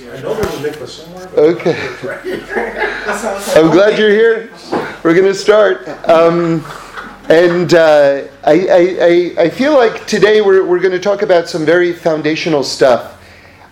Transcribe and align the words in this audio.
I 0.00 0.20
know 0.20 0.32
there's 0.32 0.54
a 0.54 0.70
mikvah 0.70 0.86
somewhere. 0.86 1.28
Okay. 1.36 1.72
I'm 3.60 3.72
glad 3.72 3.98
you're 3.98 4.10
here. 4.10 4.52
We're 5.02 5.14
going 5.14 5.26
to 5.26 5.34
start. 5.34 5.88
Um, 6.08 6.64
and 7.28 7.74
uh, 7.74 8.28
I, 8.44 8.68
I, 8.70 9.42
I, 9.42 9.50
feel 9.50 9.74
like 9.74 10.06
today 10.06 10.40
we're, 10.40 10.64
we're 10.64 10.78
going 10.78 10.92
to 10.92 11.00
talk 11.00 11.22
about 11.22 11.48
some 11.48 11.66
very 11.66 11.92
foundational 11.92 12.62
stuff 12.62 13.20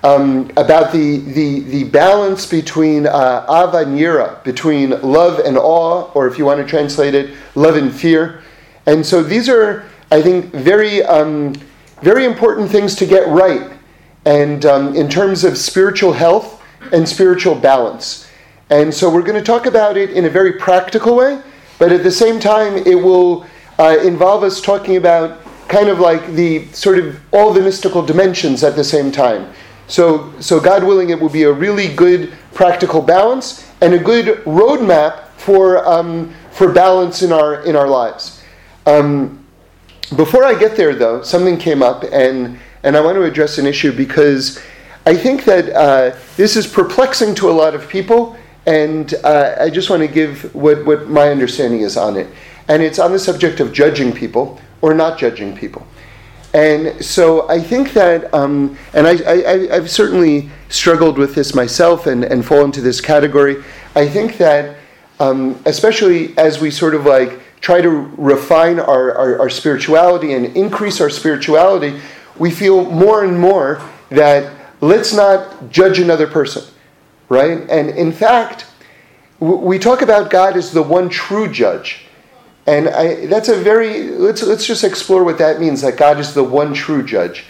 um, 0.02 0.50
about 0.56 0.92
the, 0.92 1.18
the, 1.18 1.60
the 1.60 1.84
balance 1.84 2.44
between 2.44 3.06
uh, 3.06 3.46
ava 3.48 3.88
and 3.88 3.96
yira, 3.96 4.42
between 4.42 5.00
love 5.02 5.38
and 5.38 5.56
awe, 5.56 6.10
or 6.14 6.26
if 6.26 6.38
you 6.38 6.44
want 6.44 6.60
to 6.60 6.66
translate 6.66 7.14
it, 7.14 7.36
love 7.54 7.76
and 7.76 7.94
fear. 7.94 8.42
And 8.86 9.06
so 9.06 9.22
these 9.22 9.48
are, 9.48 9.88
I 10.10 10.22
think, 10.22 10.46
very, 10.46 11.04
um, 11.04 11.54
very 12.02 12.24
important 12.24 12.68
things 12.68 12.96
to 12.96 13.06
get 13.06 13.28
right. 13.28 13.75
And 14.26 14.66
um, 14.66 14.94
in 14.94 15.08
terms 15.08 15.44
of 15.44 15.56
spiritual 15.56 16.12
health 16.12 16.62
and 16.92 17.08
spiritual 17.08 17.54
balance. 17.54 18.28
And 18.68 18.92
so 18.92 19.08
we're 19.08 19.22
going 19.22 19.38
to 19.38 19.44
talk 19.44 19.64
about 19.64 19.96
it 19.96 20.10
in 20.10 20.26
a 20.26 20.30
very 20.30 20.52
practical 20.52 21.16
way 21.16 21.40
but 21.78 21.92
at 21.92 22.02
the 22.02 22.10
same 22.10 22.40
time, 22.40 22.76
it 22.86 22.94
will 22.94 23.46
uh, 23.78 23.98
involve 24.02 24.42
us 24.42 24.60
talking 24.60 24.96
about 24.96 25.40
kind 25.68 25.88
of 25.88 25.98
like 25.98 26.26
the 26.32 26.66
sort 26.68 26.98
of 26.98 27.20
all 27.32 27.52
the 27.52 27.60
mystical 27.60 28.04
dimensions 28.04 28.62
at 28.62 28.76
the 28.76 28.84
same 28.84 29.12
time. 29.12 29.52
So, 29.88 30.32
so 30.40 30.58
God 30.58 30.84
willing, 30.84 31.10
it 31.10 31.20
will 31.20 31.28
be 31.28 31.42
a 31.42 31.52
really 31.52 31.94
good 31.94 32.32
practical 32.54 33.02
balance 33.02 33.70
and 33.80 33.92
a 33.94 33.98
good 33.98 34.38
roadmap 34.44 35.28
for 35.36 35.86
um, 35.86 36.34
for 36.50 36.72
balance 36.72 37.22
in 37.22 37.30
our 37.30 37.62
in 37.62 37.76
our 37.76 37.86
lives. 37.86 38.42
Um, 38.86 39.44
before 40.16 40.44
I 40.44 40.58
get 40.58 40.76
there, 40.76 40.94
though, 40.94 41.22
something 41.22 41.58
came 41.58 41.82
up, 41.82 42.04
and 42.04 42.58
and 42.82 42.96
I 42.96 43.00
want 43.00 43.16
to 43.16 43.22
address 43.22 43.58
an 43.58 43.66
issue 43.66 43.92
because 43.92 44.60
I 45.06 45.16
think 45.16 45.44
that 45.44 45.70
uh, 45.70 46.16
this 46.36 46.56
is 46.56 46.66
perplexing 46.66 47.34
to 47.36 47.50
a 47.50 47.52
lot 47.52 47.74
of 47.74 47.88
people, 47.88 48.36
and 48.66 49.14
uh, 49.22 49.54
I 49.60 49.70
just 49.70 49.88
want 49.88 50.02
to 50.02 50.08
give 50.08 50.54
what, 50.54 50.84
what 50.84 51.08
my 51.08 51.28
understanding 51.28 51.80
is 51.80 51.96
on 51.96 52.16
it. 52.16 52.26
And 52.68 52.82
it's 52.82 52.98
on 52.98 53.12
the 53.12 53.18
subject 53.18 53.60
of 53.60 53.72
judging 53.72 54.12
people 54.12 54.60
or 54.82 54.94
not 54.94 55.18
judging 55.18 55.56
people. 55.56 55.86
And 56.52 57.04
so 57.04 57.48
I 57.48 57.60
think 57.60 57.92
that, 57.92 58.32
um, 58.32 58.76
and 58.94 59.06
I, 59.06 59.74
have 59.74 59.90
certainly 59.90 60.48
struggled 60.68 61.18
with 61.18 61.34
this 61.34 61.54
myself 61.54 62.06
and, 62.06 62.24
and 62.24 62.44
fall 62.44 62.64
into 62.64 62.80
this 62.80 63.00
category. 63.00 63.62
I 63.94 64.08
think 64.08 64.38
that, 64.38 64.76
um, 65.20 65.60
especially 65.66 66.36
as 66.38 66.60
we 66.60 66.70
sort 66.70 66.94
of 66.94 67.04
like 67.04 67.40
try 67.60 67.80
to 67.80 67.90
refine 67.90 68.80
our, 68.80 69.14
our, 69.14 69.40
our 69.40 69.50
spirituality 69.50 70.32
and 70.32 70.56
increase 70.56 71.00
our 71.00 71.10
spirituality, 71.10 72.00
we 72.38 72.50
feel 72.50 72.90
more 72.90 73.24
and 73.24 73.38
more 73.38 73.80
that 74.10 74.52
let's 74.80 75.12
not 75.12 75.70
judge 75.70 75.98
another 75.98 76.26
person 76.26 76.62
right? 77.28 77.68
And 77.68 77.90
in 77.90 78.12
fact, 78.12 78.66
we 79.40 79.78
talk 79.78 80.02
about 80.02 80.30
God 80.30 80.56
as 80.56 80.72
the 80.72 80.82
one 80.82 81.08
true 81.08 81.50
judge. 81.50 82.06
And 82.66 82.88
I, 82.88 83.26
that's 83.26 83.48
a 83.48 83.56
very, 83.56 84.10
let's, 84.10 84.42
let's 84.42 84.66
just 84.66 84.82
explore 84.82 85.24
what 85.24 85.38
that 85.38 85.60
means 85.60 85.82
that 85.82 85.96
God 85.96 86.18
is 86.18 86.34
the 86.34 86.42
one 86.42 86.74
true 86.74 87.04
judge. 87.04 87.44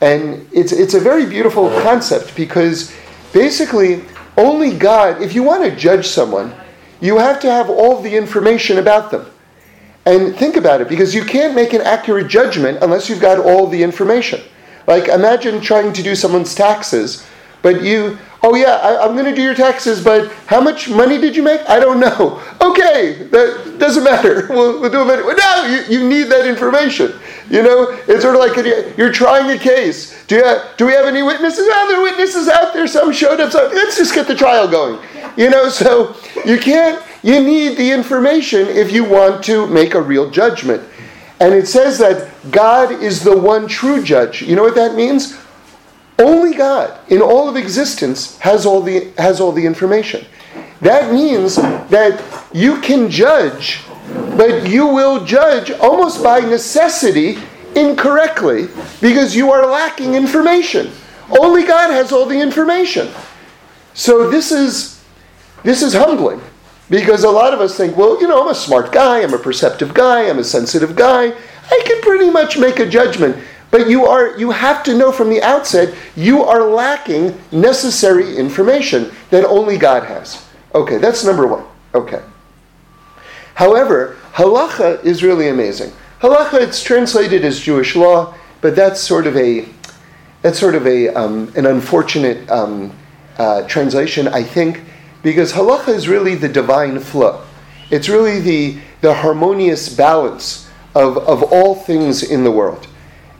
And 0.00 0.46
it's, 0.52 0.72
it's 0.72 0.94
a 0.94 1.00
very 1.00 1.26
beautiful 1.26 1.70
concept 1.82 2.36
because 2.36 2.94
basically, 3.32 4.04
only 4.36 4.76
God, 4.76 5.22
if 5.22 5.34
you 5.34 5.42
want 5.42 5.64
to 5.64 5.74
judge 5.74 6.06
someone, 6.06 6.54
you 7.00 7.18
have 7.18 7.40
to 7.40 7.50
have 7.50 7.70
all 7.70 8.00
the 8.00 8.14
information 8.14 8.78
about 8.78 9.10
them. 9.10 9.26
And 10.06 10.36
think 10.36 10.56
about 10.56 10.80
it 10.80 10.88
because 10.88 11.14
you 11.14 11.24
can't 11.24 11.54
make 11.54 11.72
an 11.72 11.80
accurate 11.80 12.28
judgment 12.28 12.78
unless 12.82 13.08
you've 13.08 13.20
got 13.20 13.38
all 13.38 13.66
the 13.66 13.82
information. 13.82 14.40
Like, 14.86 15.08
imagine 15.08 15.60
trying 15.60 15.92
to 15.94 16.02
do 16.02 16.14
someone's 16.14 16.54
taxes, 16.54 17.26
but 17.62 17.82
you 17.82 18.18
Oh, 18.46 18.54
yeah, 18.54 18.74
I, 18.74 19.06
am 19.06 19.14
going 19.14 19.24
to 19.24 19.34
do 19.34 19.40
your 19.40 19.54
taxes, 19.54 20.04
but 20.04 20.30
how 20.46 20.60
much 20.60 20.90
money 20.90 21.16
did 21.18 21.34
you 21.34 21.42
make? 21.42 21.62
I 21.66 21.80
don't 21.80 21.98
know. 21.98 22.42
Okay, 22.64 23.28
that 23.30 23.76
doesn't 23.78 24.04
matter. 24.04 24.46
We'll, 24.50 24.80
we'll 24.80 24.90
do 24.90 24.98
them 24.98 25.10
anyway. 25.10 25.34
No, 25.36 25.66
you, 25.66 25.98
you 26.00 26.08
need 26.08 26.24
that 26.24 26.46
information. 26.46 27.12
You 27.50 27.62
know, 27.62 27.90
it's 28.08 28.22
sort 28.22 28.34
of 28.34 28.40
like 28.40 28.96
you're 28.96 29.12
trying 29.12 29.50
a 29.50 29.58
case. 29.58 30.24
Do, 30.26 30.36
you 30.36 30.56
do 30.78 30.86
we 30.86 30.92
have 30.92 31.04
any 31.04 31.22
witnesses? 31.22 31.66
Oh, 31.70 31.88
there 31.88 32.00
are 32.00 32.02
witnesses 32.02 32.48
out 32.48 32.72
there. 32.72 32.86
Some 32.86 33.12
showed 33.12 33.38
up. 33.38 33.52
So 33.52 33.70
let's 33.72 33.98
just 33.98 34.14
get 34.14 34.26
the 34.26 34.34
trial 34.34 34.66
going. 34.66 34.98
You 35.36 35.50
know, 35.50 35.68
so 35.68 36.16
you 36.46 36.58
can't, 36.58 37.03
you 37.24 37.42
need 37.42 37.78
the 37.78 37.90
information 37.90 38.68
if 38.68 38.92
you 38.92 39.02
want 39.02 39.42
to 39.44 39.66
make 39.66 39.94
a 39.94 40.02
real 40.02 40.28
judgment. 40.28 40.86
And 41.40 41.54
it 41.54 41.66
says 41.66 41.96
that 41.96 42.30
God 42.50 43.02
is 43.02 43.24
the 43.24 43.34
one 43.34 43.66
true 43.66 44.02
judge. 44.02 44.42
You 44.42 44.54
know 44.54 44.62
what 44.62 44.74
that 44.74 44.94
means? 44.94 45.34
Only 46.18 46.54
God 46.54 47.00
in 47.10 47.22
all 47.22 47.48
of 47.48 47.56
existence 47.56 48.36
has 48.40 48.66
all 48.66 48.82
the, 48.82 49.10
has 49.16 49.40
all 49.40 49.52
the 49.52 49.64
information. 49.64 50.26
That 50.82 51.14
means 51.14 51.56
that 51.56 52.22
you 52.52 52.78
can 52.82 53.08
judge, 53.08 53.80
but 54.36 54.68
you 54.68 54.86
will 54.86 55.24
judge 55.24 55.70
almost 55.70 56.22
by 56.22 56.40
necessity 56.40 57.38
incorrectly 57.74 58.68
because 59.00 59.34
you 59.34 59.50
are 59.50 59.64
lacking 59.66 60.14
information. 60.14 60.92
Only 61.30 61.64
God 61.64 61.90
has 61.90 62.12
all 62.12 62.26
the 62.26 62.38
information. 62.38 63.08
So 63.94 64.28
this 64.28 64.52
is 64.52 65.02
this 65.62 65.80
is 65.80 65.94
humbling 65.94 66.42
because 66.90 67.24
a 67.24 67.30
lot 67.30 67.54
of 67.54 67.60
us 67.60 67.76
think, 67.76 67.96
well, 67.96 68.20
you 68.20 68.28
know, 68.28 68.42
I'm 68.42 68.50
a 68.50 68.54
smart 68.54 68.92
guy, 68.92 69.22
I'm 69.22 69.34
a 69.34 69.38
perceptive 69.38 69.94
guy, 69.94 70.28
I'm 70.28 70.38
a 70.38 70.44
sensitive 70.44 70.94
guy. 70.94 71.32
I 71.70 71.82
can 71.86 72.00
pretty 72.02 72.30
much 72.30 72.58
make 72.58 72.78
a 72.78 72.88
judgment. 72.88 73.36
But 73.70 73.90
you 73.90 74.06
are 74.06 74.38
you 74.38 74.52
have 74.52 74.84
to 74.84 74.96
know 74.96 75.10
from 75.10 75.30
the 75.30 75.42
outset 75.42 75.96
you 76.14 76.44
are 76.44 76.62
lacking 76.62 77.36
necessary 77.50 78.36
information 78.36 79.10
that 79.30 79.44
only 79.44 79.76
God 79.76 80.04
has. 80.04 80.46
Okay, 80.76 80.98
that's 80.98 81.24
number 81.24 81.46
one. 81.48 81.64
Okay. 81.92 82.22
However, 83.54 84.16
halacha 84.32 85.04
is 85.04 85.24
really 85.24 85.48
amazing. 85.48 85.92
Halacha 86.20 86.60
it's 86.60 86.84
translated 86.84 87.44
as 87.44 87.58
Jewish 87.58 87.96
law, 87.96 88.34
but 88.60 88.76
that's 88.76 89.00
sort 89.00 89.26
of 89.26 89.36
a 89.36 89.66
that's 90.42 90.58
sort 90.58 90.76
of 90.76 90.86
a 90.86 91.08
um, 91.08 91.52
an 91.56 91.66
unfortunate 91.66 92.48
um, 92.50 92.92
uh, 93.38 93.66
translation, 93.66 94.28
I 94.28 94.44
think, 94.44 94.82
because 95.24 95.54
halacha 95.54 95.88
is 95.88 96.06
really 96.06 96.36
the 96.36 96.48
divine 96.48 97.00
flow. 97.00 97.42
It's 97.90 98.08
really 98.08 98.38
the 98.38 98.78
the 99.00 99.12
harmonious 99.12 99.88
balance 99.88 100.70
of, 100.94 101.18
of 101.18 101.42
all 101.42 101.74
things 101.74 102.22
in 102.22 102.44
the 102.44 102.50
world. 102.50 102.86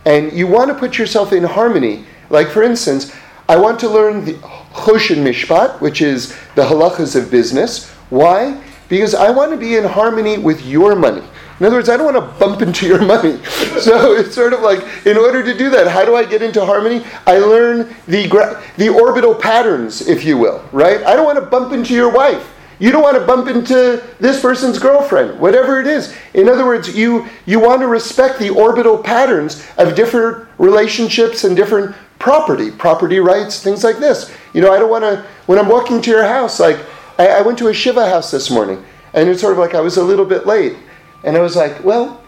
And 0.05 0.33
you 0.33 0.47
want 0.47 0.69
to 0.69 0.75
put 0.75 0.99
yourself 0.99 1.33
in 1.33 1.45
harmony. 1.45 2.05
Like, 2.28 2.49
for 2.49 2.62
instance, 2.62 3.15
I 3.49 3.56
want 3.56 3.81
to 3.81 3.89
learn 3.89 4.25
the 4.27 4.34
Choshen 4.75 5.25
Mishpat, 5.25 5.81
which 5.81 6.03
is 6.03 6.37
the 6.55 6.62
halachas 6.62 7.17
of 7.17 7.31
business. 7.31 7.89
Why? 8.11 8.62
Because 8.89 9.15
I 9.15 9.31
want 9.31 9.53
to 9.53 9.56
be 9.56 9.77
in 9.77 9.84
harmony 9.84 10.37
with 10.37 10.66
your 10.66 10.95
money. 10.95 11.22
In 11.60 11.66
other 11.66 11.76
words, 11.76 11.88
I 11.88 11.97
don't 11.97 12.12
want 12.12 12.16
to 12.16 12.38
bump 12.44 12.62
into 12.62 12.87
your 12.87 13.03
money. 13.06 13.42
So 13.44 14.15
it's 14.15 14.34
sort 14.34 14.53
of 14.53 14.60
like, 14.60 15.06
in 15.06 15.16
order 15.16 15.42
to 15.42 15.56
do 15.56 15.70
that, 15.70 15.87
how 15.87 16.04
do 16.04 16.16
I 16.16 16.25
get 16.25 16.42
into 16.42 16.65
harmony? 16.65 17.04
I 17.26 17.38
learn 17.38 17.94
the, 18.06 18.26
the 18.76 18.88
orbital 18.88 19.34
patterns, 19.34 20.09
if 20.09 20.25
you 20.25 20.37
will, 20.37 20.65
right? 20.72 21.03
I 21.04 21.15
don't 21.15 21.25
want 21.25 21.38
to 21.38 21.47
bump 21.47 21.72
into 21.72 21.94
your 21.94 22.10
wife. 22.10 22.50
You 22.81 22.91
don't 22.91 23.03
want 23.03 23.16
to 23.16 23.25
bump 23.25 23.48
into 23.48 24.03
this 24.19 24.41
person's 24.41 24.78
girlfriend, 24.78 25.38
whatever 25.38 25.81
it 25.81 25.87
is. 25.87 26.15
In 26.34 26.48
other 26.48 26.66
words, 26.66 26.94
you, 26.94 27.26
you 27.47 27.60
want 27.60 27.81
to 27.82 27.86
respect 27.86 28.41
the 28.41 28.50
orbital 28.50 28.98
patterns 28.98 29.65
of 29.78 29.94
different 29.94 30.48
relationships 30.59 31.44
and 31.44 31.54
different 31.54 31.94
property, 32.19 32.71
property 32.71 33.21
rights, 33.21 33.62
things 33.62 33.84
like 33.84 33.98
this. 33.98 34.34
You 34.54 34.60
know, 34.60 34.72
I 34.72 34.78
don't 34.78 34.91
want 34.91 35.04
to, 35.04 35.25
when 35.47 35.59
I'm 35.59 35.69
walking 35.69 36.03
to 36.03 36.10
your 36.10 36.25
house, 36.25 36.59
like, 36.59 36.78
I, 37.19 37.28
I 37.28 37.42
went 37.42 37.59
to 37.59 37.69
a 37.69 37.75
Shiva 37.75 38.09
house 38.09 38.31
this 38.31 38.50
morning, 38.50 38.84
and 39.12 39.28
it's 39.28 39.41
sort 39.41 39.53
of 39.53 39.59
like 39.59 39.75
I 39.75 39.81
was 39.81 39.97
a 39.97 40.03
little 40.03 40.25
bit 40.25 40.47
late. 40.47 40.76
And 41.24 41.36
I 41.36 41.40
was 41.40 41.56
like, 41.56 41.82
well, 41.82 42.22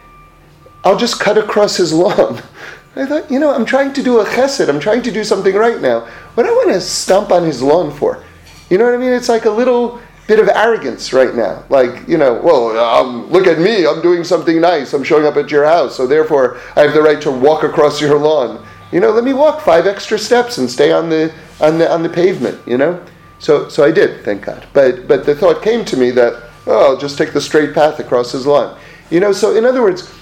I'll 0.85 0.99
just 0.99 1.21
cut 1.21 1.39
across 1.39 1.77
his 1.77 1.93
lawn. 1.93 2.43
I 2.97 3.05
thought, 3.05 3.31
you 3.31 3.39
know, 3.39 3.55
I'm 3.55 3.67
trying 3.67 3.93
to 3.93 4.03
do 4.03 4.21
a 4.21 4.25
chesed. 4.25 4.69
I'm 4.69 4.81
trying 4.81 5.03
to 5.03 5.13
do 5.13 5.23
something 5.23 5.55
right 5.55 5.81
now. 5.81 6.09
What 6.35 6.45
do 6.45 6.49
I 6.49 6.53
want 6.53 6.73
to 6.73 6.81
stomp 6.81 7.31
on 7.31 7.45
his 7.45 7.63
lawn 7.63 7.93
for? 7.93 8.25
You 8.71 8.79
know 8.79 8.87
what 8.87 8.95
I 8.95 8.97
mean? 8.97 9.13
It's 9.13 9.29
like 9.29 9.45
a 9.45 9.51
little 9.51 10.01
bit 10.27 10.41
of 10.41 10.49
arrogance 10.49 11.13
right 11.13 11.35
now. 11.35 11.65
Like, 11.69 12.09
you 12.09 12.19
know, 12.19 12.41
well, 12.43 12.77
um, 12.79 13.31
look 13.31 13.47
at 13.47 13.59
me, 13.59 13.87
I'm 13.87 14.03
doing 14.03 14.25
something 14.25 14.61
nice, 14.61 14.93
I'm 14.93 15.05
showing 15.05 15.25
up 15.25 15.37
at 15.37 15.51
your 15.51 15.65
house, 15.65 15.97
so 15.97 16.07
therefore 16.07 16.59
I 16.75 16.83
have 16.83 16.95
the 16.95 17.03
right 17.03 17.21
to 17.23 17.31
walk 17.31 17.63
across 17.63 18.01
your 18.01 18.19
lawn. 18.19 18.67
You 18.93 19.01
know, 19.01 19.11
let 19.11 19.25
me 19.25 19.33
walk 19.33 19.61
five 19.61 19.87
extra 19.87 20.19
steps 20.19 20.59
and 20.59 20.71
stay 20.71 20.93
on 20.93 21.09
the 21.09 21.33
on 21.61 21.79
the 21.79 21.91
on 21.91 22.03
the 22.03 22.09
pavement, 22.09 22.61
you 22.67 22.79
know? 22.79 23.05
So 23.39 23.69
so 23.69 23.85
I 23.85 23.91
did, 23.91 24.25
thank 24.25 24.45
God. 24.45 24.67
But 24.73 25.07
but 25.07 25.27
the 25.27 25.35
thought 25.35 25.63
came 25.63 25.85
to 25.87 25.97
me 25.97 26.11
that, 26.13 26.51
oh, 26.67 26.93
I'll 26.93 26.99
just 26.99 27.19
take 27.19 27.33
the 27.33 27.41
straight 27.41 27.75
path 27.75 27.99
across 27.99 28.33
his 28.33 28.47
lawn. 28.47 28.79
You 29.11 29.21
know, 29.21 29.33
so 29.33 29.57
in 29.57 29.65
other 29.65 29.83
words, 29.83 30.13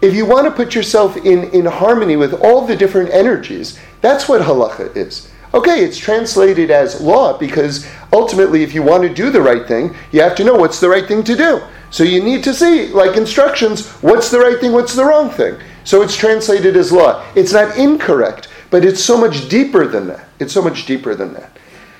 if 0.00 0.14
you 0.14 0.26
want 0.26 0.46
to 0.46 0.50
put 0.50 0.74
yourself 0.74 1.16
in, 1.16 1.44
in 1.50 1.64
harmony 1.64 2.16
with 2.16 2.34
all 2.34 2.66
the 2.66 2.76
different 2.76 3.10
energies, 3.10 3.78
that's 4.00 4.28
what 4.28 4.42
halacha 4.42 4.94
is. 4.96 5.30
Okay, 5.54 5.84
it's 5.84 5.98
translated 5.98 6.70
as 6.70 7.00
law 7.00 7.36
because 7.36 7.86
ultimately, 8.12 8.62
if 8.62 8.74
you 8.74 8.82
want 8.82 9.02
to 9.02 9.12
do 9.12 9.30
the 9.30 9.40
right 9.40 9.66
thing, 9.66 9.94
you 10.10 10.20
have 10.22 10.34
to 10.36 10.44
know 10.44 10.54
what's 10.54 10.80
the 10.80 10.88
right 10.88 11.06
thing 11.06 11.22
to 11.24 11.36
do. 11.36 11.62
So 11.90 12.04
you 12.04 12.22
need 12.22 12.42
to 12.44 12.54
see, 12.54 12.88
like 12.88 13.16
instructions, 13.16 13.90
what's 14.02 14.30
the 14.30 14.38
right 14.38 14.58
thing, 14.58 14.72
what's 14.72 14.94
the 14.94 15.04
wrong 15.04 15.28
thing. 15.28 15.56
So 15.84 16.00
it's 16.00 16.16
translated 16.16 16.74
as 16.76 16.90
law. 16.90 17.24
It's 17.34 17.52
not 17.52 17.76
incorrect, 17.76 18.48
but 18.70 18.84
it's 18.84 19.04
so 19.04 19.20
much 19.20 19.48
deeper 19.48 19.86
than 19.86 20.06
that. 20.08 20.26
It's 20.38 20.54
so 20.54 20.62
much 20.62 20.86
deeper 20.86 21.14
than 21.14 21.34
that. 21.34 21.58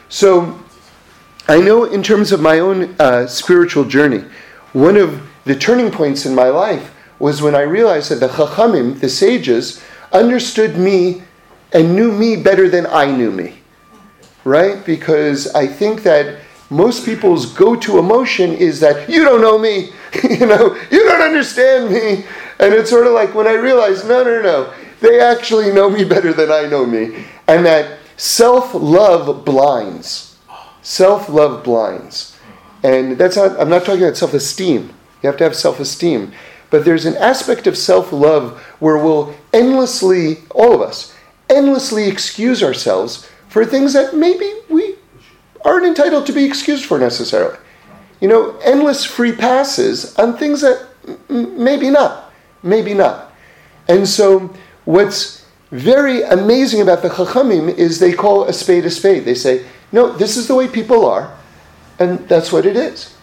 So 0.09 0.59
I 1.47 1.61
know 1.61 1.85
in 1.85 2.03
terms 2.03 2.33
of 2.33 2.41
my 2.41 2.59
own 2.59 2.97
uh, 2.99 3.27
spiritual 3.27 3.85
journey, 3.85 4.25
one 4.73 4.97
of 4.97 5.21
the 5.45 5.57
turning 5.57 5.91
points 5.91 6.27
in 6.27 6.35
my 6.35 6.49
life 6.49 6.95
was 7.19 7.43
when 7.43 7.55
I 7.55 7.63
realized 7.63 8.11
that 8.11 8.21
the 8.21 8.29
Chachamim, 8.29 9.01
the 9.01 9.09
sages, 9.09 9.83
understood 10.13 10.77
me 10.77 11.23
and 11.73 11.95
knew 11.95 12.13
me 12.13 12.37
better 12.37 12.69
than 12.69 12.87
I 12.87 13.07
knew 13.07 13.31
me. 13.31 13.59
Right? 14.45 14.85
Because 14.85 15.53
I 15.55 15.67
think 15.67 16.03
that 16.03 16.41
most 16.69 17.05
people's 17.05 17.47
go-to 17.47 17.99
emotion 17.99 18.53
is 18.53 18.81
that 18.81 19.09
you 19.09 19.25
don't 19.25 19.41
know 19.41 19.59
me, 19.59 19.91
you 20.29 20.47
know, 20.47 20.77
you 20.91 21.05
don't 21.05 21.23
understand 21.23 21.93
me. 21.93 22.25
And 22.59 22.75
it's 22.75 22.91
sort 22.91 23.07
of 23.07 23.13
like 23.13 23.35
when 23.35 23.47
I 23.47 23.55
realized, 23.55 24.09
no, 24.09 24.25
no, 24.25 24.41
no, 24.41 24.73
they 25.01 25.21
actually 25.21 25.73
know 25.73 25.91
me 25.91 26.05
better 26.05 26.33
than 26.33 26.51
I 26.51 26.67
know 26.67 26.87
me. 26.87 27.25
And 27.47 27.67
that 27.67 27.99
self-love 28.17 29.45
blinds. 29.45 30.39
Self-love 30.83 31.63
blinds. 31.63 32.37
And 32.83 33.19
that's 33.19 33.37
not 33.37 33.61
I'm 33.61 33.69
not 33.69 33.85
talking 33.85 34.03
about 34.03 34.17
self-esteem. 34.17 34.93
You 35.23 35.29
have 35.29 35.37
to 35.39 35.45
have 35.45 35.57
self-esteem. 35.57 36.33
But 36.71 36.85
there's 36.85 37.05
an 37.05 37.17
aspect 37.17 37.67
of 37.67 37.77
self-love 37.77 38.59
where 38.79 38.99
we'll 38.99 39.35
endlessly, 39.53 40.39
all 40.51 40.75
of 40.75 40.81
us, 40.81 41.15
endlessly 41.51 42.09
excuse 42.09 42.63
ourselves 42.63 43.29
for 43.49 43.65
things 43.65 43.93
that 43.93 44.15
maybe 44.15 44.51
we 44.71 44.97
aren't 45.65 45.87
entitled 45.87 46.27
to 46.27 46.33
be 46.33 46.45
excused 46.45 46.87
for 46.87 46.99
necessarily. 46.99 47.59
You 48.21 48.29
know, 48.29 48.57
endless 48.65 49.05
free 49.05 49.33
passes 49.33 50.17
on 50.17 50.37
things 50.37 50.63
that 50.63 50.89
m- 51.29 51.63
maybe 51.63 51.91
not, 51.91 52.33
maybe 52.63 52.95
not. 52.95 53.33
And 53.89 54.09
so, 54.09 54.51
what's 54.85 55.45
very 55.71 56.23
amazing 56.23 56.81
about 56.81 57.03
the 57.03 57.09
Chachamim 57.09 57.77
is 57.77 57.99
they 57.99 58.13
call 58.13 58.45
a 58.45 58.53
spade 58.53 58.87
a 58.87 58.91
spade. 58.91 59.25
They 59.25 59.35
say, 59.35 59.67
no, 59.91 60.13
this 60.17 60.37
is 60.37 60.47
the 60.49 60.55
way 60.55 60.69
people 60.69 61.05
are, 61.05 61.37
and 61.99 62.27
that's 62.29 62.53
what 62.53 62.65
it 62.65 62.77
is. 62.77 63.15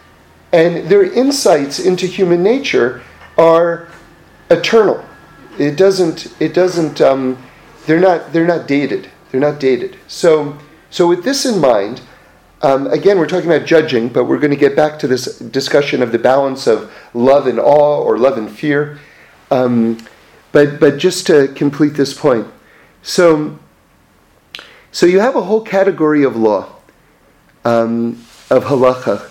And 0.52 0.88
their 0.88 1.04
insights 1.04 1.78
into 1.78 2.06
human 2.06 2.42
nature 2.42 3.02
are 3.38 3.88
eternal. 4.50 5.04
It 5.58 5.76
doesn't, 5.76 6.34
it 6.40 6.54
doesn't, 6.54 7.00
um, 7.00 7.40
they're 7.86 8.00
not, 8.00 8.32
they're 8.32 8.46
not 8.46 8.66
dated. 8.66 9.10
They're 9.30 9.40
not 9.40 9.60
dated. 9.60 9.96
So, 10.08 10.58
so 10.90 11.06
with 11.06 11.22
this 11.22 11.46
in 11.46 11.60
mind, 11.60 12.00
um, 12.62 12.88
again, 12.88 13.18
we're 13.18 13.28
talking 13.28 13.50
about 13.50 13.66
judging, 13.66 14.08
but 14.08 14.24
we're 14.24 14.38
going 14.38 14.50
to 14.50 14.56
get 14.56 14.76
back 14.76 14.98
to 14.98 15.06
this 15.06 15.38
discussion 15.38 16.02
of 16.02 16.12
the 16.12 16.18
balance 16.18 16.66
of 16.66 16.92
love 17.14 17.46
and 17.46 17.58
awe 17.58 18.02
or 18.02 18.18
love 18.18 18.36
and 18.36 18.50
fear. 18.50 18.98
Um, 19.50 19.98
but, 20.52 20.78
but 20.78 20.98
just 20.98 21.26
to 21.28 21.48
complete 21.48 21.94
this 21.94 22.12
point, 22.12 22.46
so, 23.02 23.58
so 24.92 25.06
you 25.06 25.20
have 25.20 25.36
a 25.36 25.42
whole 25.42 25.62
category 25.62 26.22
of 26.22 26.36
law, 26.36 26.68
um, 27.64 28.22
of 28.50 28.64
halacha, 28.64 29.29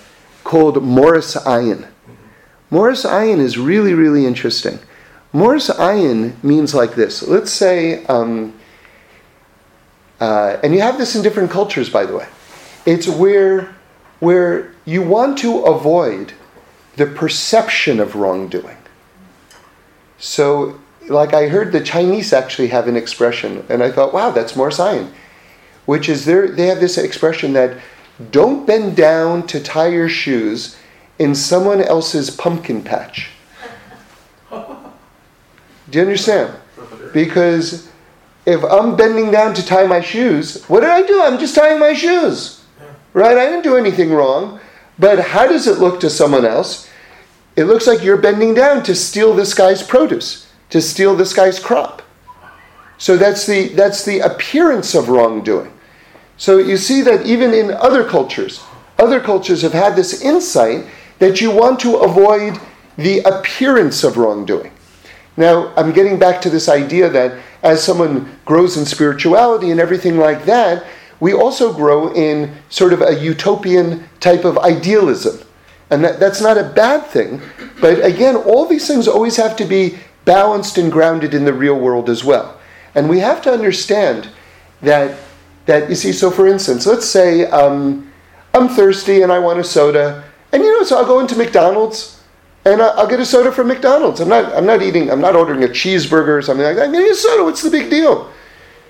called 0.50 0.82
moras 0.82 1.36
ayin. 1.46 1.88
Moras 2.72 3.06
ayin 3.06 3.40
is 3.40 3.60
really, 3.60 3.94
really 3.94 4.26
interesting. 4.26 4.80
Moras 5.32 5.70
ayin 5.70 6.44
means 6.44 6.74
like 6.74 6.96
this. 6.96 7.22
Let's 7.22 7.52
say, 7.52 8.04
um, 8.06 8.60
uh, 10.20 10.58
and 10.64 10.74
you 10.74 10.82
have 10.82 10.98
this 10.98 11.16
in 11.16 11.22
different 11.22 11.52
cultures, 11.52 11.88
by 11.88 12.04
the 12.04 12.18
way. 12.18 12.28
It's 12.88 13.08
where, 13.08 13.76
where 14.22 14.74
you 14.86 15.04
want 15.04 15.38
to 15.38 15.60
avoid 15.66 16.34
the 16.96 17.06
perception 17.06 18.00
of 18.00 18.16
wrongdoing. 18.16 18.78
So, 20.18 20.80
like 21.08 21.36
I 21.36 21.48
heard 21.48 21.72
the 21.72 21.84
Chinese 21.84 22.34
actually 22.34 22.70
have 22.70 22.88
an 22.88 22.98
expression, 22.98 23.64
and 23.70 23.84
I 23.84 23.92
thought, 23.92 24.16
wow, 24.16 24.32
that's 24.32 24.56
moras 24.56 24.80
ayin, 24.80 25.12
which 25.86 26.10
is 26.10 26.26
they 26.26 26.66
have 26.66 26.80
this 26.80 26.98
expression 26.98 27.54
that 27.54 27.78
don't 28.32 28.66
bend 28.66 28.96
down 28.96 29.48
to 29.48 29.60
tie 29.62 29.88
your 29.88 30.10
shoes 30.10 30.78
in 31.18 31.36
someone 31.36 31.82
else's 31.82 32.30
pumpkin 32.30 32.84
patch. 32.84 33.30
Do 34.50 35.98
you 35.98 36.02
understand? 36.02 36.54
Because 37.14 37.90
if 38.46 38.64
I'm 38.64 38.96
bending 38.96 39.32
down 39.32 39.54
to 39.56 39.66
tie 39.66 39.88
my 39.88 40.02
shoes, 40.02 40.64
what 40.66 40.82
did 40.82 40.90
I 40.90 41.02
do? 41.02 41.22
I'm 41.22 41.40
just 41.40 41.56
tying 41.56 41.80
my 41.80 41.94
shoes. 41.94 42.64
Right? 43.14 43.38
I 43.38 43.46
didn't 43.46 43.64
do 43.64 43.76
anything 43.76 44.12
wrong. 44.12 44.60
But 44.98 45.20
how 45.20 45.48
does 45.48 45.66
it 45.66 45.80
look 45.80 46.00
to 46.02 46.10
someone 46.10 46.46
else? 46.46 46.90
It 47.56 47.64
looks 47.64 47.88
like 47.88 48.04
you're 48.04 48.18
bending 48.18 48.54
down 48.54 48.84
to 48.84 48.96
steal 48.96 49.34
this 49.34 49.54
guy's 49.54 49.82
produce, 49.82 50.52
to 50.70 50.82
steal 50.82 51.16
this 51.16 51.34
guy's 51.34 51.60
crop. 51.60 52.02
So 52.98 53.18
that's 53.18 53.46
the, 53.46 53.70
that's 53.70 54.04
the 54.04 54.20
appearance 54.20 54.94
of 54.94 55.10
wrongdoing. 55.10 55.72
So 56.40 56.58
you 56.58 56.78
see 56.78 57.02
that 57.02 57.26
even 57.26 57.54
in 57.54 57.72
other 57.72 58.04
cultures, 58.04 58.64
other 58.98 59.20
cultures 59.20 59.62
have 59.62 59.74
had 59.74 59.96
this 59.96 60.22
insight 60.22 60.86
that 61.20 61.42
you 61.42 61.52
want 61.52 61.82
to 61.82 61.98
avoid 61.98 62.58
the 62.98 63.20
appearance 63.20 64.06
of 64.06 64.18
wrongdoing. 64.18 64.72
Now, 65.36 65.74
I'm 65.76 65.92
getting 65.92 66.18
back 66.18 66.42
to 66.42 66.50
this 66.50 66.68
idea 66.70 67.10
that 67.10 67.40
as 67.62 67.84
someone 67.84 68.40
grows 68.46 68.78
in 68.78 68.86
spirituality 68.86 69.72
and 69.72 69.80
everything 69.80 70.18
like 70.18 70.46
that, 70.46 70.86
we 71.20 71.34
also 71.34 71.74
grow 71.74 72.14
in 72.14 72.56
sort 72.70 72.94
of 72.94 73.02
a 73.02 73.20
utopian 73.20 74.08
type 74.22 74.46
of 74.46 74.58
idealism. 74.58 75.46
And 75.90 76.04
that, 76.06 76.22
that's 76.22 76.42
not 76.42 76.58
a 76.58 76.64
bad 76.64 77.06
thing. 77.08 77.42
But 77.82 78.04
again, 78.04 78.38
all 78.38 78.66
these 78.66 78.88
things 78.88 79.08
always 79.10 79.36
have 79.36 79.58
to 79.58 79.66
be 79.66 79.98
balanced 80.24 80.78
and 80.78 80.90
grounded 80.90 81.34
in 81.34 81.44
the 81.44 81.54
real 81.54 81.78
world 81.78 82.10
as 82.10 82.24
well. 82.24 82.58
And 82.96 83.10
we 83.10 83.20
have 83.20 83.42
to 83.42 83.52
understand 83.52 84.30
that, 84.82 85.20
that 85.70 85.88
you 85.88 85.96
see, 85.96 86.12
so 86.12 86.32
for 86.32 86.48
instance, 86.48 86.88
let's 86.88 87.06
say 87.06 87.46
um, 87.46 88.12
I'm 88.56 88.68
thirsty 88.68 89.22
and 89.22 89.32
I 89.32 89.38
want 89.38 89.60
a 89.60 89.64
soda. 89.64 90.24
And 90.52 90.64
you 90.64 90.72
know, 90.72 90.84
so 90.84 90.98
I'll 90.98 91.06
go 91.06 91.20
into 91.20 91.36
McDonald's 91.36 92.24
and 92.66 92.82
I'll 92.82 93.08
get 93.08 93.20
a 93.20 93.26
soda 93.26 93.52
from 93.52 93.68
McDonald's. 93.68 94.20
I'm 94.20 94.30
not, 94.30 94.52
I'm 94.54 94.66
not 94.66 94.82
eating, 94.82 95.12
I'm 95.12 95.22
not 95.22 95.36
ordering 95.36 95.64
a 95.64 95.68
cheeseburger 95.68 96.40
or 96.40 96.42
something 96.42 96.66
like 96.66 96.76
that. 96.76 96.86
I'm 96.86 96.92
getting 96.92 97.12
a 97.12 97.16
soda. 97.16 97.44
What's 97.44 97.62
the 97.62 97.70
big 97.70 97.92
deal? 97.92 98.32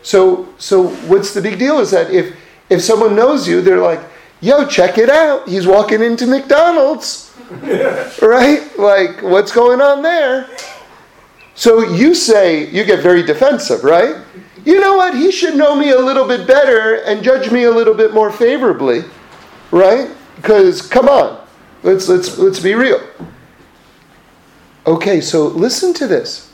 So, 0.04 0.54
so 0.58 0.88
what's 1.08 1.34
the 1.34 1.42
big 1.42 1.60
deal 1.60 1.80
is 1.80 1.92
that 1.92 2.12
if, 2.12 2.34
if 2.70 2.82
someone 2.82 3.14
knows 3.14 3.46
you, 3.46 3.62
they're 3.62 3.82
like, 3.82 4.00
yo, 4.40 4.66
check 4.66 4.98
it 4.98 5.10
out. 5.10 5.50
He's 5.50 5.68
walking 5.68 6.02
into 6.02 6.28
McDonald's. 6.28 7.36
right? 8.22 8.72
Like, 8.80 9.22
what's 9.22 9.52
going 9.52 9.82
on 9.82 10.02
there? 10.02 10.48
So 11.56 11.84
you 11.84 12.16
say, 12.16 12.70
you 12.70 12.86
get 12.86 13.04
very 13.04 13.22
defensive, 13.22 13.84
right? 13.84 14.16
You 14.66 14.80
know 14.80 14.98
what? 14.98 15.16
He 15.16 15.32
should 15.32 15.56
know 15.56 15.76
me 15.76 15.92
a 15.92 16.00
little 16.00 16.28
bit 16.28 16.48
better 16.48 16.96
and 16.96 17.24
judge 17.24 17.52
me 17.52 17.64
a 17.64 17.72
little 17.72 17.94
bit 17.94 18.14
more 18.14 18.32
favorably, 18.32 19.04
right? 19.72 20.10
Because 20.36 20.82
come 20.82 21.08
on, 21.08 21.46
let's 21.84 22.08
let's 22.10 22.38
let's 22.38 22.60
be 22.60 22.74
real. 22.74 23.02
Okay, 24.86 25.22
so 25.22 25.48
listen 25.48 25.94
to 25.96 26.08
this. 26.08 26.52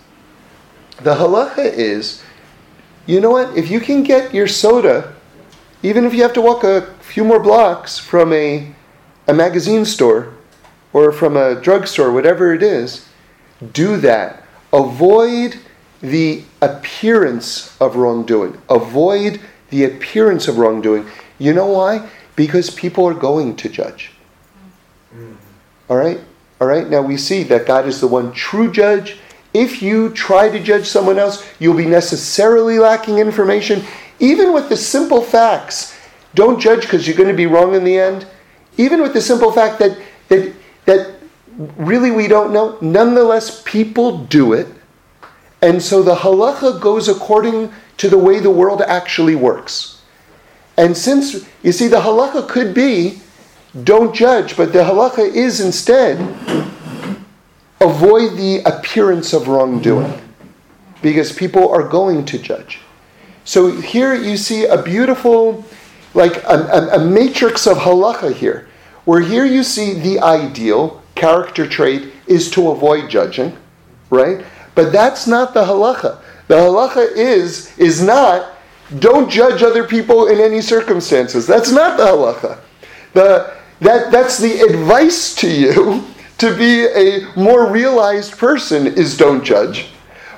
The 1.02 1.16
halacha 1.16 1.72
is, 1.74 2.24
you 3.06 3.20
know 3.20 3.32
what? 3.32 3.58
If 3.58 3.70
you 3.70 3.80
can 3.80 4.04
get 4.04 4.34
your 4.34 4.48
soda, 4.48 5.14
even 5.84 6.06
if 6.06 6.14
you 6.14 6.22
have 6.24 6.34
to 6.34 6.42
walk 6.42 6.64
a 6.64 6.94
few 7.02 7.24
more 7.24 7.40
blocks 7.40 8.00
from 8.00 8.34
a, 8.34 8.74
a 9.28 9.34
magazine 9.34 9.86
store 9.86 10.34
or 10.94 11.12
from 11.12 11.38
a 11.38 11.62
drugstore, 11.62 12.12
whatever 12.12 12.54
it 12.54 12.64
is, 12.64 13.08
do 13.74 13.98
that. 13.98 14.44
Avoid 14.74 15.60
the 16.10 16.44
appearance 16.62 17.76
of 17.80 17.96
wrongdoing. 17.96 18.60
Avoid 18.70 19.40
the 19.70 19.86
appearance 19.86 20.48
of 20.48 20.58
wrongdoing. 20.58 21.08
You 21.40 21.54
know 21.54 21.68
why? 21.68 22.10
Because 22.36 22.70
people 22.70 23.06
are 23.06 23.14
going 23.14 23.56
to 23.58 23.70
judge. 23.70 24.12
Mm-hmm. 25.14 25.36
All 25.90 25.98
right? 25.98 26.20
All 26.62 26.68
right, 26.68 26.90
now 26.90 27.02
we 27.02 27.18
see 27.18 27.44
that 27.44 27.66
God 27.66 27.86
is 27.86 28.00
the 28.00 28.08
one 28.08 28.32
true 28.32 28.72
judge. 28.72 29.18
If 29.54 29.82
you 29.82 30.10
try 30.12 30.50
to 30.50 30.60
judge 30.60 30.86
someone 30.86 31.20
else, 31.20 31.46
you'll 31.60 31.78
be 31.78 31.86
necessarily 31.86 32.80
lacking 32.80 33.18
information. 33.18 33.84
Even 34.20 34.54
with 34.54 34.70
the 34.70 34.78
simple 34.78 35.22
facts, 35.22 35.98
don't 36.34 36.60
judge 36.60 36.82
because 36.82 37.08
you're 37.08 37.18
going 37.18 37.30
to 37.30 37.36
be 37.36 37.46
wrong 37.46 37.76
in 37.76 37.84
the 37.84 37.98
end. 37.98 38.26
Even 38.78 39.02
with 39.02 39.14
the 39.14 39.22
simple 39.22 39.52
fact 39.52 39.80
that, 39.80 39.98
that, 40.30 40.54
that 40.86 41.16
really 41.78 42.12
we 42.12 42.28
don't 42.28 42.54
know, 42.54 42.78
nonetheless, 42.82 43.62
people 43.66 44.20
do 44.26 44.54
it. 44.54 44.68
And 45.66 45.82
so 45.82 46.04
the 46.04 46.14
halacha 46.14 46.80
goes 46.80 47.10
according 47.10 47.74
to 47.98 48.08
the 48.08 48.20
way 48.20 48.40
the 48.40 48.52
world 48.52 48.84
actually 48.84 49.34
works. 49.34 50.00
And 50.78 50.96
since, 50.96 51.44
you 51.64 51.72
see, 51.72 51.88
the 51.88 52.02
halacha 52.02 52.48
could 52.48 52.76
be 52.76 53.20
don't 53.84 54.14
judge, 54.14 54.56
but 54.56 54.74
the 54.74 54.84
halacha 54.84 55.28
is 55.28 55.62
instead 55.62 56.20
avoid 57.82 58.38
the 58.38 58.62
appearance 58.66 59.34
of 59.34 59.48
wrongdoing 59.48 60.22
because 61.02 61.32
people 61.32 61.68
are 61.70 61.88
going 61.88 62.26
to 62.26 62.38
judge. 62.38 62.78
So 63.44 63.72
here 63.72 64.14
you 64.14 64.38
see 64.38 64.66
a 64.66 64.80
beautiful, 64.80 65.66
like 66.14 66.44
a, 66.44 66.58
a, 66.58 67.02
a 67.02 67.04
matrix 67.04 67.66
of 67.66 67.78
halacha 67.78 68.36
here, 68.36 68.68
where 69.06 69.22
here 69.22 69.46
you 69.46 69.64
see 69.64 69.96
the 69.96 70.20
ideal 70.20 71.02
character 71.16 71.68
trait 71.68 72.14
is 72.28 72.52
to 72.52 72.70
avoid 72.70 73.10
judging, 73.10 73.58
right? 74.12 74.46
But 74.76 74.92
that's 74.92 75.26
not 75.26 75.54
the 75.54 75.64
halacha. 75.64 76.20
The 76.48 76.56
halacha 76.56 77.16
is 77.16 77.76
is 77.78 78.04
not 78.04 78.56
don't 79.00 79.30
judge 79.30 79.64
other 79.64 79.84
people 79.84 80.28
in 80.28 80.40
any 80.40 80.62
circumstances. 80.62 81.48
That's 81.48 81.72
not 81.72 81.98
the 81.98 82.06
halacha. 82.06 82.60
The, 83.14 83.54
that, 83.80 84.12
that's 84.12 84.38
the 84.38 84.62
advice 84.62 85.34
to 85.36 85.50
you 85.50 86.06
to 86.38 86.56
be 86.56 86.86
a 86.86 87.28
more 87.36 87.72
realized 87.72 88.38
person 88.38 88.86
is 88.86 89.18
don't 89.18 89.44
judge. 89.44 89.88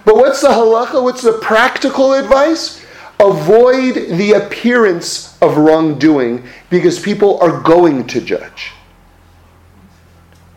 But 0.06 0.16
what's 0.16 0.42
the 0.42 0.50
halacha? 0.50 1.04
What's 1.04 1.22
the 1.22 1.34
practical 1.34 2.14
advice? 2.14 2.86
Avoid 3.20 3.96
the 4.18 4.34
appearance 4.34 5.38
of 5.42 5.58
wrongdoing 5.58 6.48
because 6.70 7.00
people 7.00 7.40
are 7.40 7.62
going 7.62 8.08
to 8.08 8.22
judge. 8.22 8.72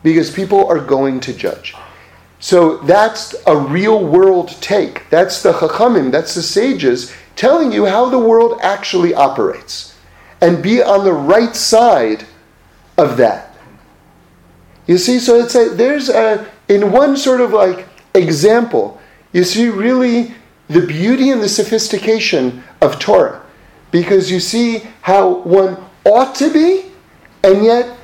Because 0.03 0.31
people 0.31 0.67
are 0.67 0.79
going 0.79 1.19
to 1.21 1.33
judge. 1.33 1.75
So 2.41 2.77
that's 2.79 3.35
a 3.45 3.55
real 3.55 4.03
world 4.03 4.49
take. 4.61 5.09
That's 5.11 5.41
the 5.43 5.53
chachamim, 5.53 6.11
that's 6.11 6.35
the 6.35 6.41
sages 6.41 7.13
telling 7.35 7.71
you 7.71 7.85
how 7.85 8.09
the 8.09 8.19
world 8.19 8.59
actually 8.61 9.13
operates. 9.13 9.95
And 10.41 10.61
be 10.61 10.81
on 10.81 11.05
the 11.05 11.13
right 11.13 11.55
side 11.55 12.25
of 12.97 13.17
that. 13.17 13.55
You 14.87 14.97
see, 14.97 15.19
so 15.19 15.35
it's 15.35 15.55
a, 15.55 15.69
there's 15.69 16.09
a, 16.09 16.49
in 16.67 16.91
one 16.91 17.15
sort 17.15 17.41
of 17.41 17.53
like 17.53 17.87
example, 18.15 18.99
you 19.33 19.43
see 19.43 19.69
really 19.69 20.33
the 20.67 20.85
beauty 20.85 21.29
and 21.29 21.41
the 21.41 21.49
sophistication 21.49 22.63
of 22.81 22.97
Torah. 22.97 23.43
Because 23.91 24.31
you 24.31 24.39
see 24.39 24.79
how 25.01 25.29
one 25.29 25.77
ought 26.05 26.33
to 26.35 26.51
be, 26.51 26.85
and 27.43 27.63
yet 27.63 27.97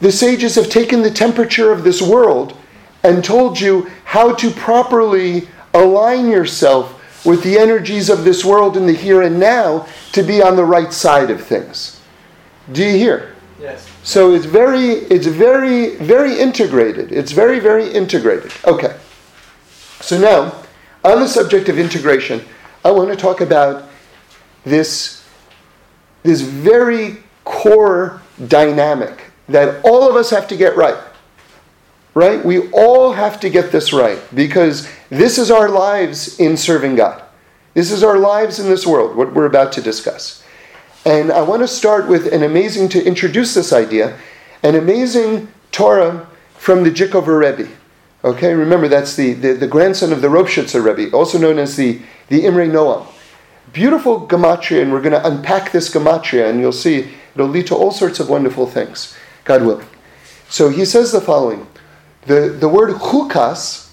the 0.00 0.10
sages 0.10 0.56
have 0.56 0.68
taken 0.68 1.02
the 1.02 1.10
temperature 1.10 1.70
of 1.70 1.84
this 1.84 2.02
world 2.02 2.56
and 3.02 3.24
told 3.24 3.60
you 3.60 3.90
how 4.04 4.34
to 4.34 4.50
properly 4.50 5.48
align 5.74 6.28
yourself 6.28 6.94
with 7.24 7.42
the 7.42 7.58
energies 7.58 8.08
of 8.08 8.24
this 8.24 8.44
world 8.44 8.76
in 8.76 8.86
the 8.86 8.92
here 8.92 9.22
and 9.22 9.38
now 9.38 9.86
to 10.12 10.22
be 10.22 10.42
on 10.42 10.56
the 10.56 10.64
right 10.64 10.92
side 10.92 11.30
of 11.30 11.44
things. 11.44 12.00
Do 12.72 12.84
you 12.84 12.96
hear? 12.96 13.34
Yes. 13.60 13.88
So 14.02 14.34
it's 14.34 14.44
very, 14.44 14.86
it's 14.86 15.26
very, 15.26 15.96
very 15.96 16.38
integrated. 16.38 17.12
It's 17.12 17.32
very, 17.32 17.58
very 17.58 17.90
integrated. 17.90 18.52
Okay. 18.64 18.96
So 20.00 20.18
now, 20.18 20.62
on 21.04 21.20
the 21.20 21.28
subject 21.28 21.68
of 21.68 21.78
integration, 21.78 22.42
I 22.84 22.90
want 22.90 23.10
to 23.10 23.16
talk 23.16 23.40
about 23.40 23.88
this, 24.64 25.24
this 26.22 26.40
very 26.40 27.18
core 27.44 28.22
dynamic 28.46 29.24
that 29.48 29.84
all 29.84 30.08
of 30.08 30.14
us 30.14 30.30
have 30.30 30.46
to 30.48 30.56
get 30.56 30.76
right 30.76 30.96
right? 32.18 32.44
We 32.44 32.68
all 32.70 33.12
have 33.12 33.38
to 33.40 33.48
get 33.48 33.70
this 33.70 33.92
right 33.92 34.18
because 34.34 34.88
this 35.08 35.38
is 35.38 35.52
our 35.52 35.68
lives 35.68 36.40
in 36.40 36.56
serving 36.56 36.96
God. 36.96 37.22
This 37.74 37.92
is 37.92 38.02
our 38.02 38.18
lives 38.18 38.58
in 38.58 38.68
this 38.68 38.84
world, 38.84 39.14
what 39.16 39.32
we're 39.32 39.46
about 39.46 39.70
to 39.74 39.80
discuss. 39.80 40.42
And 41.04 41.30
I 41.30 41.42
want 41.42 41.62
to 41.62 41.68
start 41.68 42.08
with 42.08 42.32
an 42.32 42.42
amazing, 42.42 42.88
to 42.88 43.04
introduce 43.04 43.54
this 43.54 43.72
idea, 43.72 44.18
an 44.64 44.74
amazing 44.74 45.46
Torah 45.70 46.26
from 46.56 46.82
the 46.82 46.90
Dzikover 46.90 47.38
Rebbe. 47.38 47.70
Okay, 48.24 48.52
remember 48.52 48.88
that's 48.88 49.14
the, 49.14 49.34
the, 49.34 49.52
the 49.52 49.68
grandson 49.68 50.12
of 50.12 50.20
the 50.20 50.26
Ropshitzer 50.28 50.84
Rebbe, 50.84 51.16
also 51.16 51.38
known 51.38 51.56
as 51.56 51.76
the, 51.76 52.00
the 52.30 52.44
Imre 52.44 52.66
Noam. 52.66 53.06
Beautiful 53.72 54.26
gematria, 54.26 54.82
and 54.82 54.90
we're 54.90 55.00
going 55.00 55.12
to 55.12 55.24
unpack 55.24 55.70
this 55.70 55.94
gematria, 55.94 56.50
and 56.50 56.58
you'll 56.58 56.72
see 56.72 57.10
it'll 57.34 57.46
lead 57.46 57.68
to 57.68 57.76
all 57.76 57.92
sorts 57.92 58.18
of 58.18 58.28
wonderful 58.28 58.66
things, 58.66 59.16
God 59.44 59.62
willing. 59.62 59.86
So 60.48 60.68
he 60.68 60.84
says 60.84 61.12
the 61.12 61.20
following 61.20 61.68
the, 62.26 62.56
the 62.58 62.68
word 62.68 62.94
chukas, 62.96 63.90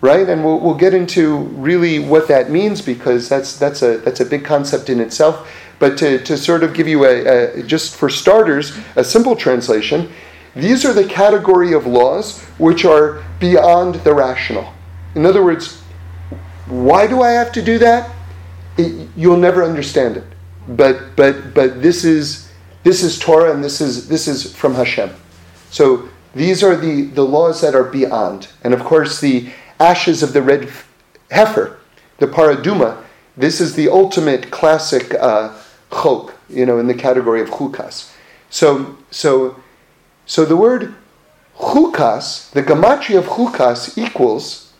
right, 0.00 0.28
and 0.28 0.44
we'll, 0.44 0.60
we'll 0.60 0.74
get 0.74 0.94
into 0.94 1.36
really 1.36 1.98
what 1.98 2.28
that 2.28 2.50
means 2.50 2.80
because 2.80 3.28
that's, 3.28 3.58
that's, 3.58 3.82
a, 3.82 3.98
that's 3.98 4.20
a 4.20 4.24
big 4.24 4.44
concept 4.44 4.88
in 4.88 5.00
itself. 5.00 5.50
But 5.78 5.98
to, 5.98 6.22
to 6.24 6.36
sort 6.36 6.62
of 6.62 6.74
give 6.74 6.86
you 6.86 7.04
a, 7.04 7.58
a, 7.58 7.62
just 7.62 7.96
for 7.96 8.08
starters, 8.08 8.78
a 8.96 9.04
simple 9.04 9.34
translation, 9.34 10.12
these 10.54 10.84
are 10.84 10.92
the 10.92 11.04
category 11.04 11.72
of 11.72 11.86
laws 11.86 12.40
which 12.58 12.84
are 12.84 13.24
beyond 13.40 13.96
the 13.96 14.14
rational. 14.14 14.72
In 15.14 15.26
other 15.26 15.42
words, 15.42 15.80
why 16.66 17.06
do 17.06 17.22
I 17.22 17.30
have 17.30 17.52
to 17.52 17.62
do 17.62 17.78
that? 17.78 18.10
It, 18.78 19.08
you'll 19.16 19.38
never 19.38 19.64
understand 19.64 20.16
it. 20.16 20.24
But 20.68 21.16
but 21.16 21.54
but 21.54 21.82
this 21.82 22.04
is 22.04 22.50
this 22.84 23.02
is 23.02 23.18
Torah 23.18 23.52
and 23.52 23.62
this 23.62 23.80
is 23.80 24.08
this 24.08 24.28
is 24.28 24.54
from 24.54 24.74
Hashem. 24.74 25.10
So 25.70 26.08
these 26.34 26.62
are 26.62 26.76
the, 26.76 27.02
the 27.02 27.24
laws 27.24 27.60
that 27.60 27.74
are 27.74 27.84
beyond. 27.84 28.48
And 28.62 28.72
of 28.74 28.80
course, 28.84 29.20
the 29.20 29.50
ashes 29.78 30.22
of 30.22 30.32
the 30.32 30.42
red 30.42 30.70
heifer, 31.30 31.78
the 32.18 32.26
parah 32.26 32.56
adumah, 32.56 33.02
this 33.36 33.60
is 33.60 33.74
the 33.74 33.88
ultimate 33.88 34.50
classic 34.50 35.14
uh, 35.14 35.52
chok, 35.90 36.34
you 36.48 36.66
know, 36.66 36.78
in 36.78 36.86
the 36.86 36.94
category 36.94 37.40
of 37.40 37.48
chukas. 37.48 38.12
So, 38.50 38.98
so, 39.10 39.56
so 40.26 40.44
the 40.44 40.56
word 40.56 40.94
chukas, 41.58 42.50
the 42.52 42.62
gematria 42.62 43.18
of 43.18 43.26
chukas 43.26 43.96
equals 43.96 44.72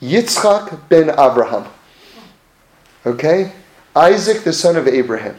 Yitzchak 0.00 0.88
ben 0.88 1.10
Abraham. 1.10 1.66
Okay? 3.04 3.52
Isaac, 3.96 4.44
the 4.44 4.52
son 4.52 4.76
of 4.76 4.86
Abraham. 4.86 5.36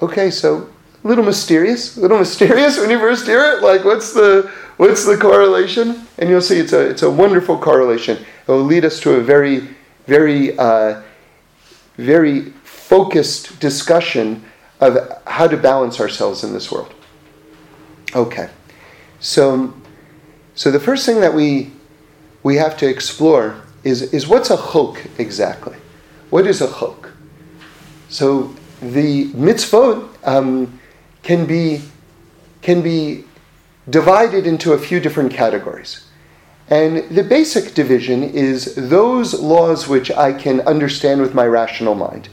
Okay, 0.00 0.30
so 0.30 0.70
a 1.04 1.08
little 1.08 1.24
mysterious, 1.24 1.96
a 1.96 2.00
little 2.00 2.18
mysterious 2.18 2.78
when 2.80 2.90
you 2.90 2.98
first 2.98 3.26
hear 3.26 3.44
it. 3.52 3.62
Like, 3.62 3.84
what's 3.84 4.12
the 4.12 4.50
what's 4.78 5.04
the 5.04 5.16
correlation? 5.16 6.06
And 6.18 6.30
you'll 6.30 6.40
see 6.40 6.58
it's 6.58 6.72
a 6.72 6.88
it's 6.88 7.02
a 7.02 7.10
wonderful 7.10 7.58
correlation. 7.58 8.16
It 8.16 8.50
will 8.50 8.62
lead 8.62 8.84
us 8.84 9.00
to 9.00 9.12
a 9.14 9.20
very 9.20 9.68
very 10.06 10.56
uh, 10.58 11.02
very 11.96 12.50
focused 12.64 13.60
discussion 13.60 14.44
of 14.80 15.22
how 15.26 15.46
to 15.46 15.56
balance 15.56 16.00
ourselves 16.00 16.42
in 16.42 16.52
this 16.52 16.72
world. 16.72 16.92
Okay, 18.16 18.48
so 19.20 19.74
so 20.54 20.70
the 20.70 20.80
first 20.80 21.04
thing 21.04 21.20
that 21.20 21.34
we 21.34 21.72
we 22.42 22.56
have 22.56 22.76
to 22.78 22.88
explore 22.88 23.60
is 23.82 24.14
is 24.14 24.26
what's 24.26 24.50
a 24.50 24.56
chok 24.56 25.04
exactly? 25.18 25.76
What 26.30 26.46
is 26.46 26.62
a 26.62 26.68
chok? 26.68 27.10
So 28.08 28.54
the 28.80 29.30
mitzvot. 29.32 30.08
Um, 30.26 30.80
can 31.24 31.46
be, 31.46 31.82
can 32.62 32.82
be 32.82 33.24
divided 33.90 34.46
into 34.46 34.72
a 34.72 34.78
few 34.78 35.00
different 35.00 35.32
categories. 35.32 36.06
And 36.68 37.08
the 37.14 37.24
basic 37.24 37.74
division 37.74 38.22
is 38.22 38.74
those 38.76 39.34
laws 39.34 39.88
which 39.88 40.10
I 40.10 40.32
can 40.32 40.60
understand 40.60 41.20
with 41.20 41.34
my 41.34 41.46
rational 41.46 41.94
mind. 41.94 42.28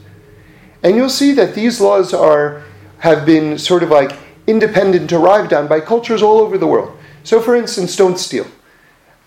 And 0.82 0.96
you'll 0.96 1.10
see 1.10 1.32
that 1.32 1.54
these 1.54 1.80
laws 1.80 2.14
are, 2.14 2.62
have 2.98 3.26
been 3.26 3.58
sort 3.58 3.82
of 3.82 3.90
like 3.90 4.16
independent, 4.46 5.12
arrived 5.12 5.52
on 5.52 5.68
by 5.68 5.80
cultures 5.80 6.22
all 6.22 6.38
over 6.38 6.56
the 6.56 6.66
world. 6.66 6.96
So, 7.24 7.40
for 7.40 7.54
instance, 7.54 7.96
don't 7.96 8.18
steal. 8.18 8.46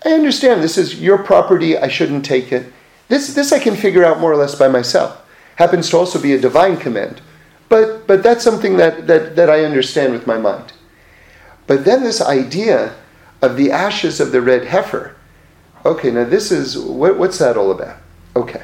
I 0.04 0.10
understand 0.10 0.62
this 0.62 0.78
is 0.78 1.00
your 1.00 1.18
property, 1.18 1.76
I 1.76 1.88
shouldn't 1.88 2.24
take 2.24 2.52
it. 2.52 2.72
This, 3.08 3.34
this 3.34 3.52
I 3.52 3.58
can 3.58 3.76
figure 3.76 4.04
out 4.04 4.20
more 4.20 4.32
or 4.32 4.36
less 4.36 4.54
by 4.54 4.68
myself. 4.68 5.24
Happens 5.56 5.88
to 5.90 5.96
also 5.96 6.20
be 6.20 6.34
a 6.34 6.40
divine 6.40 6.76
command. 6.76 7.20
But, 7.68 8.06
but 8.06 8.22
that's 8.22 8.44
something 8.44 8.76
that, 8.76 9.06
that, 9.06 9.36
that 9.36 9.50
I 9.50 9.64
understand 9.64 10.12
with 10.12 10.26
my 10.26 10.38
mind. 10.38 10.72
But 11.66 11.84
then 11.84 12.02
this 12.02 12.20
idea 12.20 12.94
of 13.42 13.56
the 13.56 13.72
ashes 13.72 14.20
of 14.20 14.32
the 14.32 14.40
red 14.40 14.66
heifer. 14.66 15.16
Okay, 15.84 16.10
now 16.10 16.24
this 16.24 16.50
is, 16.50 16.78
what, 16.78 17.18
what's 17.18 17.38
that 17.38 17.56
all 17.56 17.70
about? 17.70 17.98
Okay. 18.34 18.62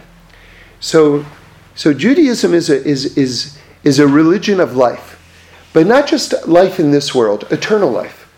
So, 0.80 1.24
so 1.74 1.92
Judaism 1.92 2.54
is 2.54 2.70
a, 2.70 2.84
is, 2.84 3.16
is, 3.16 3.58
is 3.84 3.98
a 3.98 4.06
religion 4.06 4.60
of 4.60 4.76
life, 4.76 5.20
but 5.72 5.86
not 5.86 6.06
just 6.06 6.46
life 6.46 6.78
in 6.78 6.90
this 6.90 7.14
world, 7.14 7.46
eternal 7.50 7.90
life. 7.90 8.28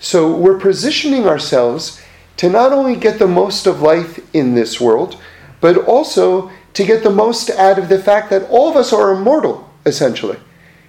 So 0.00 0.34
we're 0.36 0.58
positioning 0.58 1.26
ourselves 1.26 2.02
to 2.38 2.48
not 2.48 2.72
only 2.72 2.96
get 2.96 3.18
the 3.18 3.28
most 3.28 3.66
of 3.66 3.82
life 3.82 4.18
in 4.34 4.54
this 4.54 4.80
world, 4.80 5.20
but 5.60 5.76
also 5.76 6.50
to 6.74 6.84
get 6.84 7.02
the 7.02 7.10
most 7.10 7.50
out 7.50 7.78
of 7.78 7.88
the 7.88 7.98
fact 7.98 8.30
that 8.30 8.48
all 8.50 8.68
of 8.68 8.76
us 8.76 8.92
are 8.92 9.12
immortal 9.12 9.71
essentially. 9.86 10.38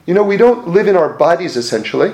You 0.05 0.13
know, 0.13 0.23
we 0.23 0.37
don't 0.37 0.67
live 0.67 0.87
in 0.87 0.95
our 0.95 1.13
bodies 1.13 1.55
essentially, 1.55 2.11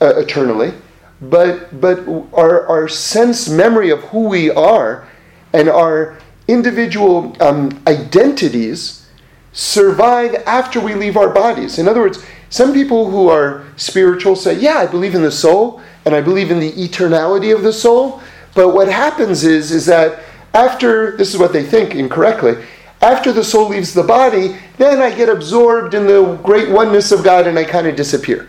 uh, 0.00 0.16
eternally, 0.16 0.72
but, 1.20 1.80
but 1.80 2.00
our, 2.34 2.66
our 2.66 2.88
sense 2.88 3.48
memory 3.48 3.90
of 3.90 4.00
who 4.04 4.28
we 4.28 4.50
are 4.50 5.08
and 5.52 5.68
our 5.68 6.18
individual 6.48 7.34
um, 7.40 7.82
identities 7.86 9.08
survive 9.52 10.34
after 10.46 10.80
we 10.80 10.94
leave 10.94 11.16
our 11.16 11.30
bodies. 11.30 11.78
In 11.78 11.88
other 11.88 12.00
words, 12.00 12.24
some 12.50 12.74
people 12.74 13.10
who 13.10 13.28
are 13.28 13.64
spiritual 13.76 14.36
say, 14.36 14.58
Yeah, 14.58 14.78
I 14.78 14.86
believe 14.86 15.14
in 15.14 15.22
the 15.22 15.30
soul 15.30 15.80
and 16.04 16.14
I 16.14 16.20
believe 16.20 16.50
in 16.50 16.60
the 16.60 16.72
eternality 16.72 17.54
of 17.54 17.62
the 17.62 17.72
soul. 17.72 18.20
But 18.54 18.74
what 18.74 18.88
happens 18.88 19.44
is, 19.44 19.72
is 19.72 19.86
that 19.86 20.22
after, 20.52 21.16
this 21.16 21.32
is 21.34 21.40
what 21.40 21.52
they 21.52 21.64
think 21.64 21.94
incorrectly, 21.94 22.64
after 23.04 23.32
the 23.32 23.44
soul 23.44 23.68
leaves 23.68 23.92
the 23.92 24.02
body, 24.02 24.56
then 24.78 25.02
I 25.02 25.14
get 25.14 25.28
absorbed 25.28 25.92
in 25.92 26.06
the 26.06 26.40
great 26.42 26.70
oneness 26.70 27.12
of 27.12 27.22
God 27.22 27.46
and 27.46 27.58
I 27.58 27.64
kind 27.64 27.86
of 27.86 27.96
disappear. 27.96 28.48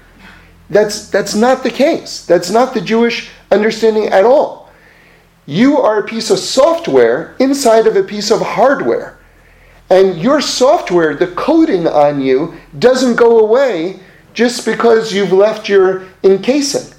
That's, 0.69 1.09
that's 1.09 1.35
not 1.35 1.61
the 1.61 1.69
case. 1.69 2.25
That's 2.25 2.49
not 2.49 2.73
the 2.73 2.79
Jewish 2.79 3.29
understanding 3.51 4.07
at 4.07 4.23
all. 4.23 4.71
You 5.45 5.77
are 5.77 5.99
a 5.99 6.07
piece 6.07 6.29
of 6.31 6.39
software 6.39 7.35
inside 7.37 7.85
of 7.85 7.97
a 7.97 8.03
piece 8.03 8.31
of 8.31 8.39
hardware. 8.41 9.19
And 9.89 10.17
your 10.17 10.39
software, 10.39 11.13
the 11.15 11.27
coding 11.27 11.85
on 11.85 12.21
you, 12.21 12.55
doesn't 12.79 13.17
go 13.17 13.39
away 13.39 13.99
just 14.33 14.65
because 14.65 15.13
you've 15.13 15.33
left 15.33 15.67
your 15.67 16.07
encasing. 16.23 16.93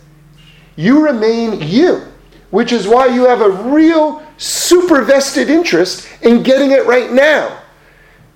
You 0.77 1.03
remain 1.05 1.63
you, 1.63 2.03
which 2.51 2.73
is 2.73 2.87
why 2.87 3.07
you 3.07 3.25
have 3.25 3.41
a 3.41 3.51
real 3.51 4.23
super 4.39 5.03
vested 5.03 5.51
interest 5.51 6.09
in 6.23 6.43
getting 6.43 6.71
it 6.71 6.87
right 6.87 7.13
now. 7.13 7.61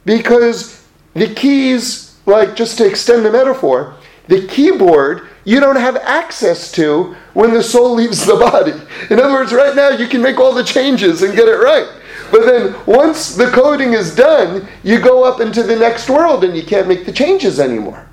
Because 0.04 0.86
the 1.14 1.32
keys, 1.34 2.16
like 2.26 2.56
just 2.56 2.78
to 2.78 2.86
extend 2.86 3.24
the 3.24 3.30
metaphor, 3.30 3.96
the 4.28 4.46
keyboard 4.46 5.28
you 5.44 5.58
don't 5.58 5.76
have 5.76 5.96
access 5.96 6.70
to 6.72 7.16
when 7.32 7.52
the 7.52 7.62
soul 7.62 7.94
leaves 7.94 8.26
the 8.26 8.36
body. 8.36 8.74
In 9.10 9.18
other 9.18 9.32
words, 9.32 9.52
right 9.52 9.74
now 9.74 9.88
you 9.88 10.06
can 10.06 10.22
make 10.22 10.38
all 10.38 10.52
the 10.52 10.64
changes 10.64 11.22
and 11.22 11.34
get 11.34 11.48
it 11.48 11.56
right. 11.56 11.88
But 12.30 12.44
then 12.44 12.76
once 12.86 13.34
the 13.34 13.50
coding 13.50 13.94
is 13.94 14.14
done, 14.14 14.68
you 14.84 15.00
go 15.00 15.24
up 15.24 15.40
into 15.40 15.62
the 15.62 15.76
next 15.76 16.08
world 16.08 16.44
and 16.44 16.56
you 16.56 16.62
can't 16.62 16.86
make 16.86 17.06
the 17.06 17.12
changes 17.12 17.58
anymore. 17.58 18.06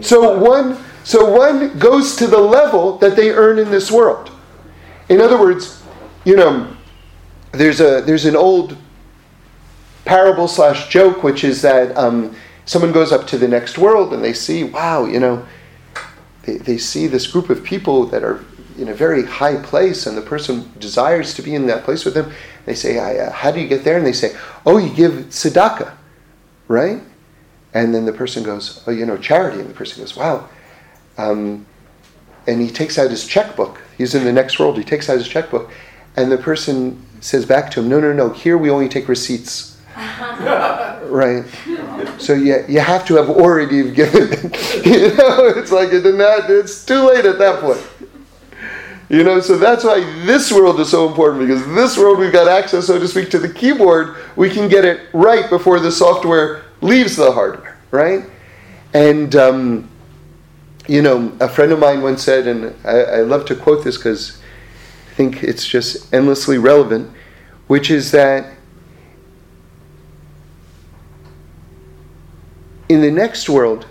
So 0.00 0.38
one 0.38 0.78
so 1.02 1.30
one 1.30 1.78
goes 1.78 2.14
to 2.16 2.26
the 2.26 2.38
level 2.38 2.98
that 2.98 3.16
they 3.16 3.30
earn 3.30 3.58
in 3.58 3.70
this 3.70 3.90
world. 3.90 4.30
In 5.10 5.20
other 5.20 5.38
words, 5.38 5.82
you 6.24 6.36
know, 6.36 6.74
there's 7.50 7.80
a 7.80 8.00
there's 8.00 8.26
an 8.26 8.36
old 8.36 8.76
parable 10.04 10.46
slash 10.46 10.88
joke 10.88 11.24
which 11.24 11.42
is 11.42 11.60
that 11.62 11.96
um, 11.96 12.34
someone 12.64 12.92
goes 12.92 13.10
up 13.10 13.26
to 13.26 13.36
the 13.36 13.48
next 13.48 13.76
world 13.76 14.14
and 14.14 14.22
they 14.22 14.32
see, 14.32 14.62
wow, 14.62 15.04
you 15.04 15.18
know, 15.18 15.44
they, 16.44 16.58
they 16.58 16.78
see 16.78 17.08
this 17.08 17.26
group 17.26 17.50
of 17.50 17.64
people 17.64 18.06
that 18.06 18.22
are 18.22 18.44
in 18.78 18.88
a 18.88 18.94
very 18.94 19.26
high 19.26 19.56
place 19.56 20.06
and 20.06 20.16
the 20.16 20.22
person 20.22 20.70
desires 20.78 21.34
to 21.34 21.42
be 21.42 21.56
in 21.56 21.66
that 21.66 21.82
place 21.82 22.04
with 22.04 22.14
them. 22.14 22.32
They 22.64 22.76
say, 22.76 22.98
uh, 22.98 23.32
How 23.32 23.50
do 23.50 23.60
you 23.60 23.66
get 23.66 23.82
there? 23.82 23.98
And 23.98 24.06
they 24.06 24.12
say, 24.12 24.36
Oh, 24.64 24.78
you 24.78 24.94
give 24.94 25.12
tzedakah, 25.26 25.92
right? 26.68 27.02
And 27.74 27.92
then 27.92 28.04
the 28.04 28.12
person 28.12 28.44
goes, 28.44 28.84
Oh, 28.86 28.92
you 28.92 29.06
know, 29.06 29.16
charity. 29.16 29.58
And 29.58 29.68
the 29.68 29.74
person 29.74 30.00
goes, 30.02 30.14
Wow. 30.14 30.48
Um, 31.18 31.66
and 32.46 32.60
he 32.60 32.70
takes 32.70 32.96
out 32.96 33.10
his 33.10 33.26
checkbook. 33.26 33.80
He's 34.00 34.14
in 34.14 34.24
the 34.24 34.32
next 34.32 34.58
world. 34.58 34.78
He 34.78 34.82
takes 34.82 35.10
out 35.10 35.18
his 35.18 35.28
checkbook. 35.28 35.70
And 36.16 36.32
the 36.32 36.38
person 36.38 37.04
says 37.20 37.44
back 37.44 37.70
to 37.72 37.80
him, 37.80 37.90
No, 37.90 38.00
no, 38.00 38.14
no, 38.14 38.30
here 38.30 38.56
we 38.56 38.70
only 38.70 38.88
take 38.88 39.08
receipts. 39.08 39.78
right? 39.96 41.44
So 42.16 42.32
you, 42.32 42.64
you 42.66 42.80
have 42.80 43.06
to 43.08 43.16
have 43.16 43.28
already 43.28 43.90
given 43.92 44.28
it. 44.32 44.86
you 44.86 45.14
know, 45.16 45.48
it's 45.48 45.70
like 45.70 45.92
it 45.92 46.02
not, 46.14 46.48
it's 46.48 46.82
too 46.82 47.10
late 47.10 47.26
at 47.26 47.38
that 47.40 47.60
point. 47.60 47.86
You 49.10 49.22
know, 49.22 49.38
so 49.40 49.58
that's 49.58 49.84
why 49.84 50.00
this 50.24 50.50
world 50.50 50.80
is 50.80 50.88
so 50.88 51.06
important 51.06 51.46
because 51.46 51.66
this 51.74 51.98
world 51.98 52.18
we've 52.18 52.32
got 52.32 52.48
access, 52.48 52.86
so 52.86 52.98
to 52.98 53.06
speak, 53.06 53.28
to 53.32 53.38
the 53.38 53.52
keyboard. 53.52 54.16
We 54.34 54.48
can 54.48 54.66
get 54.66 54.86
it 54.86 55.08
right 55.12 55.50
before 55.50 55.78
the 55.78 55.92
software 55.92 56.62
leaves 56.80 57.16
the 57.16 57.32
hardware, 57.32 57.76
right? 57.90 58.24
And 58.94 59.36
um, 59.36 59.90
you 60.90 61.02
know, 61.02 61.32
a 61.38 61.48
friend 61.48 61.70
of 61.70 61.78
mine 61.78 62.02
once 62.02 62.20
said, 62.20 62.48
and 62.48 62.74
I, 62.84 62.96
I 62.98 63.20
love 63.20 63.44
to 63.46 63.54
quote 63.54 63.84
this 63.84 63.96
because 63.96 64.42
I 65.12 65.14
think 65.14 65.44
it's 65.44 65.64
just 65.64 66.12
endlessly 66.12 66.58
relevant, 66.58 67.12
which 67.68 67.92
is 67.92 68.10
that 68.10 68.52
in 72.88 73.02
the 73.02 73.10
next 73.12 73.48
world, 73.48 73.86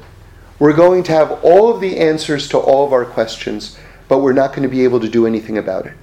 we're 0.59 0.75
going 0.75 1.03
to 1.03 1.13
have 1.13 1.41
all 1.41 1.73
of 1.73 1.79
the 1.79 1.97
answers 1.97 2.49
to 2.49 2.57
all 2.57 2.85
of 2.85 2.91
our 2.91 3.05
questions, 3.05 3.79
but 4.09 4.17
we're 4.19 4.33
not 4.33 4.49
going 4.49 4.63
to 4.63 4.69
be 4.69 4.83
able 4.83 4.99
to 4.99 5.07
do 5.07 5.25
anything 5.25 5.57
about 5.57 5.85
it. 5.85 5.93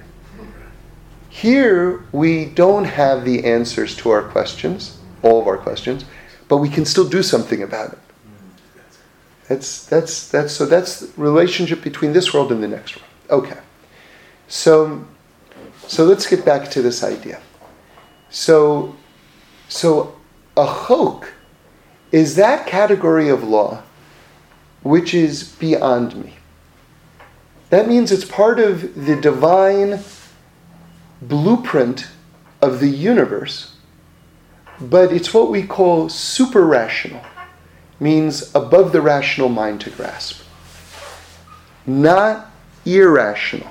Here, 1.29 2.03
we 2.11 2.45
don't 2.45 2.85
have 2.85 3.23
the 3.23 3.45
answers 3.45 3.95
to 3.97 4.09
our 4.09 4.23
questions, 4.23 4.97
all 5.21 5.39
of 5.39 5.47
our 5.47 5.59
questions, 5.59 6.05
but 6.47 6.57
we 6.57 6.69
can 6.69 6.85
still 6.85 7.07
do 7.07 7.21
something 7.21 7.61
about 7.61 7.93
it. 7.93 7.99
That's, 9.47 9.85
that's, 9.85 10.29
that's, 10.29 10.53
so 10.53 10.65
that's 10.65 10.99
the 10.99 11.21
relationship 11.21 11.81
between 11.81 12.13
this 12.13 12.33
world 12.33 12.51
and 12.51 12.61
the 12.61 12.67
next 12.67 12.97
world. 12.97 13.43
Okay. 13.43 13.59
So, 14.47 15.05
so 15.87 16.05
let's 16.05 16.27
get 16.27 16.43
back 16.45 16.69
to 16.71 16.81
this 16.81 17.03
idea. 17.03 17.39
So, 18.29 18.95
so 19.69 20.15
a 20.57 20.65
chok 20.65 21.31
is 22.11 22.35
that 22.35 22.67
category 22.67 23.29
of 23.29 23.43
law 23.43 23.83
which 24.87 25.13
is 25.13 25.55
beyond 25.55 26.15
me. 26.15 26.33
That 27.69 27.87
means 27.87 28.11
it's 28.11 28.25
part 28.25 28.59
of 28.59 29.05
the 29.05 29.15
divine 29.15 29.99
blueprint 31.21 32.07
of 32.61 32.79
the 32.79 32.89
universe, 32.89 33.75
but 34.79 35.11
it's 35.11 35.33
what 35.33 35.49
we 35.49 35.63
call 35.63 36.09
super 36.09 36.65
rational, 36.65 37.21
means 37.99 38.53
above 38.55 38.91
the 38.91 39.01
rational 39.01 39.49
mind 39.49 39.81
to 39.81 39.89
grasp. 39.89 40.41
Not 41.85 42.51
irrational. 42.85 43.69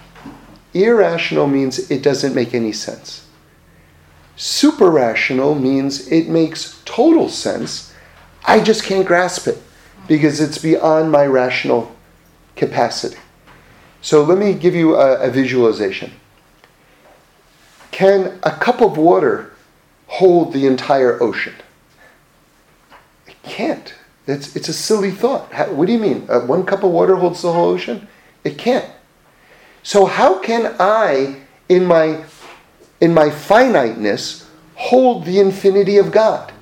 Irrational 0.74 1.46
means 1.46 1.90
it 1.90 2.02
doesn't 2.02 2.34
make 2.34 2.54
any 2.54 2.72
sense. 2.72 3.26
Super 4.36 4.90
rational 4.90 5.54
means 5.54 6.08
it 6.08 6.28
makes 6.28 6.82
total 6.84 7.28
sense 7.28 7.92
I 8.46 8.60
just 8.60 8.84
can't 8.84 9.06
grasp 9.06 9.48
it 9.48 9.58
because 10.06 10.40
it's 10.40 10.58
beyond 10.58 11.10
my 11.10 11.26
rational 11.26 11.94
capacity. 12.54 13.18
So 14.00 14.22
let 14.22 14.38
me 14.38 14.54
give 14.54 14.74
you 14.74 14.94
a, 14.94 15.18
a 15.20 15.30
visualization. 15.30 16.12
Can 17.90 18.38
a 18.44 18.52
cup 18.52 18.80
of 18.80 18.96
water 18.96 19.52
hold 20.06 20.52
the 20.52 20.66
entire 20.66 21.20
ocean? 21.20 21.54
It 23.26 23.42
can't. 23.42 23.94
It's, 24.26 24.56
it's 24.56 24.68
a 24.68 24.72
silly 24.72 25.10
thought. 25.10 25.52
How, 25.52 25.72
what 25.72 25.86
do 25.86 25.92
you 25.92 25.98
mean? 25.98 26.26
Uh, 26.28 26.40
one 26.40 26.64
cup 26.66 26.82
of 26.82 26.90
water 26.90 27.16
holds 27.16 27.42
the 27.42 27.52
whole 27.52 27.68
ocean? 27.68 28.08
It 28.44 28.58
can't. 28.58 28.90
So 29.82 30.04
how 30.06 30.40
can 30.40 30.74
I, 30.80 31.42
in 31.68 31.84
my 31.86 32.24
in 33.00 33.12
my 33.12 33.30
finiteness, 33.30 34.50
hold 34.74 35.24
the 35.24 35.38
infinity 35.38 35.98
of 35.98 36.10
God? 36.10 36.52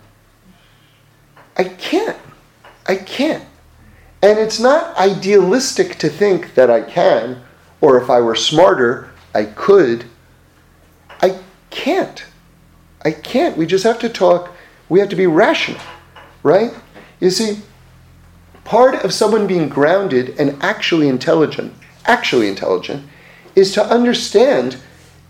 I 1.56 1.64
can't. 1.64 2.18
I 2.86 2.96
can't. 2.96 3.44
And 4.22 4.38
it's 4.38 4.58
not 4.58 4.96
idealistic 4.96 5.96
to 5.98 6.08
think 6.08 6.54
that 6.54 6.70
I 6.70 6.82
can, 6.82 7.42
or 7.80 8.00
if 8.00 8.10
I 8.10 8.20
were 8.20 8.34
smarter, 8.34 9.10
I 9.34 9.44
could. 9.44 10.04
I 11.20 11.38
can't. 11.70 12.24
I 13.04 13.10
can't. 13.12 13.56
We 13.56 13.66
just 13.66 13.84
have 13.84 13.98
to 14.00 14.08
talk, 14.08 14.50
we 14.88 15.00
have 15.00 15.10
to 15.10 15.16
be 15.16 15.26
rational, 15.26 15.80
right? 16.42 16.72
You 17.24 17.30
see, 17.30 17.62
part 18.64 19.02
of 19.02 19.14
someone 19.14 19.46
being 19.46 19.70
grounded 19.70 20.38
and 20.38 20.62
actually 20.62 21.08
intelligent, 21.08 21.72
actually 22.04 22.48
intelligent, 22.48 23.08
is 23.54 23.72
to 23.72 23.82
understand 23.82 24.76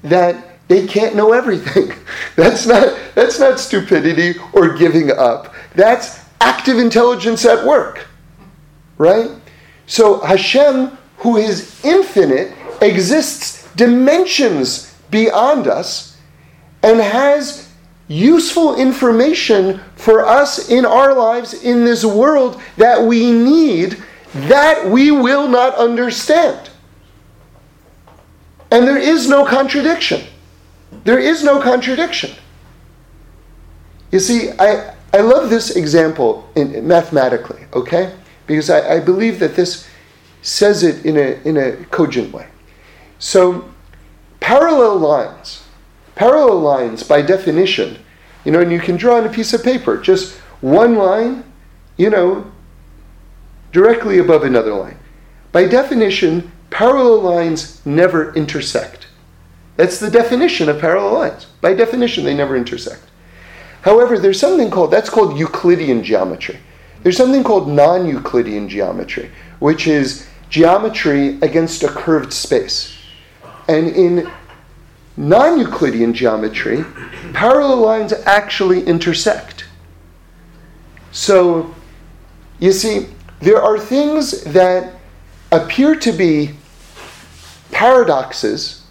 that 0.03 0.59
they 0.67 0.89
can't 0.89 1.15
know 1.15 1.33
everything. 1.33 1.93
That's 2.37 2.67
not 2.67 2.99
that's 3.15 3.39
not 3.39 3.61
stupidity 3.61 4.41
or 4.53 4.75
giving 4.75 5.13
up. 5.13 5.55
That's 5.77 6.19
active 6.41 6.81
intelligence 6.81 7.45
at 7.45 7.65
work. 7.65 8.09
Right? 8.99 9.31
So 9.87 10.19
Hashem, 10.19 10.99
who 11.19 11.37
is 11.37 11.85
infinite, 11.85 12.57
exists 12.83 13.73
dimensions 13.77 14.93
beyond 15.13 15.69
us 15.69 16.19
and 16.83 16.99
has 16.99 17.64
useful 18.09 18.77
information 18.77 19.81
for 19.97 20.27
us 20.27 20.71
in 20.71 20.85
our 20.85 21.15
lives 21.15 21.63
in 21.63 21.85
this 21.85 22.05
world 22.05 22.61
that 22.77 23.03
we 23.03 23.33
need 23.33 24.03
that 24.35 24.87
we 24.87 25.11
will 25.11 25.49
not 25.49 25.75
understand. 25.77 26.71
And 28.71 28.87
there 28.87 28.99
is 28.99 29.29
no 29.29 29.47
contradiction. 29.47 30.23
There 31.05 31.19
is 31.19 31.45
no 31.45 31.61
contradiction. 31.61 32.33
You 34.11 34.19
see, 34.21 34.51
I, 34.59 34.95
I 35.13 35.19
love 35.19 35.51
this 35.51 35.77
example 35.77 36.49
in, 36.57 36.87
mathematically, 36.87 37.67
okay? 37.73 38.15
Because 38.47 38.71
I, 38.71 38.97
I 38.97 39.01
believe 39.01 39.39
that 39.39 39.55
this 39.55 39.89
says 40.43 40.83
it 40.83 41.07
in 41.07 41.17
a, 41.17 41.41
in 41.49 41.57
a 41.57 41.73
cogent 41.87 42.33
way. 42.33 42.49
So, 43.19 43.69
parallel 44.41 44.99
lines, 44.99 45.64
parallel 46.15 46.61
lines 46.61 47.03
by 47.03 47.23
definition, 47.23 47.99
you 48.45 48.53
know, 48.53 48.61
and 48.61 48.73
you 48.73 48.81
can 48.81 48.97
draw 48.97 49.17
on 49.17 49.27
a 49.27 49.33
piece 49.33 49.53
of 49.53 49.63
paper, 49.63 50.01
just 50.01 50.37
one 50.61 50.97
line, 50.97 51.45
you 51.97 52.11
know, 52.11 52.51
directly 53.73 54.19
above 54.19 54.45
another 54.45 54.73
line. 54.73 54.99
By 55.53 55.67
definition, 55.67 56.53
parallel 56.71 57.21
lines 57.21 57.85
never 57.87 58.35
intersect. 58.35 59.07
That's 59.77 59.99
the 59.99 60.11
definition 60.11 60.69
of 60.69 60.81
parallel 60.81 61.15
lines. 61.15 61.47
By 61.61 61.75
definition, 61.75 62.25
they 62.25 62.35
never 62.35 62.57
intersect. 62.57 63.03
However, 63.83 64.19
there's 64.19 64.41
something 64.41 64.71
called, 64.71 64.91
that's 64.91 65.11
called 65.11 65.39
Euclidean 65.39 66.03
geometry. 66.03 66.59
There's 67.03 67.17
something 67.17 67.45
called 67.45 67.69
non 67.69 68.07
Euclidean 68.07 68.69
geometry, 68.69 69.31
which 69.59 69.87
is 69.87 70.27
geometry 70.49 71.39
against 71.43 71.83
a 71.83 71.89
curved 71.89 72.33
space. 72.33 72.97
And 73.69 73.89
in 73.89 74.31
non 75.17 75.59
Euclidean 75.59 76.13
geometry, 76.13 76.85
parallel 77.33 77.79
lines 77.79 78.13
actually 78.25 78.85
intersect. 78.85 79.65
So, 81.13 81.75
you 82.59 82.73
see, 82.73 83.09
there 83.41 83.63
are 83.63 83.79
things 83.79 84.43
that 84.45 84.95
appear 85.53 85.95
to 85.97 86.13
be 86.13 86.55
paradoxes 87.71 88.83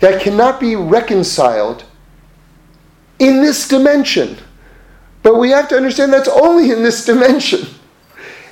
that 0.00 0.22
cannot 0.22 0.58
be 0.60 0.76
reconciled 0.76 1.84
in 3.18 3.42
this 3.42 3.68
dimension. 3.68 4.36
But 5.22 5.38
we 5.38 5.50
have 5.50 5.68
to 5.68 5.76
understand 5.76 6.12
that's 6.12 6.28
only 6.28 6.70
in 6.70 6.82
this 6.82 7.04
dimension. 7.04 7.66